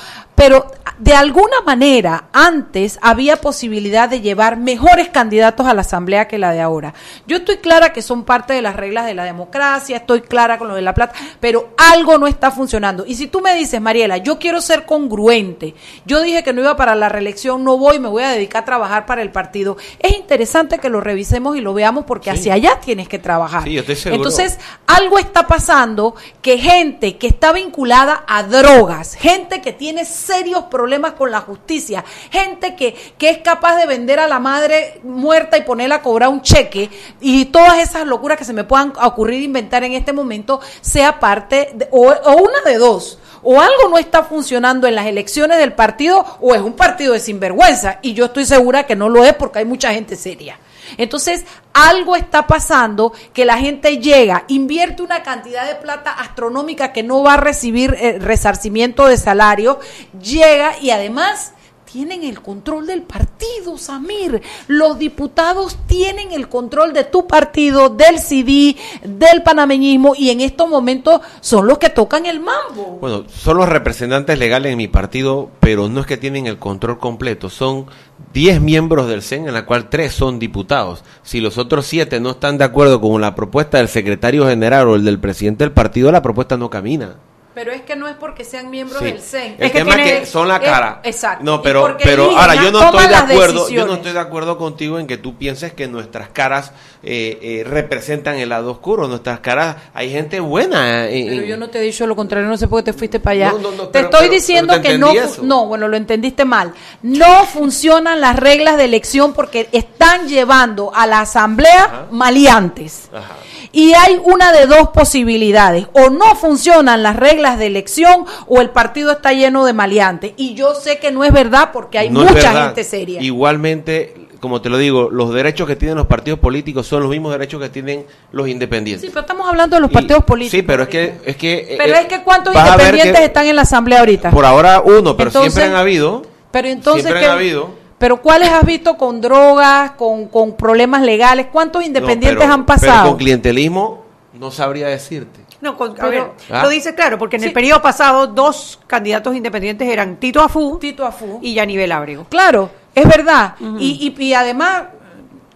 Pero 0.43 0.66
de 0.99 1.14
alguna 1.14 1.61
manera 1.64 2.24
antes 2.32 2.99
había 3.01 3.40
posibilidad 3.40 4.09
de 4.09 4.20
llevar 4.20 4.57
mejores 4.57 5.09
candidatos 5.09 5.68
a 5.68 5.74
la 5.74 5.82
asamblea 5.82 6.26
que 6.26 6.36
la 6.36 6.51
de 6.51 6.61
ahora. 6.61 6.95
Yo 7.28 7.36
estoy 7.36 7.59
clara 7.59 7.93
que 7.93 8.03
son 8.03 8.24
parte 8.24 8.53
de 8.53 8.61
las 8.61 8.74
reglas 8.74 9.07
de 9.07 9.14
la 9.14 9.22
democracia, 9.22 9.99
estoy 9.99 10.22
clara 10.22 10.59
con 10.59 10.66
lo 10.66 10.74
de 10.74 10.82
la 10.82 10.95
plata, 10.95 11.14
pero 11.38 11.74
algo 11.76 12.18
no 12.18 12.26
está 12.26 12.51
funcionando. 12.51 13.05
Y 13.07 13.14
si 13.14 13.28
tú 13.28 13.40
me 13.40 13.55
dices, 13.55 13.80
Mariela, 13.80 14.16
yo 14.16 14.40
quiero 14.40 14.61
ser 14.61 14.84
congruente, 14.84 15.76
yo 16.07 16.20
dije 16.20 16.43
que 16.43 16.53
no 16.53 16.61
iba 16.61 16.76
para 16.76 16.97
la 16.97 17.09
reelección, 17.09 17.62
no 17.62 17.78
voy, 17.78 18.01
me 18.01 18.09
voy 18.09 18.24
a 18.24 18.30
dedicar 18.30 18.62
a 18.62 18.66
trabajar 18.66 19.07
para 19.07 19.22
el 19.22 19.30
partido, 19.30 19.76
es 20.01 20.16
interesante 20.16 20.78
que 20.78 20.88
lo 20.88 21.01
revisemos 21.01 21.57
y 21.57 21.61
lo 21.61 21.72
veamos 21.72 22.05
porque 22.05 22.30
hacia 22.30 22.55
allá 22.55 22.80
tienes 22.80 23.09
que 23.09 23.20
trabajar. 23.20 23.62
Sí, 23.62 23.74
yo 23.74 23.80
estoy 23.80 23.97
seguro. 23.97 24.16
Entonces, 24.16 24.59
algo 24.88 25.20
está 25.20 25.47
pasando 25.47 26.16
que 26.43 26.59
gente 26.59 27.16
que 27.16 27.28
está 27.28 27.53
vinculada 27.53 28.24
a 28.26 28.43
drogas, 28.43 29.14
gente 29.14 29.61
que 29.61 29.72
tiene 29.72 30.05
serios 30.33 30.64
problemas 30.64 31.12
con 31.12 31.30
la 31.30 31.41
justicia, 31.41 32.05
gente 32.30 32.74
que, 32.76 32.95
que 33.18 33.28
es 33.30 33.39
capaz 33.39 33.76
de 33.76 33.87
vender 33.87 34.18
a 34.18 34.26
la 34.26 34.39
madre 34.39 35.01
muerta 35.03 35.59
y 35.59 35.62
ponerla 35.62 35.97
a 35.97 36.03
cobrar 36.03 36.28
un 36.30 36.43
cheque 36.43 36.91
y 37.20 37.47
todas 37.47 37.78
esas 37.78 38.07
locuras 38.07 38.39
que 38.39 38.45
se 38.45 38.53
me 38.53 38.64
puedan 38.64 38.93
ocurrir 39.03 39.43
inventar 39.43 39.85
en 39.85 39.93
este 39.93 40.12
momento, 40.12 40.61
sea 40.80 41.20
parte, 41.20 41.70
de- 41.74 41.89
o, 41.91 42.11
o 42.11 42.37
una 42.37 42.61
de 42.64 42.78
dos. 42.78 43.18
O 43.43 43.61
algo 43.61 43.88
no 43.90 43.99
está 43.99 44.22
funcionando 44.24 44.86
en 44.86 44.95
las 44.95 45.07
elecciones 45.07 45.59
del 45.59 45.72
partido 45.72 46.24
o 46.40 46.55
es 46.55 46.61
un 46.61 46.74
partido 46.74 47.12
de 47.12 47.20
sinvergüenza. 47.20 47.99
Y 48.03 48.14
yo 48.14 48.26
estoy 48.26 48.45
segura 48.45 48.86
que 48.86 48.97
no 48.97 49.09
lo 49.09 49.24
es 49.24 49.34
porque 49.34 49.61
hay 49.61 49.64
mucha 49.64 49.93
gente 49.93 50.16
seria. 50.16 50.59
Entonces, 50.97 51.45
algo 51.72 52.16
está 52.16 52.47
pasando 52.47 53.12
que 53.32 53.45
la 53.45 53.59
gente 53.59 53.99
llega, 53.99 54.45
invierte 54.49 55.03
una 55.03 55.22
cantidad 55.22 55.66
de 55.66 55.76
plata 55.76 56.11
astronómica 56.11 56.93
que 56.93 57.03
no 57.03 57.22
va 57.22 57.34
a 57.34 57.38
recibir 57.38 57.97
eh, 57.99 58.18
resarcimiento 58.18 59.07
de 59.07 59.16
salario, 59.16 59.80
llega 60.20 60.78
y 60.80 60.90
además 60.90 61.53
tienen 61.93 62.24
el 62.24 62.40
control 62.40 62.86
del 62.86 63.03
partido, 63.03 63.76
Samir. 63.76 64.40
Los 64.66 64.99
diputados 64.99 65.76
tienen 65.86 66.32
el 66.32 66.49
control 66.49 66.95
de 66.95 67.05
tu 67.05 67.26
partido, 67.26 67.90
del 67.90 68.18
CD, 68.18 68.76
del 69.05 69.43
panameñismo 69.43 70.14
y 70.16 70.30
en 70.30 70.40
estos 70.40 70.70
momentos 70.70 71.20
son 71.43 71.66
los 71.66 71.76
que 71.76 71.90
tocan 71.90 72.24
el 72.24 72.40
mambo. 72.40 72.99
Bueno, 72.99 73.24
son 73.28 73.59
los 73.59 73.68
representantes 73.68 74.38
legales 74.38 74.72
en 74.72 74.78
mi 74.78 74.88
partido, 74.88 75.51
pero 75.61 75.90
no 75.90 76.01
es 76.01 76.07
que 76.07 76.16
tienen 76.16 76.47
el 76.47 76.59
control 76.59 76.99
completo. 76.99 77.51
Son 77.51 77.86
10 78.32 78.62
miembros 78.62 79.07
del 79.09 79.22
CEN, 79.22 79.49
en 79.49 79.55
la 79.55 79.66
cual 79.66 79.90
3 79.90 80.11
son 80.11 80.38
diputados. 80.38 81.05
Si 81.22 81.40
los 81.43 81.59
otros 81.59 81.84
7 81.86 82.20
no 82.20 82.30
están 82.30 82.57
de 82.57 82.64
acuerdo 82.64 83.03
con 83.03 83.20
la 83.20 83.34
propuesta 83.34 83.76
del 83.76 83.88
secretario 83.88 84.47
general 84.47 84.88
o 84.88 84.95
el 84.95 85.05
del 85.05 85.20
presidente 85.20 85.64
del 85.64 85.72
partido, 85.72 86.11
la 86.11 86.22
propuesta 86.22 86.57
no 86.57 86.70
camina. 86.70 87.16
Pero 87.55 87.70
es 87.70 87.82
que 87.82 87.96
no 87.96 88.09
es 88.09 88.16
porque 88.16 88.44
sean 88.44 88.70
miembros 88.70 89.00
Sí. 89.00 89.05
del 89.05 89.20
CEN. 89.20 89.57
El 89.59 89.64
es 89.66 89.72
que 89.72 89.84
tiene- 89.84 90.24
son 90.26 90.48
la 90.48 90.57
es- 90.57 90.62
cara. 90.62 91.00
exacto. 91.05 91.44
No, 91.44 91.61
pero, 91.61 91.96
pero 92.03 92.30
ahora 92.38 92.55
yo 92.55 92.72
no 92.72 92.82
estoy 92.82 93.07
de 93.09 93.14
acuerdo. 93.14 93.68
Yo 93.68 93.86
no 93.86 93.94
estoy 93.94 94.12
de 94.12 94.18
acuerdo 94.20 94.57
contigo 94.57 94.98
en 94.98 95.07
que 95.07 95.18
tú 95.18 95.36
pienses 95.36 95.72
que 95.74 95.86
nuestras 95.88 96.28
caras 96.30 96.72
eh, 97.05 97.38
eh, 97.42 97.64
representan 97.64 98.36
el 98.36 98.48
lado 98.50 98.70
oscuro. 98.70 99.09
Nuestras 99.09 99.40
caras, 99.40 99.76
hay 99.92 100.11
gente 100.11 100.38
buena. 100.40 101.09
eh, 101.09 101.26
Pero 101.28 101.42
yo 101.44 101.57
no 101.57 101.68
te 101.68 101.78
he 101.80 101.82
dicho 101.82 102.07
lo 102.07 102.14
contrario, 102.16 102.48
no 102.48 102.57
sé 102.57 102.68
por 102.68 102.78
qué 102.82 102.92
te 102.92 102.96
fuiste 102.98 103.18
para 103.20 103.32
allá. 103.34 103.53
No, 103.53 103.59
no, 103.59 103.70
no, 103.72 103.82
te 103.88 103.92
pero- 103.92 104.05
estoy 104.07 104.20
pero- 104.22 104.32
diciendo 104.32 104.74
te 104.74 104.82
que 104.82 104.98
no, 104.98 105.11
eso. 105.11 105.42
no, 105.42 105.66
bueno, 105.66 105.88
lo 105.88 105.96
entendiste 105.96 106.44
mal. 106.44 106.72
No 107.03 107.44
funcionan 107.46 108.20
las 108.20 108.36
reglas 108.36 108.76
de 108.76 108.84
elección 108.84 109.32
porque 109.34 109.68
están 109.72 110.28
llevando 110.28 110.92
a 110.94 111.07
la 111.09 111.20
asamblea 111.22 112.07
maleantes. 112.12 113.09
Ajá. 113.12 113.34
Y 113.72 113.94
hay 113.94 114.20
una 114.22 114.52
de 114.52 114.66
dos 114.66 114.90
posibilidades, 114.90 115.86
o 115.92 116.10
no 116.10 116.34
funcionan 116.36 117.02
las 117.02 117.16
reglas 117.16 117.58
de 117.58 117.66
elección 117.66 118.26
o 118.46 118.60
el 118.60 118.70
partido 118.70 119.12
está 119.12 119.32
lleno 119.32 119.64
de 119.64 119.72
maleantes. 119.72 120.32
Y 120.36 120.54
yo 120.54 120.74
sé 120.74 120.98
que 120.98 121.10
no 121.10 121.24
es 121.24 121.32
verdad 121.32 121.70
porque 121.72 121.98
hay 121.98 122.10
No 122.10 122.20
mucha 122.24 122.64
gente 122.64 122.84
seria. 122.84 123.20
Igualmente, 123.22 124.14
como 124.40 124.60
te 124.60 124.68
lo 124.68 124.76
digo, 124.76 125.08
los 125.10 125.32
derechos 125.32 125.66
que 125.66 125.76
tienen 125.76 125.96
los 125.96 126.06
partidos 126.06 126.38
políticos 126.38 126.86
son 126.86 127.00
los 127.02 127.10
mismos 127.10 127.32
derechos 127.32 127.60
que 127.62 127.68
tienen 127.68 128.04
los 128.32 128.48
independientes. 128.48 129.02
Sí, 129.02 129.08
pero 129.08 129.20
estamos 129.22 129.48
hablando 129.48 129.76
de 129.76 129.80
los 129.82 129.90
Y- 129.90 129.94
partidos 129.94 130.24
políticos. 130.24 130.58
Sí, 130.58 130.62
pero 130.62 130.82
es 130.82 130.88
que... 130.88 131.14
Es 131.24 131.36
que 131.36 131.74
Pero 131.78 131.94
eh, 131.94 132.00
es 132.02 132.06
que 132.08 132.22
cuántos 132.22 132.54
independientes 132.54 133.18
que 133.20 133.24
están 133.24 133.46
en 133.46 133.56
la 133.56 133.62
asamblea 133.62 134.00
ahorita. 134.00 134.30
Por 134.30 134.44
ahora 134.44 134.80
uno, 134.80 135.16
pero 135.16 135.30
Entonces- 135.30 135.52
siempre 135.54 135.64
han 135.74 135.80
habido. 135.80 136.22
Pero 136.50 136.68
entonces, 136.68 137.02
Siempre 137.04 137.20
¿qué- 137.20 137.26
han 137.26 137.38
habido. 137.38 137.70
Pero 138.03 138.20
¿cuáles 138.20 138.48
has 138.48 138.66
visto 138.66 138.96
con 138.96 139.20
drogas, 139.20 139.92
con, 139.92 140.26
con 140.26 140.57
problemas 140.57 141.03
legales? 141.03 141.46
¿Cuántos 141.53 141.84
independientes 141.84 142.32
No, 142.34 142.40
pero- 142.40 142.53
han 142.53 142.66
Pero 142.66 142.78
pasado? 142.80 143.09
con 143.11 143.16
clientelismo 143.16 144.03
no 144.32 144.50
sabría 144.50 144.88
decirte. 144.88 145.38
No, 145.61 145.76
con- 145.76 145.92
a 145.92 145.94
Pero- 145.94 146.11
ver, 146.11 146.24
Ah. 146.50 146.64
lo 146.64 146.68
dice 146.68 146.96
claro, 146.96 147.16
porque 147.16 147.36
en 147.36 147.42
Sí. 147.42 147.48
el 147.50 147.55
periodo 147.55 147.80
pasado 147.80 148.26
dos 148.26 148.80
candidatos 148.88 149.36
independientes 149.36 149.88
eran 149.88 150.16
Tito 150.16 150.40
Afú 150.42 150.78
Tito 150.80 151.07
Afú. 151.07 151.38
y 151.42 151.55
Yanivel 151.55 151.92
Ábrego. 151.92 152.26
Claro, 152.28 152.70
es 152.92 153.07
verdad. 153.07 153.55
y, 153.78 154.12
y, 154.18 154.20
y 154.24 154.34
además, 154.34 154.82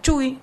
Chuy, 0.01 0.39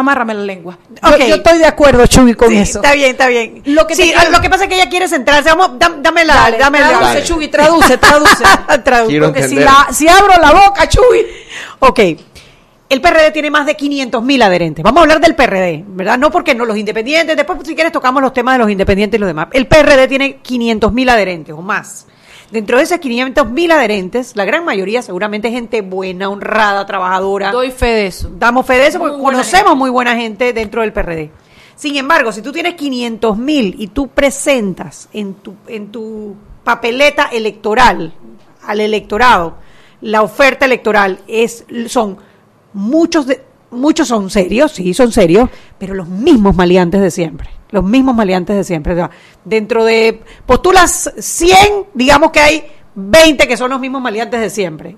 amárrame 0.00 0.34
la 0.34 0.42
lengua. 0.42 0.78
Yo- 1.02 1.08
Ok. 1.10 1.18
Yo, 1.28 1.34
estoy 1.36 1.58
de 1.58 1.66
acuerdo, 1.66 2.06
Chuy, 2.06 2.34
con 2.34 2.48
Sí, 2.50 2.56
eso. 2.58 2.78
Está 2.82 2.94
bien, 2.94 3.10
está 3.12 3.28
bien. 3.28 3.62
Lo 3.66 3.86
que 3.86 3.94
te 3.94 4.02
sí, 4.02 4.12
quiero- 4.12 4.30
lo 4.30 4.40
que 4.40 4.50
pasa 4.50 4.64
es 4.64 4.68
que 4.68 4.76
ella 4.76 4.88
quiere 4.90 5.08
centrarse. 5.08 5.48
Vamos, 5.50 5.78
dam- 5.78 6.00
dame 6.02 6.24
la, 6.24 6.34
Dale, 6.34 6.58
dame 6.58 6.80
la- 6.80 6.88
traduce, 6.88 7.06
Dale. 7.14 7.24
Chuy, 7.24 7.48
traduce, 7.48 7.96
traduce. 7.98 8.44
Tradu- 8.84 9.06
Quiero 9.08 9.26
Porque 9.26 9.48
si, 9.48 9.54
la, 9.56 9.88
si 9.92 10.08
abro 10.08 10.32
la 10.40 10.52
boca, 10.52 10.88
Chuy. 10.88 11.26
Ok. 11.78 12.00
El 12.88 13.00
PRD 13.00 13.30
tiene 13.30 13.50
más 13.52 13.66
de 13.66 13.76
500 13.76 14.20
mil 14.22 14.42
adherentes. 14.42 14.82
Vamos 14.82 14.98
a 14.98 15.02
hablar 15.02 15.20
del 15.20 15.36
PRD, 15.36 15.84
¿verdad? 15.86 16.18
No 16.18 16.28
porque 16.32 16.56
no 16.56 16.64
los 16.64 16.76
independientes, 16.76 17.36
después 17.36 17.60
si 17.64 17.76
quieres 17.76 17.92
tocamos 17.92 18.20
los 18.20 18.32
temas 18.32 18.54
de 18.54 18.58
los 18.58 18.68
independientes 18.70 19.16
y 19.16 19.20
los 19.20 19.28
demás. 19.28 19.46
El 19.52 19.68
PRD 19.68 20.08
tiene 20.08 20.38
500 20.38 20.92
mil 20.92 21.08
adherentes 21.08 21.54
o 21.56 21.62
más. 21.62 22.06
Dentro 22.50 22.78
de 22.78 22.82
esos 22.82 22.98
500 22.98 23.48
mil 23.50 23.70
adherentes, 23.70 24.34
la 24.34 24.44
gran 24.44 24.64
mayoría 24.64 25.02
seguramente 25.02 25.48
es 25.48 25.54
gente 25.54 25.82
buena, 25.82 26.28
honrada, 26.28 26.84
trabajadora. 26.84 27.52
Doy 27.52 27.70
fe 27.70 27.86
de 27.86 28.06
eso. 28.06 28.30
Damos 28.38 28.66
fe 28.66 28.74
de 28.74 28.88
eso 28.88 28.98
porque 28.98 29.16
Muy 29.16 29.24
conocemos 29.24 29.76
muy 29.76 29.90
buena 29.90 30.16
gente 30.16 30.52
dentro 30.52 30.82
del 30.82 30.92
PRD. 30.92 31.30
Sin 31.76 31.96
embargo, 31.96 32.32
si 32.32 32.42
tú 32.42 32.52
tienes 32.52 32.74
500 32.74 33.38
mil 33.38 33.76
y 33.78 33.86
tú 33.88 34.08
presentas 34.08 35.08
en 35.12 35.34
tu, 35.34 35.54
en 35.68 35.92
tu 35.92 36.34
papeleta 36.64 37.28
electoral 37.32 38.12
al 38.64 38.80
electorado, 38.80 39.56
la 40.00 40.22
oferta 40.22 40.66
electoral 40.66 41.20
es 41.28 41.64
son 41.86 42.18
muchos 42.72 43.26
de, 43.26 43.42
muchos 43.70 44.08
son 44.08 44.30
serios, 44.30 44.72
sí, 44.72 44.94
son 44.94 45.12
serios, 45.12 45.48
pero 45.78 45.94
los 45.94 46.08
mismos 46.08 46.54
maleantes 46.54 47.00
de 47.00 47.10
siempre. 47.10 47.50
Los 47.70 47.84
mismos 47.84 48.14
maleantes 48.14 48.56
de 48.56 48.64
siempre. 48.64 48.94
O 48.94 48.96
sea, 48.96 49.10
dentro 49.44 49.84
de 49.84 50.22
postulas 50.46 51.12
100, 51.18 51.86
digamos 51.94 52.30
que 52.32 52.40
hay 52.40 52.64
20 52.94 53.46
que 53.46 53.56
son 53.56 53.70
los 53.70 53.80
mismos 53.80 54.02
maleantes 54.02 54.40
de 54.40 54.50
siempre. 54.50 54.96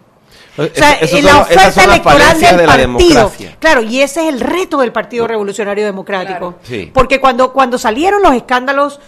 O 0.57 0.67
sea, 0.75 0.93
Eso- 0.95 1.17
en 1.17 1.25
la 1.25 1.41
oferta 1.41 1.85
electoral 1.85 2.41
del 2.41 2.57
de 2.59 2.65
partido. 2.67 3.33
Claro, 3.59 3.83
y 3.83 4.01
ese 4.01 4.23
es 4.29 4.35
el 4.35 4.41
reto 4.41 4.79
del 4.79 4.93
Partido 4.93 5.27
Revolucionario 5.27 5.85
Democrático. 5.85 6.57
Claro. 6.57 6.59
Sí. 6.63 6.91
Porque 6.93 7.21
cuando, 7.21 7.53
cuando 7.55 7.79
salieron 7.79 8.23
los 8.23 8.35
escándalos 8.35 9.01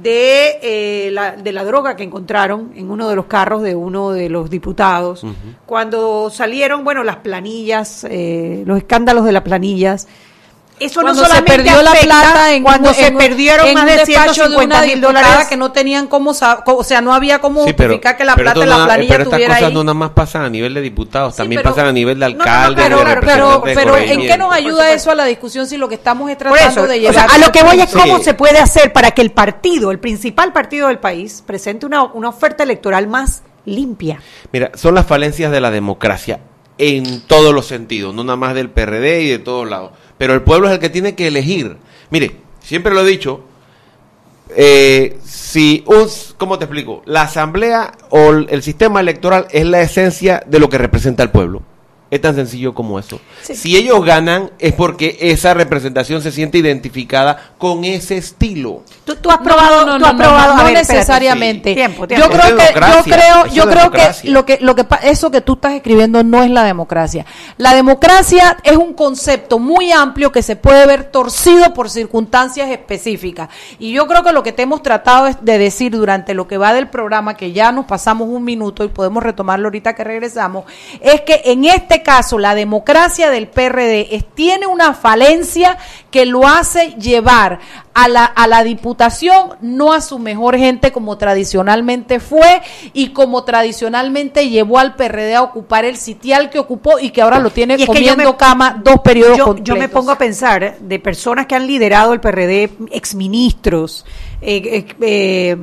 de, 0.00 0.58
eh, 0.62 1.10
la, 1.10 1.32
de 1.36 1.52
la 1.52 1.64
droga 1.64 1.96
que 1.96 2.02
encontraron 2.02 2.72
en 2.74 2.90
uno 2.90 3.08
de 3.08 3.16
los 3.16 3.26
carros 3.26 3.62
de 3.62 3.74
uno 3.74 4.10
de 4.12 4.28
los 4.28 4.48
diputados, 4.48 5.24
cuando 5.66 6.30
salieron, 6.30 6.84
bueno, 6.84 7.04
las 7.04 7.16
planillas, 7.16 8.06
eh, 8.08 8.62
los 8.66 8.78
escándalos 8.78 9.24
de 9.24 9.32
las 9.32 9.42
planillas, 9.42 10.08
eso 10.80 11.00
Cuando 11.00 11.20
no 11.22 11.26
se 11.28 11.34
solamente 11.34 11.62
perdió 11.62 11.82
la 11.82 11.92
plata 11.92 12.52
en 12.54 12.62
cuando 12.64 12.92
se 12.92 13.12
perdieron 13.12 13.66
en 13.68 13.74
más 13.74 13.86
de 13.86 13.92
despacho 13.98 14.08
de 14.48 14.56
150 14.56 14.64
una 14.76 14.86
mil 14.86 15.00
dólares 15.00 15.46
que 15.48 15.56
no 15.56 15.70
tenían 15.70 16.08
cómo 16.08 16.32
o 16.32 16.84
sea 16.84 17.00
no 17.00 17.14
había 17.14 17.38
cómo 17.40 17.64
Sí, 17.66 17.72
pero, 17.72 17.90
justificar 17.90 18.16
que 18.16 18.24
la 18.24 18.34
plata 18.34 18.60
en 18.62 18.68
la 18.68 18.78
no- 18.78 18.84
planilla 18.86 19.08
pero 19.08 19.22
estas 19.22 19.32
estuviera 19.34 19.54
cosas 19.54 19.68
ahí 19.68 19.74
no 19.74 19.84
nada 19.84 19.94
más 19.94 20.10
pasan 20.10 20.42
a 20.42 20.50
nivel 20.50 20.74
de 20.74 20.80
diputados, 20.80 21.34
Sí, 21.34 21.38
también 21.38 21.60
pero- 21.62 21.70
pasan 21.74 21.86
a 21.88 21.92
nivel 21.92 22.18
de 22.18 22.34
No, 22.34 22.44
no, 22.44 22.44
no, 22.44 22.68
de 22.70 22.74
claro, 22.74 23.20
pero, 23.20 23.60
de 23.64 23.74
pero 23.74 23.96
¿en 23.96 24.20
qué 24.22 24.36
nos 24.38 24.52
ayuda 24.52 24.90
eso 24.92 25.10
a 25.12 25.14
la 25.14 25.24
discusión 25.26 25.66
si 25.66 25.76
lo 25.76 25.88
que 25.88 25.94
estamos 25.94 26.30
es 26.30 26.38
tratando 26.38 26.68
eso, 26.68 26.86
de 26.86 26.94
o 26.98 27.00
llevar 27.00 27.14
sea, 27.14 27.24
a 27.36 27.38
lo 27.38 27.52
que 27.52 27.62
voy 27.62 27.80
es 27.80 27.90
Sí. 27.90 27.98
cómo 27.98 28.18
se 28.20 28.34
puede 28.34 28.58
hacer 28.58 28.92
para 28.92 29.12
que 29.12 29.22
el 29.22 29.30
partido, 29.30 29.90
el 29.92 29.98
principal 30.00 30.52
partido 30.52 30.88
del 30.88 30.98
país, 30.98 31.42
presente 31.46 31.86
una, 31.86 32.02
una 32.04 32.30
oferta 32.30 32.62
electoral 32.64 33.06
más 33.06 33.42
limpia. 33.66 34.20
Mira, 34.52 34.72
son 34.74 34.94
las 34.96 35.06
falencias 35.06 35.52
de 35.52 35.60
la 35.60 35.70
democracia 35.70 36.40
en 36.78 37.20
todos 37.28 37.54
los 37.54 37.66
sentidos, 37.66 38.12
no 38.14 38.24
nada 38.24 38.36
más 38.36 38.54
del 38.54 38.70
PRD 38.70 39.22
y 39.22 39.28
de 39.28 39.38
todos 39.38 39.68
lados. 39.68 39.92
Pero 40.18 40.34
el 40.34 40.42
pueblo 40.42 40.68
es 40.68 40.74
el 40.74 40.80
que 40.80 40.90
tiene 40.90 41.14
que 41.14 41.26
elegir. 41.26 41.76
Mire, 42.10 42.36
siempre 42.60 42.94
lo 42.94 43.00
he 43.00 43.06
dicho, 43.06 43.44
eh, 44.54 45.18
si 45.24 45.82
un, 45.86 46.08
¿cómo 46.36 46.58
te 46.58 46.64
explico? 46.64 47.02
La 47.06 47.22
asamblea 47.22 47.92
o 48.10 48.30
el 48.30 48.62
sistema 48.62 49.00
electoral 49.00 49.46
es 49.50 49.66
la 49.66 49.80
esencia 49.80 50.42
de 50.46 50.58
lo 50.58 50.68
que 50.68 50.78
representa 50.78 51.22
el 51.22 51.30
pueblo. 51.30 51.62
Es 52.12 52.20
tan 52.20 52.34
sencillo 52.34 52.74
como 52.74 52.98
eso. 52.98 53.18
Si 53.40 53.74
ellos 53.74 54.04
ganan 54.04 54.50
es 54.58 54.74
porque 54.74 55.16
esa 55.18 55.54
representación 55.54 56.20
se 56.20 56.30
siente 56.30 56.58
identificada 56.58 57.52
con 57.56 57.84
ese 57.86 58.18
estilo. 58.18 58.82
Tú, 59.06 59.16
tú 59.16 59.30
has 59.30 59.38
probado, 59.38 59.86
no, 59.86 59.94
has 60.06 60.12
no, 60.12 60.18
probado, 60.18 60.56
no, 60.56 60.64
ver, 60.64 60.74
necesariamente. 60.74 61.70
sí. 61.70 61.74
Tiempo, 61.74 62.06
Yo 62.06 62.28
creo 62.28 62.42
Es 62.44 62.52
que, 62.52 62.74
yo 62.74 63.02
creo, 63.04 63.44
eso 63.46 63.54
yo 63.54 63.64
creo 63.66 63.90
que 63.90 64.30
lo 64.30 64.44
que, 64.44 64.58
lo 64.60 64.74
que 64.74 64.84
pa- 64.84 64.96
eso 64.96 65.30
que 65.30 65.40
tú 65.40 65.54
estás 65.54 65.72
escribiendo 65.72 66.22
no 66.22 66.42
es 66.42 66.50
la 66.50 66.64
democracia. 66.64 67.24
La 67.56 67.74
democracia 67.74 68.58
es 68.62 68.76
un 68.76 68.92
concepto 68.92 69.58
muy 69.58 69.90
amplio 69.90 70.30
que 70.32 70.42
se 70.42 70.54
puede 70.54 70.84
ver 70.86 71.04
torcido 71.04 71.72
por 71.72 71.88
circunstancias 71.88 72.68
específicas. 72.68 73.48
Y 73.78 73.90
yo 73.92 74.06
creo 74.06 74.22
que 74.22 74.32
lo 74.32 74.42
que 74.42 74.52
te 74.52 74.60
hemos 74.64 74.82
tratado 74.82 75.28
es 75.28 75.36
de 75.40 75.56
decir 75.56 75.92
durante 75.92 76.34
lo 76.34 76.46
que 76.46 76.58
va 76.58 76.74
del 76.74 76.88
programa, 76.90 77.38
que 77.38 77.52
ya 77.52 77.72
nos 77.72 77.86
pasamos 77.86 78.28
un 78.28 78.44
minuto 78.44 78.84
y 78.84 78.88
podemos 78.88 79.22
retomarlo 79.22 79.68
ahorita 79.68 79.94
que 79.94 80.04
regresamos, 80.04 80.66
es 81.00 81.22
que 81.22 81.40
en 81.46 81.64
este 81.64 82.01
caso 82.02 82.38
la 82.38 82.54
democracia 82.54 83.30
del 83.30 83.48
PRD 83.48 84.08
es- 84.16 84.24
tiene 84.34 84.66
una 84.66 84.94
falencia 84.94 85.78
que 86.10 86.26
lo 86.26 86.46
hace 86.46 86.94
llevar 86.98 87.58
a 87.94 88.08
la, 88.08 88.24
a 88.24 88.46
la 88.46 88.64
diputación, 88.64 89.50
no 89.60 89.92
a 89.92 90.00
su 90.00 90.18
mejor 90.18 90.56
gente 90.56 90.92
como 90.92 91.18
tradicionalmente 91.18 92.20
fue 92.20 92.62
y 92.92 93.08
como 93.08 93.44
tradicionalmente 93.44 94.48
llevó 94.48 94.78
al 94.78 94.94
PRD 94.94 95.34
a 95.34 95.42
ocupar 95.42 95.84
el 95.84 95.96
sitial 95.96 96.48
que 96.50 96.58
ocupó 96.58 96.98
y 96.98 97.10
que 97.10 97.22
ahora 97.22 97.38
lo 97.38 97.50
tiene 97.50 97.74
es 97.74 97.86
comiendo 97.86 98.30
me- 98.32 98.36
cama 98.36 98.80
dos 98.82 99.00
periodos 99.02 99.36
yo, 99.38 99.44
completos. 99.46 99.74
yo 99.74 99.80
me 99.80 99.88
pongo 99.88 100.10
a 100.12 100.18
pensar 100.18 100.78
de 100.78 100.98
personas 100.98 101.46
que 101.46 101.54
han 101.54 101.66
liderado 101.66 102.12
el 102.12 102.20
PRD, 102.20 102.70
exministros, 102.90 104.04
eh, 104.40 104.62
eh, 104.64 104.86
eh, 105.00 105.56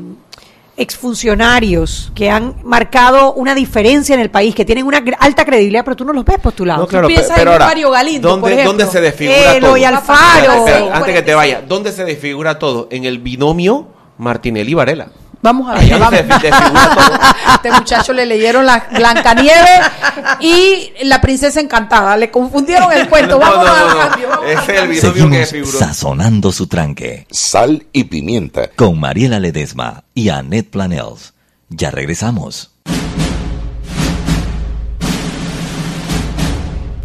exfuncionarios 0.80 2.12
que 2.16 2.30
han 2.30 2.56
marcado 2.64 3.34
una 3.34 3.54
diferencia 3.56 4.14
en 4.16 4.22
el 4.22 4.30
país, 4.32 4.56
que 4.56 4.66
tienen 4.66 4.86
una 4.86 5.04
alta 5.20 5.46
credibilidad, 5.46 5.84
pero 5.84 5.96
tú 5.96 6.06
no 6.06 6.14
los 6.14 6.26
ves 6.26 6.40
postulados. 6.40 6.82
No, 6.82 6.88
claro, 6.88 7.08
piensas 7.08 7.30
pe- 7.30 7.36
pero 7.38 7.52
en 7.52 7.54
ahora, 7.56 7.66
Mario 7.68 7.92
Galindo, 7.92 8.30
¿dónde, 8.30 8.42
por 8.42 8.52
ejemplo? 8.52 8.70
¿dónde 8.74 8.92
se 8.92 9.02
desfigura 9.02 9.38
Eh, 9.56 9.60
todo? 9.60 9.70
Eloy 9.76 9.84
Alfaro. 9.84 10.20
Espera, 10.40 10.56
espera, 10.58 10.78
Sí, 10.80 10.90
antes 10.94 11.14
que 11.14 11.22
te 11.22 11.34
vaya, 11.36 11.62
¿dónde 11.68 11.92
se 11.92 12.06
desfigura 12.06 12.60
todo? 12.60 12.88
En 12.92 13.06
el 13.06 13.20
binomio 13.20 13.88
Martinelli 14.18 14.74
Varela. 14.74 15.08
Vamos 15.42 15.70
a 15.70 15.74
ver. 15.80 15.98
Vamos. 16.00 16.20
todo. 16.20 17.20
Este 17.56 17.72
muchacho 17.72 18.14
le 18.14 18.26
leyeron 18.26 18.66
la 18.66 18.88
Blancanieves 18.92 19.82
y 20.40 20.92
la 21.04 21.20
princesa 21.20 21.60
encantada. 21.60 22.16
Le 22.16 22.32
confundieron 22.32 22.92
el 22.94 23.10
cuento. 23.10 23.38
Vamos 23.40 23.66
no, 23.68 23.76
no, 23.78 23.94
no. 23.94 24.10
cambio. 24.10 24.30
vamos 24.30 24.46
es 24.50 24.70
el 24.70 24.88
binomio 24.88 24.90
que 24.90 25.02
Seguimos 25.02 25.32
desfiguró. 25.32 25.80
sazonando 25.80 26.52
su 26.52 26.68
tranque. 26.68 27.28
Sal 27.32 27.86
y 27.92 28.06
pimienta. 28.06 28.70
Con 28.76 29.00
Mariela 29.00 29.40
Ledesma 29.40 30.04
y 30.14 30.30
Annette 30.30 30.70
Planels. 30.70 31.34
Ya 31.70 31.92
regresamos. 31.92 32.72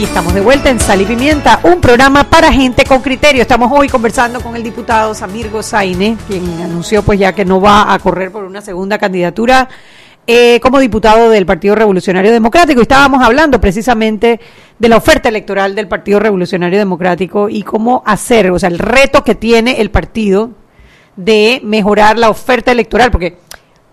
Y 0.00 0.04
estamos 0.04 0.32
de 0.32 0.40
vuelta 0.40 0.70
en 0.70 0.80
Sal 0.80 1.02
y 1.02 1.04
Pimienta, 1.04 1.60
un 1.62 1.78
programa 1.78 2.24
para 2.24 2.50
gente 2.50 2.86
con 2.86 3.02
criterio. 3.02 3.42
Estamos 3.42 3.70
hoy 3.70 3.86
conversando 3.86 4.40
con 4.40 4.56
el 4.56 4.62
diputado 4.62 5.14
Samir 5.14 5.50
Gozaine, 5.50 6.16
quien 6.26 6.42
anunció 6.62 7.02
pues 7.02 7.20
ya 7.20 7.34
que 7.34 7.44
no 7.44 7.60
va 7.60 7.92
a 7.92 7.98
correr 7.98 8.32
por 8.32 8.44
una 8.44 8.62
segunda 8.62 8.96
candidatura 8.96 9.68
eh, 10.26 10.58
como 10.62 10.78
diputado 10.78 11.28
del 11.28 11.44
Partido 11.44 11.74
Revolucionario 11.74 12.32
Democrático. 12.32 12.80
Estábamos 12.80 13.22
hablando 13.22 13.60
precisamente 13.60 14.40
de 14.78 14.88
la 14.88 14.96
oferta 14.96 15.28
electoral 15.28 15.74
del 15.74 15.86
Partido 15.86 16.18
Revolucionario 16.18 16.78
Democrático 16.78 17.50
y 17.50 17.62
cómo 17.62 18.02
hacer, 18.06 18.50
o 18.52 18.58
sea, 18.58 18.70
el 18.70 18.78
reto 18.78 19.22
que 19.22 19.34
tiene 19.34 19.82
el 19.82 19.90
partido 19.90 20.52
de 21.16 21.60
mejorar 21.62 22.16
la 22.18 22.30
oferta 22.30 22.72
electoral, 22.72 23.10
porque 23.10 23.36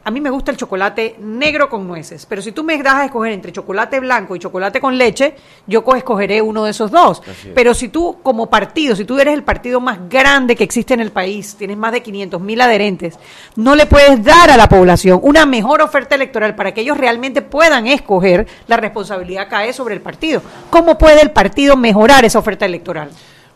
a 0.08 0.10
mí 0.12 0.22
me 0.22 0.30
gusta 0.30 0.52
el 0.52 0.58
chocolate 0.58 1.18
negro 1.20 1.70
con 1.70 1.86
nueces, 1.86 2.26
pero 2.26 2.42
si 2.42 2.54
tú 2.54 2.64
me 2.64 2.82
das 2.82 2.94
a 2.96 3.06
escoger 3.06 3.34
entre 3.34 3.52
chocolate 3.52 4.00
blanco 4.00 4.38
y 4.38 4.40
chocolate 4.40 4.80
con 4.80 4.98
leche, 4.98 5.36
yo 5.66 5.84
co- 5.84 5.98
escogeré 5.98 6.42
uno 6.42 6.64
de 6.64 6.72
esos 6.72 6.90
dos. 6.90 7.22
Pero 7.54 7.74
si 7.74 7.90
tú 7.90 8.20
como 8.24 8.50
partido, 8.50 8.96
si 8.96 9.04
tú 9.04 9.20
eres 9.20 9.34
el 9.34 9.44
partido 9.44 9.82
más 9.82 10.08
grande 10.10 10.56
que 10.56 10.64
existe 10.64 10.94
en 10.94 11.02
el 11.02 11.12
país, 11.12 11.56
tienes 11.58 11.76
más 11.76 11.92
de 11.92 12.02
500 12.02 12.40
mil 12.40 12.62
adherentes, 12.62 13.20
no 13.58 13.76
le 13.76 13.86
puedes 13.86 14.24
dar 14.24 14.50
a 14.50 14.56
la 14.56 14.70
población 14.70 15.20
una 15.24 15.46
mejor 15.46 15.82
oferta 15.82 16.16
electoral 16.16 16.56
para 16.56 16.74
que 16.74 16.80
ellos 16.80 16.96
realmente 16.98 17.42
puedan 17.42 17.86
escoger, 17.88 18.48
la 18.68 18.78
responsabilidad 18.78 19.50
cae 19.50 19.74
sobre 19.74 19.94
el 19.96 20.00
partido. 20.00 20.42
¿Cómo 20.70 20.98
puede 20.98 21.20
el 21.22 21.32
partido 21.32 21.76
mejorar 21.76 22.24
esa 22.24 22.40
oferta 22.40 22.66
electoral? 22.66 23.10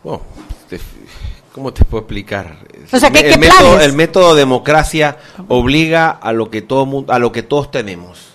Bueno, 0.04 0.20
¿Cómo 1.52 1.72
te 1.72 1.84
puedo 1.84 2.02
explicar? 2.02 2.56
O 2.92 2.98
sea, 2.98 3.10
¿qué- 3.10 3.20
el, 3.20 3.32
qué 3.34 3.38
método, 3.38 3.80
el 3.80 3.92
método 3.92 4.34
democracia 4.34 5.18
obliga 5.48 6.10
a 6.10 6.32
lo 6.32 6.50
que 6.50 6.62
todo 6.62 6.86
mu- 6.86 7.04
a 7.08 7.18
lo 7.18 7.30
que 7.32 7.42
todos 7.42 7.70
tenemos. 7.70 8.28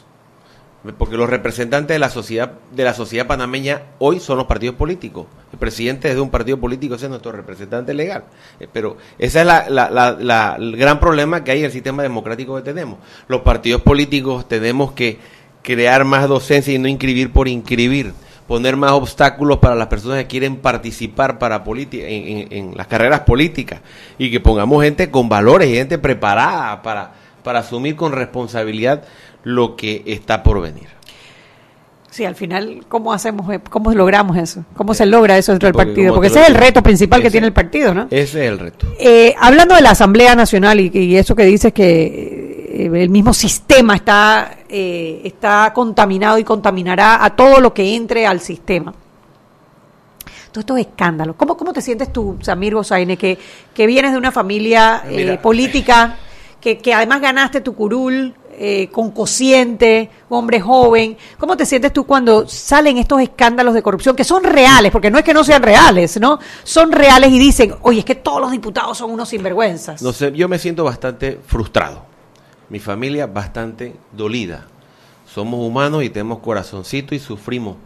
Porque 0.98 1.18
los 1.18 1.30
representantes 1.30 1.96
de 1.96 2.00
la 2.00 2.10
sociedad 2.10 2.54
de 2.72 2.84
la 2.86 2.94
sociedad 2.94 3.28
panameña 3.28 3.82
hoy 4.00 4.20
son 4.22 4.38
los 4.38 4.46
partidos 4.46 4.76
políticos. 4.76 5.26
El 5.52 5.60
presidente 5.60 6.08
es 6.10 6.16
de 6.16 6.22
un 6.22 6.30
partido 6.30 6.60
político, 6.60 6.96
ese 6.96 7.06
es 7.06 7.10
nuestro 7.10 7.32
representante 7.34 7.94
legal. 7.94 8.24
Eh, 8.60 8.68
Pero 8.72 8.96
ese 9.18 9.42
es 9.42 9.46
la, 9.46 9.68
la- 9.70 9.90
la- 9.90 10.12
la- 10.18 10.56
el 10.58 10.78
gran 10.78 11.00
problema 11.00 11.44
que 11.44 11.52
hay 11.52 11.60
en 11.60 11.66
el 11.66 11.72
sistema 11.72 12.04
democrático 12.04 12.56
que 12.56 12.62
tenemos. 12.62 13.00
Los 13.28 13.42
partidos 13.42 13.82
políticos 13.82 14.48
tenemos 14.48 14.92
que 14.94 15.18
crear 15.64 16.06
más 16.06 16.30
docencia 16.30 16.74
y 16.74 16.80
no 16.80 16.88
inscribir 16.88 17.34
por 17.34 17.48
inscribir 17.50 18.14
poner 18.48 18.78
más 18.78 18.92
obstáculos 18.94 19.58
para 19.58 19.76
las 19.76 19.88
personas 19.88 20.20
que 20.20 20.28
quieren 20.28 20.58
participar 20.58 21.38
para 21.38 21.64
en, 21.66 21.92
en- 21.92 22.48
en 22.54 22.78
las 22.78 22.88
carreras 22.88 23.22
políticas 23.22 23.82
y 24.18 24.32
que 24.32 24.40
pongamos 24.40 24.84
gente 24.84 25.12
con 25.12 25.28
valores 25.30 25.70
y 25.70 25.76
gente 25.76 25.98
preparada 25.98 26.82
para, 26.82 27.12
para 27.44 27.60
asumir 27.60 27.96
con 27.96 28.14
responsabilidad 28.14 29.04
lo 29.44 29.76
que 29.76 30.04
está 30.06 30.44
por 30.44 30.62
venir. 30.62 30.88
Sí, 32.10 32.26
al 32.26 32.36
final, 32.36 32.84
¿cómo 32.88 33.14
hacemos, 33.14 33.54
eh, 33.54 33.60
cómo 33.70 33.92
logramos 33.94 34.38
eso? 34.38 34.64
¿Cómo 34.76 34.94
se 34.96 35.06
logra 35.06 35.38
eso 35.38 35.52
dentro 35.52 35.68
del 35.68 35.74
Porque 35.74 35.88
partido? 35.90 36.14
Porque 36.16 36.30
ese 36.30 36.42
es 36.42 36.48
el 36.48 36.56
reto 36.56 36.82
principal 36.82 37.22
que 37.22 37.30
tiene 37.30 37.46
el 37.46 37.54
partido, 37.54 37.94
¿no? 37.94 38.08
Ese 38.10 38.46
es 38.46 38.52
el 38.52 38.58
reto. 38.58 38.88
Eh, 39.00 39.36
hablando 39.40 39.76
de 39.76 39.82
la 39.82 39.92
Asamblea 39.92 40.34
Nacional 40.34 40.80
y, 40.80 40.90
y 40.92 41.16
eso 41.18 41.36
que 41.36 41.44
dices 41.44 41.74
que 41.74 42.47
el 42.86 43.10
mismo 43.10 43.34
sistema 43.34 43.96
está, 43.96 44.58
eh, 44.70 45.22
está 45.24 45.72
contaminado 45.74 46.38
y 46.38 46.44
contaminará 46.44 47.24
a 47.24 47.36
todo 47.36 47.60
lo 47.60 47.74
que 47.74 47.96
entre 47.96 48.28
al 48.28 48.40
sistema. 48.40 48.94
Todos 50.52 50.64
estos 50.64 50.80
escándalos. 50.80 51.36
¿Cómo, 51.36 51.58
cómo 51.58 51.74
te 51.74 51.82
sientes 51.82 52.14
tú, 52.14 52.38
Samir 52.42 52.76
Gozaine, 52.76 53.18
que, 53.18 53.38
que 53.74 53.88
vienes 53.88 54.12
de 54.12 54.18
una 54.18 54.32
familia 54.32 55.04
eh, 55.06 55.16
Mira. 55.16 55.42
política, 55.42 56.18
que, 56.62 56.78
que 56.78 56.94
además 56.94 57.22
ganaste 57.22 57.62
tu 57.62 57.74
curul 57.74 58.34
eh, 58.52 58.90
con 58.92 59.12
cociente, 59.12 60.10
hombre 60.30 60.62
joven? 60.62 61.18
¿Cómo 61.38 61.58
te 61.58 61.66
sientes 61.66 61.92
tú 61.92 62.06
cuando 62.06 62.48
salen 62.48 62.98
estos 62.98 63.22
escándalos 63.22 63.74
de 63.74 63.82
corrupción 63.82 64.16
que 64.16 64.24
son 64.24 64.44
reales? 64.44 64.92
Porque 64.92 65.10
no 65.10 65.18
es 65.18 65.24
que 65.24 65.34
no 65.34 65.44
sean 65.44 65.64
reales, 65.64 66.20
¿no? 66.20 66.40
Son 66.64 66.92
reales 66.92 67.32
y 67.32 67.40
dicen, 67.40 67.74
oye, 67.82 68.00
es 68.00 68.06
que 68.06 68.16
todos 68.16 68.40
los 68.40 68.52
diputados 68.52 68.98
son 68.98 69.12
unos 69.12 69.30
sinvergüenzas. 69.30 70.02
No 70.02 70.14
sé, 70.14 70.32
yo 70.32 70.48
me 70.48 70.60
siento 70.60 70.84
bastante 70.84 71.40
frustrado. 71.46 72.07
Mi 72.70 72.80
familia 72.80 73.28
bastante 73.28 73.96
dolida. 74.12 74.68
Somos 75.26 75.60
humanos 75.66 76.04
y 76.04 76.10
tenemos 76.10 76.40
corazoncito 76.40 77.16
y 77.16 77.20
sufrimos. 77.20 77.78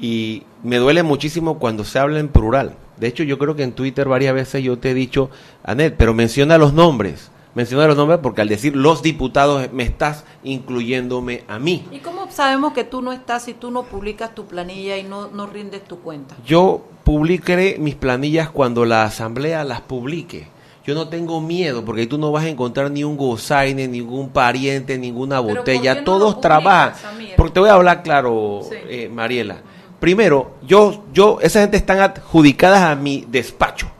Y 0.00 0.44
me 0.62 0.76
duele 0.76 1.02
muchísimo 1.02 1.58
cuando 1.58 1.84
se 1.84 1.98
habla 1.98 2.18
en 2.20 2.28
plural. 2.28 2.76
De 2.98 3.06
hecho, 3.06 3.22
yo 3.22 3.38
creo 3.38 3.56
que 3.56 3.62
en 3.62 3.72
Twitter 3.72 4.08
varias 4.08 4.34
veces 4.34 4.62
yo 4.62 4.78
te 4.78 4.90
he 4.90 4.94
dicho, 4.94 5.30
Anet, 5.64 5.96
pero 5.96 6.14
menciona 6.14 6.58
los 6.58 6.72
nombres. 6.72 7.30
Menciona 7.54 7.86
los 7.86 7.96
nombres 7.96 8.20
porque 8.22 8.42
al 8.42 8.48
decir 8.48 8.76
los 8.76 9.02
diputados 9.02 9.72
me 9.72 9.82
estás 9.82 10.24
incluyéndome 10.44 11.44
a 11.48 11.58
mí. 11.58 11.86
¿Y 11.90 11.98
cómo 11.98 12.30
sabemos 12.30 12.72
que 12.72 12.84
tú 12.84 13.02
no 13.02 13.12
estás 13.12 13.44
si 13.44 13.54
tú 13.54 13.70
no 13.70 13.84
publicas 13.84 14.34
tu 14.34 14.46
planilla 14.46 14.96
y 14.96 15.02
no, 15.02 15.28
no 15.28 15.46
rindes 15.46 15.82
tu 15.82 15.98
cuenta? 15.98 16.36
Yo 16.46 16.84
publicaré 17.04 17.76
mis 17.78 17.94
planillas 17.94 18.50
cuando 18.50 18.84
la 18.84 19.04
asamblea 19.04 19.64
las 19.64 19.80
publique. 19.80 20.46
Yo 20.88 20.94
no 20.94 21.06
tengo 21.06 21.38
miedo 21.42 21.84
porque 21.84 22.06
tú 22.06 22.16
no 22.16 22.32
vas 22.32 22.44
a 22.44 22.48
encontrar 22.48 22.90
ni 22.90 23.04
un 23.04 23.18
gozaine, 23.18 23.86
ningún 23.86 24.30
pariente, 24.30 24.96
ninguna 24.96 25.42
¿por 25.42 25.58
botella. 25.58 25.96
no 25.96 26.02
Todos 26.04 26.40
trabajan. 26.40 26.94
Porque 27.36 27.52
te 27.52 27.60
voy 27.60 27.68
a 27.68 27.74
hablar 27.74 28.02
claro, 28.02 28.62
Sí. 28.66 28.74
eh, 28.88 29.10
Mariela. 29.12 29.58
Primero, 30.00 30.52
yo, 30.66 31.04
yo, 31.12 31.40
esa 31.42 31.60
gente 31.60 31.76
están 31.76 32.00
adjudicadas 32.00 32.80
a 32.80 32.94
mi 32.94 33.26
despacho. 33.28 33.90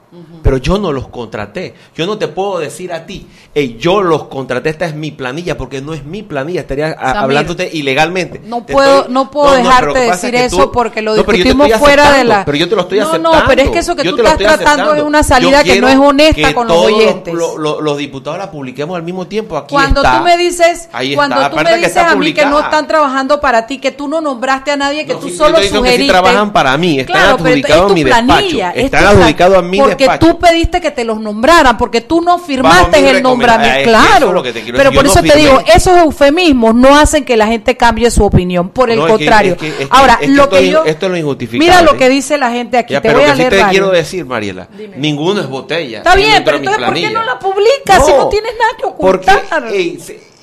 Pero 0.48 0.56
yo 0.56 0.78
no 0.78 0.92
los 0.94 1.08
contraté. 1.08 1.74
Yo 1.94 2.06
no 2.06 2.16
te 2.16 2.26
puedo 2.26 2.58
decir 2.58 2.90
a 2.90 3.04
ti, 3.04 3.26
"Ey, 3.54 3.76
yo 3.78 4.00
los 4.00 4.24
contraté, 4.28 4.70
esta 4.70 4.86
es 4.86 4.94
mi 4.94 5.10
planilla, 5.10 5.58
porque 5.58 5.82
no 5.82 5.92
es 5.92 6.06
mi 6.06 6.22
planilla, 6.22 6.62
estaría 6.62 6.96
a- 6.98 7.20
hablándote 7.20 7.68
ilegalmente. 7.70 8.40
No 8.46 8.62
Te 8.64 8.72
puedo, 8.72 9.00
estoy- 9.00 9.12
no 9.12 9.30
puedo 9.30 9.50
No, 9.50 9.56
no, 9.58 9.68
dejarte 9.68 9.98
decir 9.98 10.34
eso 10.36 10.56
tú- 10.64 10.72
porque 10.72 11.02
lo 11.02 11.10
No, 11.16 11.22
discutimos 11.22 11.70
fuera 11.74 12.12
de 12.12 12.24
la. 12.24 12.46
Pero 12.46 12.56
yo 12.56 12.66
te 12.66 12.76
lo 12.76 12.80
estoy 12.80 12.98
no, 13.00 13.08
aceptando. 13.08 13.38
no, 13.40 13.44
pero 13.46 13.60
es 13.60 13.68
que 13.68 13.78
eso 13.80 13.94
que 13.94 14.04
tú 14.04 14.16
estás 14.16 14.38
tratando 14.38 14.94
es 14.94 15.02
una 15.02 15.22
salida 15.22 15.62
que 15.62 15.78
no 15.82 15.88
es 15.88 15.98
honesta 15.98 16.54
con 16.54 16.66
los 16.66 16.76
oyentes. 16.78 17.34
lo- 17.34 17.58
lo- 17.58 17.82
los 17.82 17.98
diputados 17.98 18.38
la 18.38 18.50
publiquemos 18.50 18.96
al 18.96 19.02
mismo 19.02 19.26
tiempo. 19.26 19.54
Aquí 19.58 19.74
Cuando 19.74 20.00
está. 20.02 20.16
tú 20.18 20.24
me 20.24 20.38
dices, 20.38 20.88
Ahí 20.94 21.14
cuando 21.14 21.36
está. 21.36 21.50
tú 21.50 21.56
me 21.62 21.76
dices 21.76 21.96
a 21.98 22.14
mí 22.16 22.32
que 22.32 22.46
no 22.46 22.58
están 22.60 22.86
trabajando 22.88 23.38
para 23.38 23.66
ti, 23.66 23.76
que 23.78 23.90
tú 23.90 24.08
no 24.08 24.22
nombraste 24.22 24.70
a 24.70 24.76
nadie, 24.78 25.04
que 25.04 25.12
No, 25.12 25.18
tú 25.18 25.28
solo 25.28 25.56
te 25.56 25.64
digo 25.64 25.82
que 25.82 25.88
sí 25.90 25.94
sugeriste. 25.96 26.12
trabajan 26.12 26.54
para 26.54 26.74
mí, 26.78 27.00
están 27.00 27.14
Claro, 27.16 27.34
adjudicados 27.34 27.90
a 27.90 27.94
mi 27.94 28.04
despacho, 28.04 28.48
están 28.74 29.04
adjudicados 29.04 29.58
a 29.58 29.62
mi 29.62 29.78
despacho. 29.80 30.37
Tú 30.38 30.46
pediste 30.46 30.80
que 30.80 30.90
te 30.90 31.04
los 31.04 31.20
nombraran, 31.20 31.76
porque 31.76 32.00
tú 32.00 32.20
no 32.20 32.38
firmaste 32.38 33.10
el 33.10 33.22
nombramiento. 33.22 33.90
Claro, 33.90 34.36
es 34.44 34.52
que 34.52 34.60
te 34.60 34.72
pero 34.72 34.92
por 34.92 35.06
eso 35.06 35.22
no 35.22 35.28
te 35.32 35.36
digo, 35.38 35.62
esos 35.74 35.96
eufemismos 35.98 36.74
no 36.74 36.98
hacen 36.98 37.24
que 37.24 37.36
la 37.36 37.46
gente 37.46 37.76
cambie 37.76 38.10
su 38.10 38.24
opinión. 38.24 38.68
Por 38.70 38.90
el 38.90 38.98
No, 38.98 39.06
contrario. 39.08 39.52
es 39.52 39.58
que- 39.58 39.68
es 39.68 39.74
que- 39.74 39.86
Ahora, 39.90 40.18
lo 40.26 40.48
que 40.48 40.68
yo. 40.70 40.84
esto 40.84 41.06
es 41.06 41.12
lo 41.12 41.18
injustificable. 41.18 41.58
Mira 41.70 41.82
lo 41.82 41.96
que 41.96 42.08
dice 42.08 42.38
la 42.38 42.50
gente 42.50 42.78
aquí. 42.78 42.92
Ya, 42.94 43.00
te 43.00 43.08
pero 43.08 43.20
voy 43.20 43.28
a 43.28 43.32
sí 43.32 43.38
leer 43.38 43.50
te 43.50 43.56
varios. 43.56 43.70
quiero 43.70 43.90
decir, 43.90 44.24
Mariela, 44.24 44.68
ninguno 44.96 45.40
es 45.40 45.48
botella. 45.48 45.98
Está 45.98 46.14
bien, 46.14 46.42
pero 46.44 46.58
entonces, 46.58 46.84
¿por 46.84 46.94
qué 46.94 47.10
no 47.10 47.22
la 47.24 47.38
publicas 47.38 48.06
si 48.06 48.12
no 48.12 48.28
tienes 48.28 48.52
nada 48.58 48.70
que 48.78 48.84
ocultar? 48.86 49.42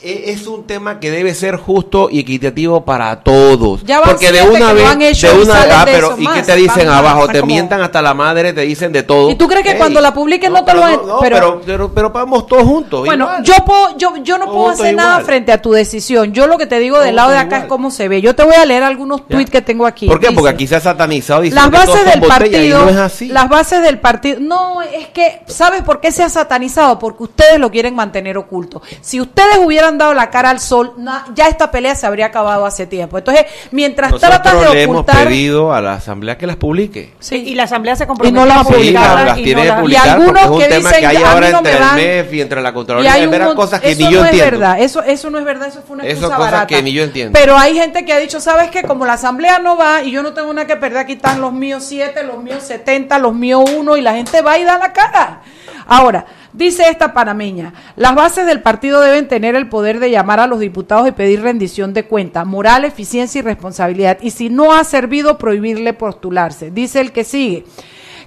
Es 0.06 0.48
un 0.48 0.66
tema 0.68 1.00
que 1.00 1.10
debe 1.10 1.34
ser 1.34 1.56
justo 1.58 2.10
y 2.12 2.20
equitativo 2.20 2.86
para 2.86 3.22
todos. 3.24 3.84
Ya 3.84 4.02
Porque 4.02 4.32
de 4.32 4.44
una 4.44 4.72
vez, 4.74 4.86
han 4.86 5.02
hecho 5.02 5.28
de 5.30 5.34
y 5.40 5.42
una 5.44 5.54
salen 5.54 5.76
ah, 5.76 5.86
pero 5.86 6.16
¿y 6.18 6.28
qué 6.28 6.42
te 6.44 6.56
dicen 6.56 6.88
abajo? 6.88 7.28
Te 7.28 7.40
como- 7.40 7.52
mientan 7.52 7.82
hasta 7.82 8.02
la 8.02 8.14
madre, 8.14 8.54
te 8.54 8.62
dicen 8.62 8.92
de 8.92 9.04
todo. 9.04 9.30
¿Y 9.32 9.36
tú 9.36 9.48
crees 9.48 9.64
que 9.64 9.72
Ey, 9.72 9.78
cuando 9.78 10.00
la 10.02 10.14
publiquen 10.14 10.54
no 10.54 10.64
te 10.64 10.72
pero 10.74 10.86
lo 10.88 10.92
no, 11.06 11.20
pero- 11.20 11.20
pero, 11.20 11.62
pero, 11.66 11.94
pero 11.94 12.10
vamos 12.12 12.46
todos 12.46 12.64
juntos. 12.64 13.06
Bueno, 13.06 13.26
igual. 13.26 13.44
yo 13.44 13.54
puedo, 13.66 13.98
yo, 13.98 14.14
yo 14.18 14.38
no 14.38 14.46
Todos 14.46 14.58
puedo 14.58 14.70
hacer 14.72 14.96
nada 14.96 15.20
frente 15.22 15.52
a 15.52 15.62
tu 15.62 15.72
decisión. 15.72 16.34
Yo 16.34 16.48
lo 16.48 16.58
que 16.58 16.68
te 16.68 16.80
digo 16.80 17.00
del 17.00 17.16
lado 17.16 17.32
de 17.32 17.38
acá 17.38 17.48
igual. 17.58 17.62
es 17.64 17.68
cómo 17.68 17.92
se 17.92 18.08
ve. 18.08 18.22
Yo 18.22 18.36
te 18.36 18.44
voy 18.44 18.56
a 18.56 18.66
leer 18.66 18.84
algunos 18.84 19.28
tweets 19.28 19.50
que 19.50 19.62
tengo 19.62 19.86
aquí. 19.88 20.08
¿Por 20.08 20.20
qué? 20.20 20.32
Porque 20.32 20.50
aquí 20.50 20.68
se 20.68 20.76
ha 20.76 20.82
satanizado 20.82 21.42
diciendo 21.42 21.70
las 21.72 21.88
bases 21.88 22.06
del 22.06 22.22
partido, 22.22 22.64
y 22.64 22.70
no 22.70 22.90
es 22.90 22.98
así. 22.98 23.28
las 23.28 23.50
bases 23.50 23.82
del 23.82 24.00
partido, 24.00 24.40
no, 24.40 24.82
es 24.82 25.08
que, 25.08 25.42
¿sabes 25.48 25.82
por 25.82 26.00
qué 26.00 26.12
se 26.12 26.22
ha 26.24 26.30
satanizado? 26.30 27.00
Porque 27.00 27.24
ustedes 27.24 27.60
lo 27.60 27.72
quieren 27.72 27.96
mantener 27.96 28.38
oculto. 28.38 28.82
Si 29.02 29.20
ustedes 29.20 29.58
hubieran 29.64 29.95
dado 29.98 30.14
la 30.14 30.30
cara 30.30 30.50
al 30.50 30.60
sol, 30.60 30.94
na- 30.98 31.26
ya 31.34 31.48
esta 31.48 31.72
pelea 31.72 31.96
se 31.96 32.06
habría 32.08 32.28
acabado 32.28 32.66
hace 32.66 32.86
tiempo. 32.88 33.18
Entonces, 33.18 33.46
mientras 33.72 34.14
tratas 34.20 34.54
Nosotros 34.54 34.70
de 34.70 34.76
le 34.76 34.84
hemos 34.84 34.96
ocultar, 35.02 35.24
pedido 35.28 35.74
a 35.74 35.82
la 35.82 35.94
asamblea 35.94 36.38
que 36.38 36.48
las 36.48 36.56
publique. 36.58 37.14
Sí. 37.20 37.36
Y 37.48 37.56
la 37.56 37.64
asamblea 37.64 37.96
se 37.96 38.04
Y 38.04 38.08
comprometió 38.08 38.40
no 38.42 38.46
las 38.46 38.68
Sí, 38.68 38.92
las 38.92 39.38
y 39.38 39.44
tiene 39.44 39.56
no 39.56 39.62
que 39.62 39.68
la- 39.68 39.82
publicar 39.82 40.06
y 40.06 40.10
algunos 40.10 40.32
porque 40.32 40.42
es 40.44 40.50
un 40.50 40.60
que 40.60 40.68
tema 40.68 40.90
dicen, 40.90 41.00
que 41.02 41.08
hay 41.08 41.16
"A 41.16 41.20
mí 41.20 41.26
ahora 41.26 41.50
no 41.52 41.62
me 41.62 41.70
entre 41.70 41.80
dan". 41.86 42.00
el 42.00 42.06
MEF 42.06 42.34
y 42.34 42.42
entre 42.42 42.62
la 42.62 42.70
Y 42.70 42.74
Contraloría. 42.74 43.16
un 43.30 43.44
mon- 43.48 43.56
cosas 43.56 43.82
que 43.82 43.92
eso 43.92 44.00
ni 44.06 44.12
yo 44.14 44.20
no 44.20 44.26
entiendo. 44.26 44.46
es 44.46 44.52
verdad, 44.52 44.80
eso, 44.80 45.04
eso 45.04 45.30
no 45.30 45.40
es 45.40 45.46
verdad, 45.46 45.68
eso 45.68 45.82
fue 45.86 45.96
una 45.96 46.04
Eso 46.04 46.12
excusa 46.14 46.36
cosas 46.36 46.52
barata. 46.52 46.68
que 46.68 46.82
ni 46.84 46.94
yo 46.94 47.04
entiendo. 47.04 47.38
Pero 47.40 47.58
hay 47.58 47.74
gente 47.76 48.06
que 48.06 48.14
ha 48.14 48.18
dicho, 48.18 48.40
¿sabes 48.40 48.70
qué? 48.72 48.84
Como 48.84 49.06
la 49.06 49.14
asamblea 49.14 49.60
no 49.60 49.78
va 49.78 50.02
y 50.04 50.12
yo 50.12 50.24
no 50.24 50.34
tengo 50.34 50.54
nada 50.54 50.68
que 50.68 50.76
perder, 50.76 51.00
aquí 51.00 51.14
están 51.14 51.42
los 51.42 51.54
míos 51.54 51.84
siete, 51.88 52.24
los 52.24 52.42
míos 52.42 52.64
70, 52.64 53.18
los 53.20 53.34
míos 53.34 53.64
uno 53.76 53.98
y 53.98 54.02
la 54.02 54.14
gente 54.14 54.42
va 54.42 54.58
y 54.58 54.64
da 54.64 54.78
la 54.78 54.92
cara. 54.94 55.42
Ahora, 55.88 56.26
dice 56.54 56.90
esta 56.90 57.14
panameña, 57.14 57.74
las 57.96 58.16
bases 58.16 58.46
del 58.46 58.62
partido 58.62 59.02
deben 59.02 59.28
tener 59.28 59.56
el 59.56 59.70
poder 59.70 60.00
de 60.00 60.10
llamar 60.10 60.40
a 60.40 60.48
los 60.48 60.60
diputados 60.60 61.08
y 61.08 61.12
pedir 61.12 61.42
rendición 61.42 61.94
de 61.94 62.06
cuenta, 62.06 62.44
moral, 62.46 62.86
eficiencia 62.86 63.40
y 63.40 63.44
responsabilidad. 63.44 64.18
Y 64.22 64.32
si 64.32 64.50
no 64.50 64.74
ha 64.74 64.84
servido, 64.84 65.38
prohibirle 65.38 65.94
postularse. 65.94 66.72
Dice 66.72 67.02
el 67.02 67.12
que 67.12 67.24
sigue. 67.24 67.66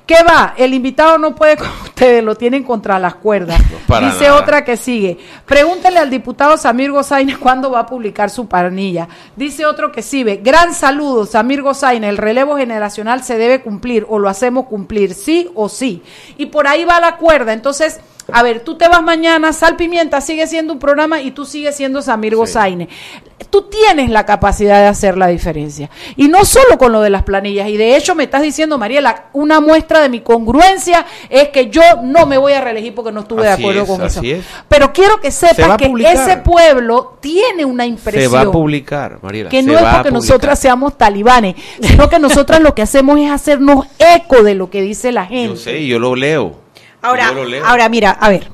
¿Qué 0.09 0.25
va? 0.27 0.55
El 0.57 0.73
invitado 0.73 1.19
no 1.19 1.35
puede 1.35 1.59
con 1.59 1.69
ustedes, 1.85 2.25
lo 2.25 2.35
tienen 2.35 2.65
contra 2.65 2.99
las 2.99 3.17
cuerdas. 3.17 3.61
Dice 3.61 4.25
nada. 4.25 4.37
otra 4.37 4.65
que 4.65 4.79
sigue. 4.79 5.19
Pregúntele 5.45 5.99
al 5.99 6.09
diputado 6.09 6.57
Samir 6.57 6.91
Gozaine 6.91 7.37
cuándo 7.39 7.71
va 7.71 7.81
a 7.81 7.87
publicar 7.87 8.31
su 8.31 8.49
planilla. 8.49 9.07
Dice 9.37 9.67
otro 9.67 9.93
que 9.93 10.01
sigue. 10.01 10.39
Gran 10.43 10.73
saludo, 10.73 11.27
Samir 11.27 11.61
Gozaine. 11.61 12.09
El 12.09 12.17
relevo 12.17 12.57
generacional 12.57 13.23
se 13.23 13.37
debe 13.37 13.61
cumplir 13.61 14.07
o 14.09 14.19
lo 14.19 14.31
hacemos 14.31 14.65
cumplir, 14.65 15.13
sí 15.13 15.51
o 15.55 15.69
sí. 15.69 16.03
Y 16.39 16.47
por 16.47 16.67
ahí 16.67 16.87
va 16.87 17.01
la 17.01 17.19
cuerda. 17.19 17.53
Entonces, 17.53 18.01
a 18.31 18.43
ver, 18.43 18.61
tú 18.61 18.77
te 18.77 18.87
vas 18.89 19.03
mañana, 19.03 19.55
Sal 19.55 19.77
Pimienta 19.77 20.21
sigue 20.21 20.47
siendo 20.47 20.75
un 20.75 20.79
programa 20.79 21.23
y 21.23 21.31
tú 21.31 21.47
sigues 21.47 21.75
siendo 21.75 22.03
Samir 22.03 22.37
Gozaine. 22.37 22.87
Tú 23.49 23.63
tienes 23.71 24.11
la 24.11 24.27
capacidad 24.27 24.83
de 24.83 24.87
hacer 24.89 25.17
la 25.17 25.29
diferencia. 25.29 25.89
Y 26.17 26.29
no 26.29 26.45
solo 26.45 26.77
con 26.77 26.93
lo 26.93 27.01
de 27.01 27.09
las 27.09 27.23
planillas. 27.23 27.69
Y 27.69 27.79
de 27.79 27.97
hecho 27.97 28.15
me 28.15 28.25
estás 28.25 28.43
diciendo, 28.43 28.77
Mariela, 28.77 29.29
una 29.33 29.61
muestra 29.61 30.01
de 30.01 30.11
mi 30.11 30.21
congruencia 30.21 31.07
es 31.31 31.49
que 31.49 31.71
yo 31.71 31.81
no 32.03 32.27
me 32.27 32.37
voy 32.37 32.53
a 32.53 32.61
reelegir 32.61 32.95
porque 32.95 33.13
no 33.13 33.21
estuve 33.21 33.49
Así 33.49 33.63
de 33.63 33.69
acuerdo 33.69 33.83
es, 33.85 33.89
con 33.89 34.07
eso. 34.07 34.21
es. 34.23 34.45
Pero 34.69 34.93
quiero 34.93 35.21
que 35.21 35.31
sepas 35.31 35.79
que 35.79 35.91
ese 36.13 36.37
pueblo 36.39 37.17
tiene 37.21 37.65
una 37.65 37.87
impresión. 37.87 38.31
Se 38.31 38.37
va 38.37 38.43
a 38.43 38.53
publicar, 38.53 39.21
Mariela. 39.23 39.49
Que 39.49 39.63
se 39.63 39.71
no 39.71 39.79
es 39.79 39.85
porque 39.95 40.11
nosotras 40.11 40.59
seamos 40.59 40.99
talibanes, 40.99 41.55
sino 41.81 42.11
que 42.11 42.19
nosotras 42.19 42.61
lo 42.61 42.75
que 42.75 42.83
hacemos 42.83 43.19
es 43.21 43.31
hacernos 43.31 43.87
eco 43.99 44.43
de 44.43 44.55
lo 44.55 44.69
que 44.69 44.83
dice 44.83 45.13
la 45.13 45.25
gente. 45.25 45.55
Yo 45.55 45.57
sé, 45.57 45.87
yo 45.87 45.99
lo 45.99 46.15
leo. 46.15 46.68
Ahora, 47.03 47.33
Yo 47.33 47.65
ahora 47.67 47.89
mira, 47.89 48.11
a 48.11 48.29
ver. 48.29 48.51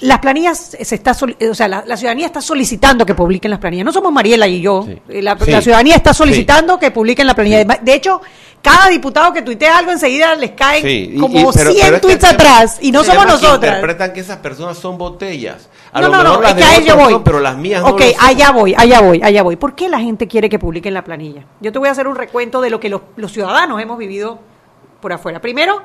Las 0.00 0.18
planillas 0.18 0.76
se 0.80 0.94
está, 0.96 1.14
soli- 1.14 1.36
o 1.48 1.54
sea, 1.54 1.68
la, 1.68 1.84
la 1.86 1.96
ciudadanía 1.96 2.26
está 2.26 2.40
solicitando 2.40 3.06
que 3.06 3.14
publiquen 3.14 3.52
las 3.52 3.60
planillas. 3.60 3.84
No 3.84 3.92
somos 3.92 4.12
Mariela 4.12 4.48
y 4.48 4.60
yo. 4.60 4.84
Sí. 4.84 5.00
Eh, 5.08 5.22
La, 5.22 5.38
Sí. 5.38 5.48
la 5.50 5.60
ciudadanía 5.62 5.94
está 5.94 6.12
solicitando 6.12 6.76
que 6.78 6.90
publiquen 6.90 7.24
la 7.24 7.34
planilla. 7.34 7.62
De 7.64 7.94
hecho, 7.94 8.20
cada 8.60 8.88
diputado 8.88 9.32
que 9.32 9.42
tuitea 9.42 9.78
algo 9.78 9.92
enseguida 9.92 10.34
les 10.34 10.52
caen 10.52 10.82
Sí, 10.82 11.12
y- 11.14 11.18
como 11.20 11.38
y- 11.38 11.52
pero- 11.54 11.70
100 11.70 11.84
pero 11.84 11.96
es 11.96 12.00
que 12.02 12.06
tweets 12.08 12.24
atrás 12.24 12.78
y 12.80 12.90
no 12.90 13.04
somos 13.04 13.26
nosotras. 13.26 13.74
Interpretan 13.76 14.12
que 14.12 14.20
esas 14.20 14.38
personas 14.38 14.76
son 14.76 14.98
botellas. 14.98 15.68
A 15.92 16.00
no, 16.00 16.08
lo 16.08 16.12
no, 16.16 16.22
mejor 16.24 16.36
no, 16.38 16.42
las 16.42 16.50
es 16.50 16.56
que 16.56 16.64
a 16.64 16.76
ello 16.78 16.96
voy. 16.96 17.12
son, 17.12 17.22
pero 17.22 17.38
las 17.38 17.56
mías 17.56 17.82
Ok, 17.84 18.00
no 18.00 18.06
son. 18.06 18.26
allá 18.26 18.50
voy, 18.50 18.74
allá 18.76 19.00
voy, 19.02 19.20
allá 19.22 19.42
voy. 19.44 19.54
¿Por 19.54 19.76
qué 19.76 19.88
la 19.88 20.00
gente 20.00 20.26
quiere 20.26 20.48
que 20.48 20.58
publiquen 20.58 20.94
la 20.94 21.04
planilla? 21.04 21.44
Yo 21.60 21.70
te 21.70 21.78
voy 21.78 21.86
a 21.86 21.92
hacer 21.92 22.08
un 22.08 22.16
recuento 22.16 22.60
de 22.60 22.70
lo 22.70 22.80
que 22.80 22.88
los, 22.88 23.02
los 23.14 23.30
ciudadanos 23.32 23.80
hemos 23.80 23.98
vivido 23.98 24.40
por 25.00 25.12
afuera. 25.12 25.40
Primero, 25.40 25.80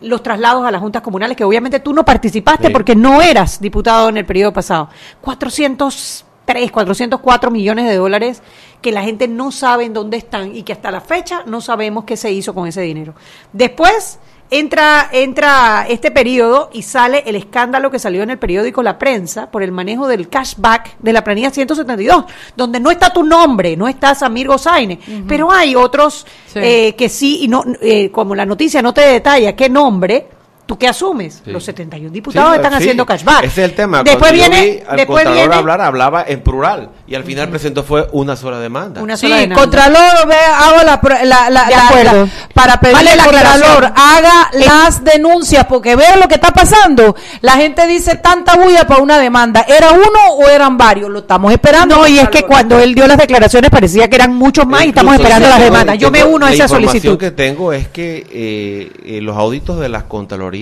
los 0.00 0.22
traslados 0.22 0.64
a 0.66 0.70
las 0.70 0.80
juntas 0.80 1.02
comunales, 1.02 1.36
que 1.36 1.44
obviamente 1.44 1.80
tú 1.80 1.92
no 1.92 2.04
participaste 2.04 2.68
Sí. 2.68 2.72
porque 2.72 2.94
no 2.96 3.20
eras 3.22 3.60
diputado 3.60 4.08
en 4.08 4.16
el 4.16 4.24
periodo 4.26 4.52
pasado. 4.52 4.88
403, 5.20 6.70
404 6.70 7.50
millones 7.50 7.86
de 7.86 7.96
dólares 7.96 8.42
que 8.80 8.92
la 8.92 9.02
gente 9.02 9.28
no 9.28 9.52
sabe 9.52 9.84
en 9.84 9.92
dónde 9.92 10.16
están 10.16 10.54
y 10.56 10.62
que 10.62 10.72
hasta 10.72 10.90
la 10.90 11.00
fecha 11.00 11.42
no 11.46 11.60
sabemos 11.60 12.04
qué 12.04 12.16
se 12.16 12.32
hizo 12.32 12.54
con 12.54 12.66
ese 12.66 12.80
dinero. 12.80 13.14
Después 13.52 14.18
entra, 14.50 15.08
entra 15.12 15.86
este 15.88 16.10
periodo 16.10 16.70
y 16.72 16.82
sale 16.82 17.22
el 17.26 17.36
escándalo 17.36 17.90
que 17.90 17.98
salió 17.98 18.22
en 18.22 18.30
el 18.30 18.38
periódico 18.38 18.82
La 18.82 18.98
Prensa 18.98 19.50
por 19.50 19.62
el 19.62 19.72
manejo 19.72 20.08
del 20.08 20.28
cashback 20.28 20.96
de 20.98 21.12
la 21.12 21.22
planilla 21.24 21.50
172, 21.50 22.24
donde 22.56 22.80
no 22.80 22.90
está 22.90 23.12
tu 23.12 23.22
nombre, 23.22 23.76
no 23.76 23.88
está 23.88 24.14
Samir 24.14 24.48
Gozaine, 24.48 24.98
pero 25.26 25.50
hay 25.50 25.74
otros 25.74 26.26
Sí. 26.52 26.58
eh, 26.60 26.94
que 26.96 27.08
sí, 27.08 27.44
y 27.44 27.48
no, 27.48 27.62
eh, 27.80 28.10
como 28.10 28.34
la 28.34 28.44
noticia 28.44 28.82
no 28.82 28.92
te 28.92 29.02
detalla 29.02 29.54
qué 29.54 29.68
nombre, 29.68 30.26
¿tú 30.70 30.78
qué 30.78 30.86
asumes? 30.86 31.42
Sí. 31.44 31.50
Los 31.50 31.64
71 31.64 32.12
diputados 32.12 32.50
Sí, 32.52 32.56
están 32.58 32.70
sí. 32.74 32.78
haciendo 32.78 33.04
cashback. 33.04 33.42
Ese 33.42 33.64
es 33.64 33.70
el 33.70 33.74
tema. 33.74 34.04
Después 34.04 34.30
Cuando 34.30 34.44
yo 34.44 34.50
viene, 34.52 34.70
vi 34.76 34.82
al 34.86 34.96
después 34.98 35.24
Contralor 35.24 35.34
viene 35.48 35.54
hablar, 35.56 35.80
hablaba 35.80 36.24
en 36.28 36.40
plural. 36.42 36.90
Y 37.08 37.16
al 37.16 37.24
final 37.24 37.48
presentó 37.48 37.82
fue 37.82 38.06
una 38.12 38.36
sola 38.36 38.60
demanda. 38.60 39.02
una 39.02 39.16
Sí, 39.16 39.26
sola 39.26 39.40
demanda. 39.40 39.60
Contralor, 39.60 40.28
ve, 40.28 40.34
hago 40.36 40.76
la, 40.84 41.00
la, 41.24 41.50
la- 41.50 41.64
De 41.64 41.70
la- 41.74 41.88
acuerdo. 41.88 42.24
la- 42.26 42.28
para 42.54 42.78
pedirle 42.78 42.98
Vale 42.98 43.10
al 43.10 43.16
la 43.16 43.24
Contralor, 43.24 43.84
haga 43.96 44.50
las 44.52 45.02
denuncias, 45.02 45.66
porque 45.66 45.96
veo 45.96 46.16
lo 46.20 46.28
que 46.28 46.34
está 46.34 46.52
pasando. 46.52 47.16
La 47.40 47.54
gente 47.54 47.84
dice 47.88 48.14
tanta 48.18 48.54
bulla 48.56 48.86
para 48.86 49.02
una 49.02 49.18
demanda. 49.18 49.64
¿Era 49.66 49.90
uno 49.90 50.34
o 50.38 50.48
eran 50.48 50.76
varios? 50.78 51.10
Lo 51.10 51.18
estamos 51.18 51.50
esperando. 51.52 51.96
No, 51.96 52.06
y 52.06 52.20
es 52.20 52.28
que 52.28 52.44
cuando 52.44 52.78
él 52.78 52.94
dio 52.94 53.08
las 53.08 53.18
declaraciones 53.18 53.70
parecía 53.70 54.08
que 54.08 54.14
eran 54.14 54.32
muchos 54.36 54.68
más 54.68 54.84
y 54.84 54.90
estamos 54.90 55.14
esperando 55.16 55.48
las 55.48 55.58
demandas. 55.60 55.98
Yo 55.98 56.12
me 56.12 56.22
uno 56.22 56.46
a 56.46 56.50
la 56.50 56.54
esa 56.54 56.64
información 56.66 56.90
solicitud. 56.92 57.18
que 57.18 57.30
tengo 57.32 57.72
es 57.72 57.88
que 57.88 58.24
eh, 58.30 58.92
eh, 59.04 59.20
los 59.20 59.36
auditos 59.36 59.80
de 59.80 59.88
las 59.88 60.04
Contralorías 60.04 60.59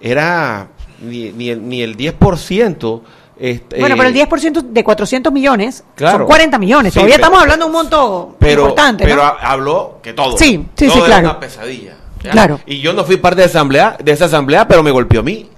era 0.00 0.68
ni, 1.00 1.30
ni 1.32 1.50
el, 1.50 1.68
ni 1.68 1.82
el 1.82 1.96
10%. 1.96 3.00
este, 3.38 3.80
Bueno, 3.80 3.96
pero 3.96 4.08
el 4.08 4.16
eh, 4.16 4.26
10% 4.28 4.62
de 4.62 4.84
400 4.84 5.32
millones 5.32 5.84
Claro. 5.94 6.18
son 6.18 6.26
40 6.26 6.58
millones. 6.58 6.92
Sí, 6.92 6.98
Todavía 6.98 7.16
pero- 7.16 7.24
estamos 7.26 7.42
hablando 7.42 7.64
de 7.64 7.70
un 7.70 7.72
monto 7.76 8.36
pero, 8.38 8.62
importante, 8.62 9.04
pero 9.04 9.16
¿no? 9.16 9.22
ha- 9.22 9.36
habló 9.52 9.98
que 10.02 10.12
todo. 10.12 10.36
Sí, 10.38 10.64
sí, 10.76 10.86
Todo 10.86 10.92
sí, 10.92 10.98
era 10.98 11.06
claro. 11.06 11.30
una 11.30 11.40
pesadilla. 11.40 11.94
¿ya? 12.22 12.30
Claro. 12.30 12.60
Y 12.66 12.80
yo 12.80 12.92
no 12.92 13.04
fui 13.04 13.16
parte 13.16 13.40
de, 13.40 13.46
asamblea, 13.46 13.96
de 14.02 14.12
esa 14.12 14.26
asamblea, 14.26 14.68
pero 14.68 14.82
me 14.82 14.90
golpeó 14.92 15.20
a 15.20 15.22
mí. 15.24 15.48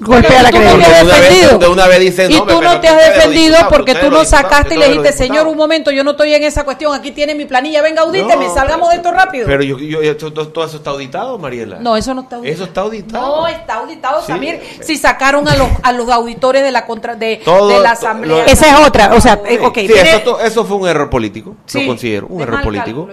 Golpea 0.00 0.42
la 0.42 0.50
no 0.50 0.58
creencia. 0.58 0.88
de 0.88 1.04
vez- 1.04 1.20
defendido. 1.20 1.58
de 1.58 1.68
una 1.68 1.86
vez 1.88 2.00
dicen, 2.00 2.30
y 2.30 2.34
no, 2.34 2.44
tú 2.46 2.62
no 2.62 2.80
te 2.80 2.88
has 2.88 3.14
defendido 3.14 3.56
porque 3.68 3.94
tú 3.96 4.10
no 4.10 4.24
sacaste 4.24 4.74
y 4.74 4.78
le 4.78 4.86
dijiste, 4.88 5.12
señor, 5.12 5.28
diputados". 5.28 5.52
un 5.52 5.58
momento, 5.58 5.90
yo 5.90 6.04
no 6.04 6.12
estoy 6.12 6.34
en 6.34 6.44
esa 6.44 6.64
cuestión, 6.64 6.94
aquí 6.94 7.10
tiene 7.10 7.34
mi 7.34 7.46
planilla, 7.46 7.82
venga, 7.82 8.02
audíteme, 8.02 8.46
No, 8.46 8.54
salgamos 8.54 8.90
de 8.90 8.96
esto 8.96 9.10
rápido. 9.10 9.46
Pero 9.46 9.62
yo, 9.62 9.78
yo, 9.78 10.00
esto- 10.02 10.32
todo, 10.32 10.48
todo 10.48 10.64
eso 10.64 10.76
está 10.76 10.90
auditado, 10.90 11.38
Mariela. 11.38 11.78
no, 11.80 11.96
eso 11.96 12.14
no 12.14 12.22
está 12.22 12.36
auditado. 12.36 12.54
Eso 12.54 12.64
está 12.64 12.80
auditado. 12.82 13.26
No, 13.42 13.48
está 13.48 13.74
auditado, 13.74 14.20
Sí. 14.20 14.26
Samir. 14.32 14.60
Si 14.80 14.96
sacaron 14.96 15.48
a 15.48 15.56
los, 15.56 15.68
a 15.82 15.92
los 15.92 16.08
auditores 16.10 16.62
de 16.62 16.70
la 16.70 16.86
contra 16.86 17.16
de, 17.16 17.40
Todo- 17.44 17.68
de 17.68 17.80
la 17.80 17.90
asamblea. 17.92 18.44
lo- 18.44 18.44
Esa 18.46 18.68
es 18.80 18.86
otra, 18.86 19.12
o 19.14 19.20
sea, 19.20 19.40
Sí, 19.48 19.58
ok, 19.60 19.74
sí, 19.78 19.86
tiene- 19.88 20.10
eso, 20.10 20.20
to- 20.20 20.40
eso 20.40 20.64
fue 20.64 20.76
un 20.76 20.88
error 20.88 21.10
político, 21.10 21.56
Sí, 21.66 21.80
lo 21.82 21.86
considero, 21.88 22.26
un 22.28 22.40
error 22.42 22.62
político. 22.62 23.08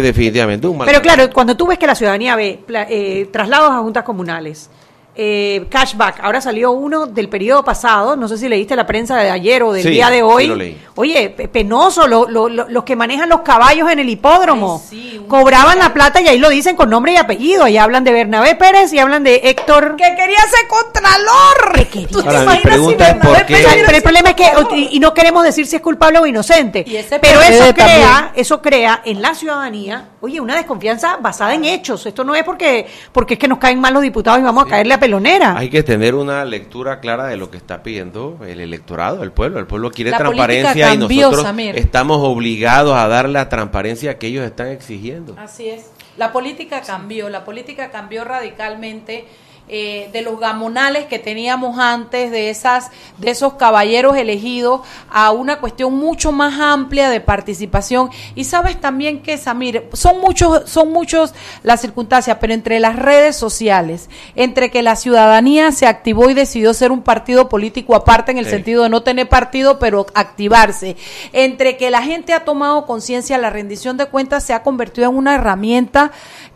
definitivamente, 0.00 0.66
un 0.66 0.78
mal 0.78 0.86
Pero 0.86 1.00
claro, 1.02 1.28
cuando 1.32 1.56
tú 1.56 1.66
ves 1.66 1.78
que 1.78 1.86
la 1.86 1.94
ciudadanía 1.94 2.36
ve 2.36 2.60
eh, 2.88 3.28
traslados 3.32 3.70
a 3.70 3.78
juntas 3.78 4.04
comunales, 4.04 4.70
eh, 5.16 5.66
cashback, 5.68 6.20
ahora 6.22 6.40
salió 6.40 6.70
uno 6.70 7.06
del 7.06 7.28
periodo 7.28 7.64
pasado, 7.64 8.14
no 8.16 8.28
sé 8.28 8.38
si 8.38 8.48
leíste 8.48 8.76
la 8.76 8.86
prensa 8.86 9.16
de 9.18 9.28
ayer 9.30 9.62
o 9.62 9.72
del 9.72 9.82
Sí, 9.82 9.90
día 9.90 10.08
de 10.08 10.18
sí 10.18 10.22
hoy. 10.22 10.46
lo 10.46 10.54
leí. 10.54 10.78
Oye, 10.94 11.30
pe- 11.30 11.48
penoso, 11.48 12.06
lo- 12.06 12.28
lo- 12.28 12.48
lo- 12.48 12.68
los 12.68 12.84
que 12.84 12.94
manejan 12.96 13.28
los 13.28 13.40
caballos 13.40 13.90
en 13.90 13.98
el 13.98 14.08
hipódromo, 14.08 14.80
Ay, 14.82 14.88
sí, 14.88 15.09
cobraban 15.30 15.78
la 15.78 15.94
plata 15.94 16.20
y 16.20 16.28
ahí 16.28 16.38
lo 16.38 16.50
dicen 16.50 16.76
con 16.76 16.90
nombre 16.90 17.12
y 17.14 17.16
apellido, 17.16 17.64
ahí 17.64 17.78
hablan 17.78 18.04
de 18.04 18.12
Bernabé 18.12 18.56
Pérez 18.56 18.92
y 18.92 18.98
hablan 18.98 19.22
de 19.24 19.36
Héctor... 19.44 19.96
Que 19.96 20.04
quería 20.16 20.40
ser 20.40 20.66
contralor. 20.68 21.72
Que 21.74 21.88
quería. 21.88 22.08
¿Tú 22.08 22.22
te 22.22 22.28
Ahora, 22.28 22.42
imaginas 22.42 22.76
si 22.86 22.94
Bernabé 22.96 23.44
Pérez 23.44 23.76
pero 23.86 23.96
el 23.96 24.02
problema 24.02 24.30
es 24.30 24.34
que, 24.34 24.50
y, 24.76 24.96
y 24.96 25.00
no 25.00 25.14
queremos 25.14 25.44
decir 25.44 25.66
si 25.66 25.76
es 25.76 25.82
culpable 25.82 26.18
o 26.18 26.26
inocente, 26.26 26.84
Y 26.86 26.96
ese 26.96 27.18
pero 27.20 27.40
eso 27.40 27.72
crea, 27.72 27.76
también. 27.76 28.32
eso 28.34 28.60
crea 28.60 29.02
en 29.04 29.22
la 29.22 29.34
ciudadanía, 29.34 30.08
oye, 30.20 30.40
una 30.40 30.56
desconfianza 30.56 31.16
basada 31.18 31.54
en 31.54 31.64
hechos. 31.64 32.04
Esto 32.06 32.24
no 32.24 32.34
es 32.34 32.42
porque, 32.42 32.86
porque 33.12 33.34
es 33.34 33.40
que 33.40 33.48
nos 33.48 33.58
caen 33.58 33.80
mal 33.80 33.94
los 33.94 34.02
diputados 34.02 34.40
y 34.40 34.42
vamos 34.42 34.64
a 34.66 34.68
caerle 34.68 34.94
a 34.94 35.00
pelonera. 35.00 35.54
Hay 35.56 35.70
que 35.70 35.82
tener 35.82 36.14
una 36.14 36.44
lectura 36.44 37.00
clara 37.00 37.26
de 37.26 37.36
lo 37.36 37.50
que 37.50 37.56
está 37.56 37.82
pidiendo 37.82 38.38
el 38.46 38.60
electorado, 38.60 39.22
el 39.22 39.32
pueblo. 39.32 39.60
El 39.60 39.66
pueblo 39.66 39.90
quiere 39.92 40.10
La 40.10 40.18
transparencia 40.18 40.94
y 40.94 40.98
nosotros 40.98 41.42
Samir. 41.42 41.76
estamos 41.78 42.18
obligados 42.20 42.96
a 42.96 43.06
dar 43.08 43.28
la 43.28 43.48
transparencia 43.48 44.18
que 44.18 44.26
ellos 44.26 44.44
están 44.44 44.68
exigiendo. 44.68 45.19
Así 45.38 45.68
es. 45.68 45.90
La 46.16 46.32
política 46.32 46.82
cambió, 46.82 47.28
la 47.28 47.44
política 47.44 47.90
cambió 47.90 48.24
radicalmente. 48.24 49.26
Eh, 49.72 50.10
de 50.12 50.22
los 50.22 50.40
gamonales 50.40 51.06
que 51.06 51.20
teníamos 51.20 51.78
antes, 51.78 52.30
de 52.32 52.50
esas, 52.50 52.90
de 53.18 53.30
esos 53.30 53.54
caballeros 53.54 54.16
elegidos, 54.16 54.80
a 55.08 55.30
una 55.30 55.60
cuestión 55.60 55.94
mucho 55.96 56.32
más 56.32 56.58
amplia 56.58 57.08
de 57.08 57.20
participación. 57.20 58.10
Y 58.34 58.44
sabes 58.44 58.80
también 58.80 59.22
que, 59.22 59.38
Samir, 59.38 59.88
son 59.92 60.20
muchos, 60.20 60.68
son 60.68 60.92
muchos 60.92 61.34
las 61.62 61.80
circunstancias, 61.80 62.38
pero 62.40 62.52
entre 62.52 62.80
las 62.80 62.96
redes 62.96 63.36
sociales, 63.36 64.10
entre 64.34 64.70
que 64.70 64.82
la 64.82 64.96
ciudadanía 64.96 65.70
se 65.70 65.86
activó 65.86 66.28
y 66.30 66.34
decidió 66.34 66.74
ser 66.74 66.90
un 66.90 67.02
partido 67.02 67.48
político 67.48 67.94
aparte 67.94 68.32
en 68.32 68.38
el 68.38 68.46
Sí. 68.46 68.50
sentido 68.50 68.82
de 68.82 68.88
no 68.88 69.02
tener 69.02 69.28
partido, 69.28 69.78
pero 69.78 70.06
activarse, 70.14 70.96
entre 71.32 71.76
que 71.76 71.90
la 71.90 72.02
gente 72.02 72.32
ha 72.32 72.44
tomado 72.44 72.86
conciencia, 72.86 73.38
la 73.38 73.50
rendición 73.50 73.96
de 73.96 74.06
cuentas 74.06 74.42
se 74.42 74.52
ha 74.52 74.62
convertido 74.64 75.08
en 75.08 75.16
una 75.16 75.36
herramienta 75.36 76.10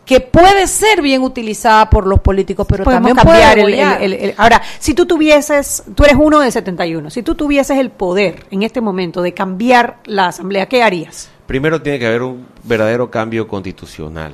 que 0.05 0.19
puede 0.19 0.67
ser 0.67 1.01
bien 1.01 1.23
utilizada 1.23 1.89
por 1.89 2.05
los 2.05 2.19
políticos, 2.19 2.67
pero 2.69 2.83
Podemos 2.83 3.09
también 3.09 3.15
cambiar 3.15 3.53
puede 3.53 3.53
el, 3.53 3.57
el- 3.59 3.63
bolear. 3.87 4.01
el- 4.03 4.13
el- 4.13 4.33
Ahora, 4.37 4.61
si 4.79 4.93
tú 4.93 5.05
tuvieses, 5.07 5.83
tú 5.95 6.03
eres 6.03 6.15
uno 6.19 6.39
de 6.41 6.51
71, 6.51 7.09
si 7.09 7.23
tú 7.23 7.33
tuvieses 7.35 7.77
el 7.79 7.89
poder 7.89 8.45
en 8.51 8.63
este 8.63 8.81
momento 8.81 9.21
de 9.21 9.33
cambiar 9.33 9.97
la 10.05 10.27
asamblea, 10.27 10.67
¿qué 10.67 10.83
harías? 10.83 11.29
Primero 11.47 11.81
tiene 11.81 11.97
que 11.99 12.07
haber 12.07 12.21
un 12.21 12.45
verdadero 12.63 13.09
cambio 13.09 13.47
constitucional. 13.47 14.33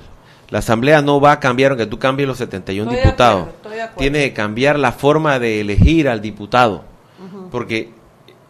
La 0.50 0.60
Asamblea 0.60 1.02
no 1.02 1.22
va 1.22 1.32
a 1.34 1.40
cambiar 1.40 1.72
aunque 1.72 1.86
tú 1.86 1.98
cambies 1.98 2.28
los 2.28 2.38
71 2.38 2.92
Estoy 2.92 2.98
de 2.98 3.06
diputados. 3.06 3.40
acuerdo, 3.44 3.56
estoy 3.58 3.76
de 3.78 3.82
acuerdo. 3.84 4.00
Tiene 4.00 4.20
que 4.20 4.34
cambiar 4.34 4.78
la 4.80 4.92
forma 4.92 5.40
de 5.40 5.62
elegir 5.62 6.10
al 6.10 6.22
diputado. 6.22 6.84
Porque 7.50 7.92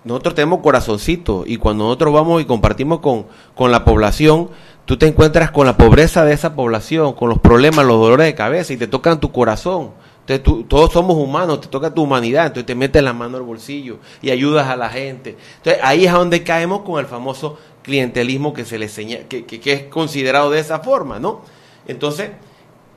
nosotros 0.03 0.33
tenemos 0.33 0.61
corazoncito 0.61 1.43
y 1.45 1.57
cuando 1.57 1.83
nosotros 1.83 2.11
vamos 2.13 2.41
y 2.41 2.45
compartimos 2.45 2.99
con, 3.01 3.27
con 3.53 3.71
la 3.71 3.85
población, 3.85 4.49
tú 4.85 4.97
te 4.97 5.07
encuentras 5.07 5.51
con 5.51 5.65
la 5.65 5.77
pobreza 5.77 6.25
de 6.25 6.33
esa 6.33 6.55
población, 6.55 7.13
con 7.13 7.29
los 7.29 7.39
problemas, 7.39 7.85
los 7.85 7.99
dolores 7.99 8.25
de 8.25 8.35
cabeza 8.35 8.73
y 8.73 8.77
te 8.77 8.87
tocan 8.87 9.19
tu 9.19 9.31
corazón. 9.31 9.91
Entonces 10.27 10.67
todos 10.67 10.93
somos 10.93 11.17
humanos, 11.17 11.61
te 11.61 11.67
toca 11.67 11.93
tu 11.93 12.03
humanidad, 12.03 12.47
entonces 12.47 12.65
te 12.67 12.75
metes 12.75 13.01
la 13.01 13.11
mano 13.13 13.37
al 13.37 13.43
bolsillo 13.43 13.97
y 14.21 14.29
ayudas 14.29 14.67
a 14.67 14.75
la 14.75 14.89
gente. 14.89 15.35
Entonces 15.57 15.81
ahí 15.83 16.05
es 16.05 16.13
donde 16.13 16.43
caemos 16.43 16.81
con 16.81 16.99
el 16.99 17.05
famoso 17.07 17.57
clientelismo 17.81 18.53
que 18.53 18.63
se 18.63 18.77
le 18.77 18.87
señala, 18.87 19.23
que- 19.27 19.45
que 19.45 19.73
es 19.73 19.83
considerado 19.85 20.51
de 20.51 20.59
esa 20.59 20.79
forma, 20.79 21.19
¿no? 21.19 21.41
Entonces, 21.87 22.29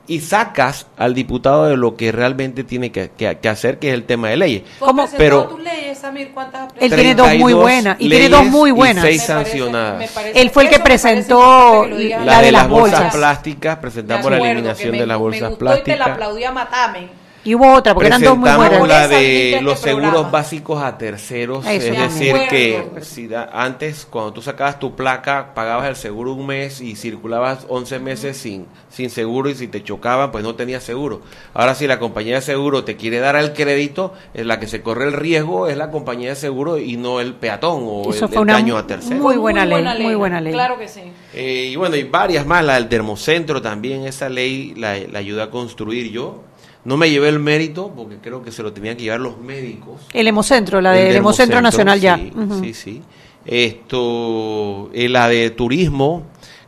y 0.07 0.19
sacas 0.19 0.85
al 0.97 1.13
diputado 1.15 1.65
de 1.65 1.77
lo 1.77 1.95
que 1.95 2.11
realmente 2.11 2.63
tiene 2.63 2.91
que, 2.91 3.09
que- 3.17 3.37
que 3.39 3.49
hacer, 3.49 3.79
que 3.79 3.87
es 3.89 3.93
el 3.95 4.03
tema 4.03 4.29
de 4.29 4.37
leyes. 4.37 4.63
¿Cómo? 4.79 5.07
Pero- 5.17 5.45
tus 5.45 5.59
leyes, 5.63 5.97
Samir, 5.97 6.31
¿cuántas 6.33 6.71
Él 6.79 6.93
tiene 6.93 7.15
dos 7.15 7.27
muy 7.27 7.35
32 7.53 7.61
buenas, 7.61 7.95
y 7.99 8.09
tiene 8.09 8.29
dos 8.29 8.45
muy 8.45 8.69
y 8.69 8.73
buenas. 8.73 9.03
seis 9.03 9.21
Me 9.27 9.33
parece- 9.33 9.49
sancionadas. 9.51 9.97
me 9.99 10.07
parece- 10.07 10.41
Él 10.41 10.49
fue 10.51 10.63
el 10.63 10.69
que 10.69 10.77
me 10.77 10.83
presentó 10.83 11.85
que 11.89 12.09
la 12.09 12.19
La, 12.25 12.39
de 12.39 12.45
de 12.45 12.51
las 12.51 12.61
las 12.63 12.69
bolsas 12.71 12.99
bolsas. 12.99 13.15
plásticas, 13.15 13.75
Me 13.77 13.81
presentamos 13.81 14.31
la 14.31 14.37
eliminación 14.37 14.91
me- 14.91 14.97
de 14.99 15.05
las 15.07 15.17
me 15.17 15.21
bolsas 15.23 15.49
gustó 15.49 15.55
y 15.55 15.57
te 15.57 15.65
la 15.65 15.83
plásticas. 15.83 16.07
aplaudí 16.09 16.43
a 16.43 16.51
Matamen. 16.51 17.24
Y 17.45 17.53
hubo 17.55 17.71
otra, 17.73 17.93
porque 17.93 18.07
eran 18.07 18.21
dos 18.23 18.35
muy 18.37 18.49
Presentamos 18.49 18.79
buenas. 18.79 19.09
la 19.09 19.17
de 19.17 19.59
los 19.61 19.79
seguros 19.79 20.09
programa. 20.09 20.29
básicos 20.31 20.81
a 20.83 20.97
terceros, 20.97 21.65
Eso, 21.65 21.93
es 21.93 21.97
decir, 21.99 22.35
que 22.49 22.89
si 23.01 23.27
da- 23.27 23.49
antes 23.53 24.05
cuando 24.09 24.33
tú 24.33 24.41
sacabas 24.41 24.79
tu 24.79 24.95
placa 24.95 25.53
pagabas 25.53 25.87
el 25.87 25.95
seguro 25.95 26.33
un 26.33 26.47
mes 26.47 26.81
y 26.81 26.95
circulabas 26.95 27.65
11 27.69 27.99
meses 27.99 28.35
sin, 28.37 28.65
sin 28.89 29.11
seguro 29.11 29.49
y 29.49 29.55
si 29.55 29.67
te 29.67 29.83
chocaban 29.83 30.31
pues 30.31 30.43
no 30.43 30.55
tenías 30.55 30.83
seguro. 30.83 31.21
Ahora 31.53 31.75
si 31.75 31.85
la 31.85 31.99
compañía 31.99 32.35
de 32.35 32.41
seguro 32.41 32.83
te 32.83 32.95
quiere 32.97 33.19
dar 33.19 33.35
el 33.35 33.53
crédito, 33.53 34.13
es 34.33 34.45
la 34.45 34.59
que 34.59 34.65
se 34.67 34.81
corre 34.81 35.05
el 35.05 35.13
riesgo 35.13 35.67
es 35.67 35.77
la 35.77 35.91
compañía 35.91 36.29
de 36.29 36.35
seguro 36.35 36.79
y 36.79 36.97
no 36.97 37.19
el 37.21 37.35
peatón 37.35 37.83
o 37.85 38.09
Eso 38.09 38.25
el, 38.25 38.29
fue 38.29 38.37
el 38.37 38.41
una 38.41 38.53
daño 38.53 38.75
a 38.75 38.87
terceros. 38.87 39.21
muy 39.21 39.37
buena 39.37 39.65
ley, 39.67 39.83
muy 40.01 40.15
buena 40.15 40.41
ley. 40.41 40.51
Claro 40.51 40.79
que 40.79 40.87
sí. 40.87 41.01
Eh, 41.33 41.69
y 41.71 41.75
bueno, 41.75 41.95
y 41.95 42.03
varias 42.05 42.45
más, 42.47 42.65
la 42.65 42.73
del 42.73 42.89
termocentro 42.89 43.61
también, 43.61 44.03
esa 44.07 44.29
ley 44.29 44.73
la, 44.75 44.97
la 44.97 45.19
ayuda 45.19 45.43
a 45.43 45.49
construir 45.51 46.09
yo. 46.11 46.41
No 46.85 46.97
me 46.97 47.09
llevé 47.09 47.29
el 47.29 47.39
mérito 47.39 47.91
porque 47.95 48.17
creo 48.17 48.41
que 48.43 48.51
se 48.51 48.61
lo 48.63 48.71
tenían 48.71 48.95
que 48.95 49.03
llevar 49.03 49.19
los 49.19 49.39
médicos. 49.39 50.01
El 50.13 50.27
Hemocentro, 50.27 50.79
la 50.81 50.97
El 50.97 51.07
del 51.07 51.15
Hemocentro 51.17 51.59
Nacional 51.61 51.99
ya. 51.99 52.15
sí. 52.15 52.31
Sí, 52.61 52.73
sí. 52.73 53.01
Esto, 53.45 54.89
eh, 54.93 55.09
la 55.09 55.27
de 55.27 55.49
turismo, 55.51 56.23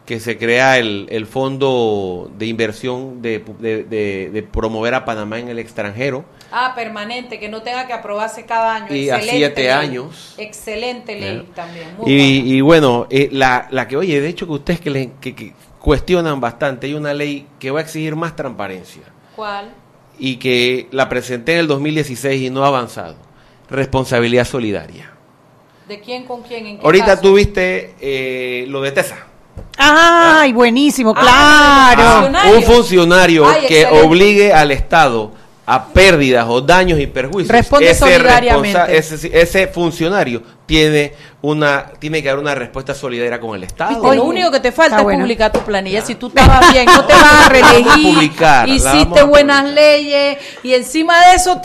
que 0.06 0.20
se 0.20 0.38
crea 0.38 0.78
el, 0.78 1.08
el 1.10 1.26
fondo 1.26 2.32
de 2.38 2.46
inversión 2.46 3.22
de, 3.22 3.44
de- 3.60 3.84
de- 3.84 4.30
de 4.32 4.44
promover 4.44 4.94
a 4.94 5.04
Panamá 5.06 5.38
en 5.40 5.50
el 5.50 5.60
extranjero. 5.60 6.24
Ah, 6.52 6.74
permanente, 6.76 7.40
que 7.40 7.50
no 7.50 7.62
tenga 7.62 7.88
que 7.88 7.94
aprobarse 7.94 8.46
cada 8.46 8.76
año. 8.76 8.96
Y 8.96 9.10
a 9.10 9.16
Excelente 9.18 9.38
siete 9.38 9.62
ley. 9.64 9.70
años. 9.70 10.36
Excelente 10.38 11.20
ley 11.20 11.50
también. 11.54 11.90
muy 11.98 12.10
Y, 12.12 12.18
buena. 12.18 12.50
y 12.56 12.62
bueno, 12.62 13.08
eh, 13.10 13.30
la, 13.34 13.68
la 13.72 13.88
que, 13.88 13.98
oye, 13.98 14.22
de 14.22 14.30
hecho 14.30 14.46
que 14.48 14.54
ustedes 14.54 14.80
que, 14.80 14.90
le- 14.90 15.12
que- 15.20 15.36
que 15.36 15.54
cuestionan 15.80 16.40
bastante, 16.40 16.88
hay 16.88 16.94
una 16.94 17.14
ley 17.14 17.48
que 17.60 17.72
va 17.72 17.80
a 17.80 17.84
exigir 17.84 18.16
más 18.16 18.36
transparencia 18.36 19.04
¿Cuál? 19.36 19.72
Y 20.20 20.38
que 20.38 20.88
la 20.92 21.10
presenté 21.10 21.54
en 21.54 21.60
el 21.60 21.68
2016 21.68 22.42
y 22.44 22.50
no 22.50 22.64
ha 22.64 22.68
avanzado. 22.68 23.16
Responsabilidad 23.70 24.46
solidaria. 24.46 25.12
¿De 25.88 26.00
quién 26.00 26.26
con 26.26 26.42
quién? 26.44 26.66
¿En 26.66 26.78
qué 26.80 26.86
Ahorita 26.86 27.06
caso? 27.06 27.22
tú 27.22 27.34
viste 27.36 27.96
eh, 28.00 28.66
lo 28.68 28.82
de 28.82 28.92
TESA. 28.92 29.18
Ay, 29.78 30.54
buenísimo, 30.54 31.14
Ah, 31.16 31.94
claro. 32.30 32.56
Un 32.56 32.64
funcionario 32.64 33.48
Ay, 33.48 33.68
que 33.68 33.86
obligue 33.86 34.54
al 34.54 34.72
Estado 34.72 35.32
a 35.66 35.88
pérdidas 35.88 36.46
o 36.48 36.62
daños 36.62 37.00
y 37.00 37.08
perjuicios, 37.08 37.50
Responde 37.50 37.90
ese, 37.90 38.00
solidariamente. 38.00 38.98
ese 38.98 39.68
funcionario 39.68 40.42
tiene 40.68 41.14
una 41.42 41.92
tiene 41.98 42.22
que 42.22 42.28
dar 42.28 42.38
una 42.38 42.54
respuesta 42.54 42.94
solidaria 42.94 43.40
con 43.40 43.56
el 43.56 43.64
Estado. 43.64 44.02
Viste, 44.02 44.16
lo 44.16 44.24
único 44.26 44.52
que 44.52 44.60
te 44.60 44.72
falta 44.72 44.98
está 44.98 44.98
es 45.00 45.04
bueno. 45.04 45.24
publicar 45.24 45.52
tu 45.52 45.62
planilla. 45.62 46.06
Si 46.06 46.16
tú 46.16 46.28
estabas 46.36 46.72
bien, 46.72 46.86
no 46.86 47.06
te 47.06 47.14
vas 47.14 47.46
a 47.46 47.50
reelegir, 47.50 48.32
hiciste 48.68 49.24
buenas 49.24 49.66
leyes 49.72 50.38
y 50.62 50.74
encima 50.74 51.30
de 51.30 51.36
eso 51.36 51.60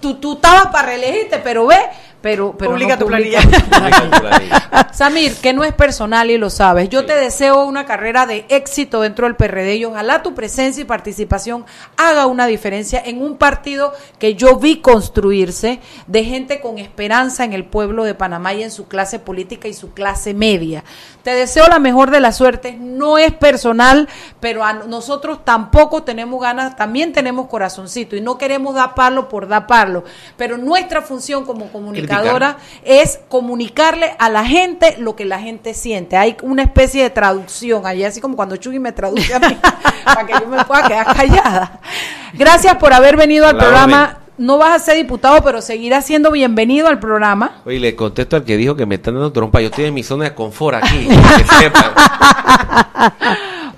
tú, 0.00 0.14
tú 0.16 0.34
estabas 0.34 0.66
para 0.66 0.88
reelegirte, 0.88 1.38
pero 1.38 1.66
ve, 1.66 1.78
pero, 2.20 2.54
pero 2.58 2.72
Publica 2.72 2.94
no 2.94 2.98
tu 2.98 3.06
planilla. 3.06 3.40
Publica. 3.42 4.92
Samir, 4.92 5.36
que 5.36 5.52
no 5.52 5.62
es 5.62 5.72
personal 5.72 6.30
y 6.30 6.38
lo 6.38 6.50
sabes. 6.50 6.88
Yo 6.88 7.06
te 7.06 7.14
deseo 7.14 7.64
una 7.64 7.86
carrera 7.86 8.26
de 8.26 8.44
éxito 8.48 9.00
dentro 9.00 9.26
del 9.26 9.36
PRD 9.36 9.76
y 9.76 9.84
ojalá 9.84 10.22
tu 10.22 10.34
presencia 10.34 10.80
y 10.80 10.84
participación 10.84 11.64
haga 11.96 12.26
una 12.26 12.46
diferencia 12.46 13.00
en 13.04 13.22
un 13.22 13.36
partido 13.36 13.92
que 14.18 14.34
yo 14.34 14.56
vi 14.56 14.80
construirse 14.80 15.80
de 16.08 16.24
gente 16.24 16.60
con 16.60 16.78
esperanza 16.78 17.44
en 17.44 17.52
el 17.52 17.64
pueblo 17.64 18.02
de 18.02 18.14
Panamá 18.14 18.54
y 18.54 18.64
en 18.64 18.72
su 18.72 18.88
clase 18.88 19.20
política 19.20 19.68
y 19.68 19.74
su 19.74 19.92
clase 19.92 20.34
media. 20.34 20.82
Te 21.22 21.30
deseo 21.30 21.66
la 21.68 21.78
mejor 21.78 22.10
de 22.10 22.20
las 22.20 22.36
suertes. 22.36 22.78
No 22.78 23.18
es 23.18 23.32
personal, 23.34 24.08
pero 24.40 24.64
a 24.64 24.72
nosotros 24.72 25.44
tampoco 25.44 26.02
tenemos 26.02 26.40
ganas, 26.40 26.74
también 26.74 27.12
tenemos 27.12 27.46
corazoncito 27.48 28.16
y 28.16 28.20
no 28.20 28.38
queremos 28.38 28.74
dar 28.74 28.94
palo 28.94 29.28
por 29.28 29.46
dar 29.46 29.66
palo. 29.66 30.04
Pero 30.36 30.58
nuestra 30.58 31.02
función 31.02 31.44
como 31.44 31.70
es 32.84 33.20
comunicarle 33.28 34.14
a 34.18 34.28
la 34.28 34.44
gente 34.44 34.96
lo 34.98 35.16
que 35.16 35.24
la 35.24 35.38
gente 35.40 35.74
siente. 35.74 36.16
Hay 36.16 36.36
una 36.42 36.62
especie 36.62 37.02
de 37.02 37.10
traducción 37.10 37.86
allí, 37.86 38.04
así 38.04 38.20
como 38.20 38.36
cuando 38.36 38.56
Chugi 38.56 38.78
me 38.78 38.92
traduce 38.92 39.34
a 39.34 39.38
mí, 39.38 39.56
para 40.04 40.26
que 40.26 40.32
yo 40.32 40.46
me 40.46 40.64
pueda 40.64 40.86
quedar 40.88 41.14
callada. 41.14 41.80
Gracias 42.34 42.76
por 42.76 42.92
haber 42.92 43.16
venido 43.16 43.46
al 43.46 43.56
La 43.56 43.62
programa. 43.62 44.02
orden. 44.04 44.28
No 44.38 44.56
vas 44.56 44.70
a 44.70 44.78
ser 44.78 44.96
diputado, 44.96 45.42
pero 45.42 45.60
seguirás 45.60 46.06
siendo 46.06 46.30
bienvenido 46.30 46.86
al 46.86 47.00
programa. 47.00 47.60
Oye, 47.64 47.80
le 47.80 47.96
contesto 47.96 48.36
al 48.36 48.44
que 48.44 48.56
dijo 48.56 48.76
que 48.76 48.86
me 48.86 48.94
están 48.94 49.14
dando 49.14 49.32
trompa. 49.32 49.60
Yo 49.60 49.66
estoy 49.66 49.86
en 49.86 49.94
mi 49.94 50.04
zona 50.04 50.26
de 50.26 50.34
confort 50.36 50.76
aquí. 50.80 51.08
que 51.38 51.44
sepan. 51.58 51.92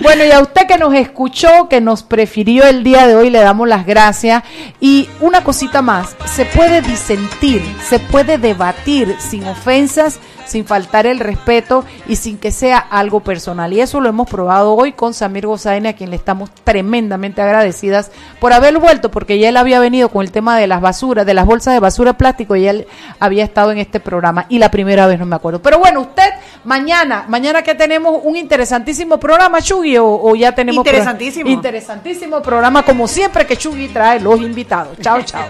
Bueno, 0.01 0.25
y 0.25 0.31
a 0.33 0.41
usted 0.41 0.67
que 0.67 0.79
nos 0.79 0.95
escuchó, 0.95 1.69
que 1.69 1.83
nos 1.83 2.03
prefirió 2.03 2.67
el 2.67 2.83
día 2.83 3.07
de 3.07 3.15
hoy, 3.15 3.29
le 3.29 3.41
damos 3.41 3.69
las 3.69 3.85
gracias. 3.85 4.43
Y 4.81 5.11
una 5.21 5.45
cosita 5.45 5.83
más, 5.83 6.17
se 6.25 6.47
puede 6.47 6.81
disentir, 6.81 7.63
se 7.87 7.99
puede 7.99 8.39
debatir 8.39 9.15
sin 9.19 9.47
ofensas, 9.47 10.19
sin 10.51 10.65
faltar 10.65 11.07
el 11.07 11.21
respeto 11.21 11.85
y 12.09 12.17
sin 12.17 12.37
que 12.39 12.51
sea 12.51 12.79
algo 12.79 13.21
personal. 13.21 13.73
Y 13.73 13.81
eso 13.81 14.01
lo 14.01 14.09
hemos 14.09 14.29
probado 14.29 14.75
hoy 14.75 14.93
con 14.93 15.15
Samir 15.15 15.47
Gozaine, 15.47 15.89
a 15.89 15.93
quien 15.93 16.11
le 16.11 16.17
estamos 16.17 16.51
tremendamente 16.65 17.41
agradecidas 17.41 18.11
por 18.41 18.53
haber 18.53 18.79
vuelto, 18.79 19.11
porque 19.11 19.39
ya 19.39 19.49
él 19.49 19.57
había 19.57 19.79
venido 19.79 20.09
con 20.09 20.25
el 20.25 20.33
tema 20.33 20.57
de 20.59 20.67
las 20.67 20.81
basuras, 20.81 21.25
de 21.25 21.35
las 21.35 21.47
bolsas 21.47 21.75
de 21.75 21.81
basura 21.81 22.13
de 22.13 22.19
plástico, 22.19 22.57
y 22.57 22.67
él 22.67 22.87
había 23.21 23.45
estado 23.45 23.71
en 23.71 23.79
este 23.79 24.01
programa. 24.01 24.47
Y 24.49 24.59
la 24.59 24.71
primera 24.71 25.07
vez 25.07 25.19
no 25.21 25.27
me 25.27 25.37
acuerdo. 25.37 25.63
Pero 25.63 25.79
bueno, 25.79 26.01
usted, 26.01 26.31
mañana, 26.65 27.25
mañana 27.29 27.63
que 27.63 27.75
tenemos 27.77 28.21
un 28.25 28.37
interesantísimo 28.37 29.21
programa, 29.21 29.63
Chugi, 29.63 29.97
o, 29.99 30.07
o 30.07 30.35
ya 30.35 30.53
tenemos... 30.53 30.83
pro- 30.83 30.91
Interesantísimo. 30.91 31.49
interesantísimo 31.51 32.43
programa, 32.43 32.83
como 32.83 33.07
siempre 33.07 33.47
que 33.47 33.57
Chugi 33.57 33.89
trae 33.89 34.19
los 34.19 34.41
invitados. 34.41 34.99
Chao, 35.01 35.23
chao. 35.25 35.45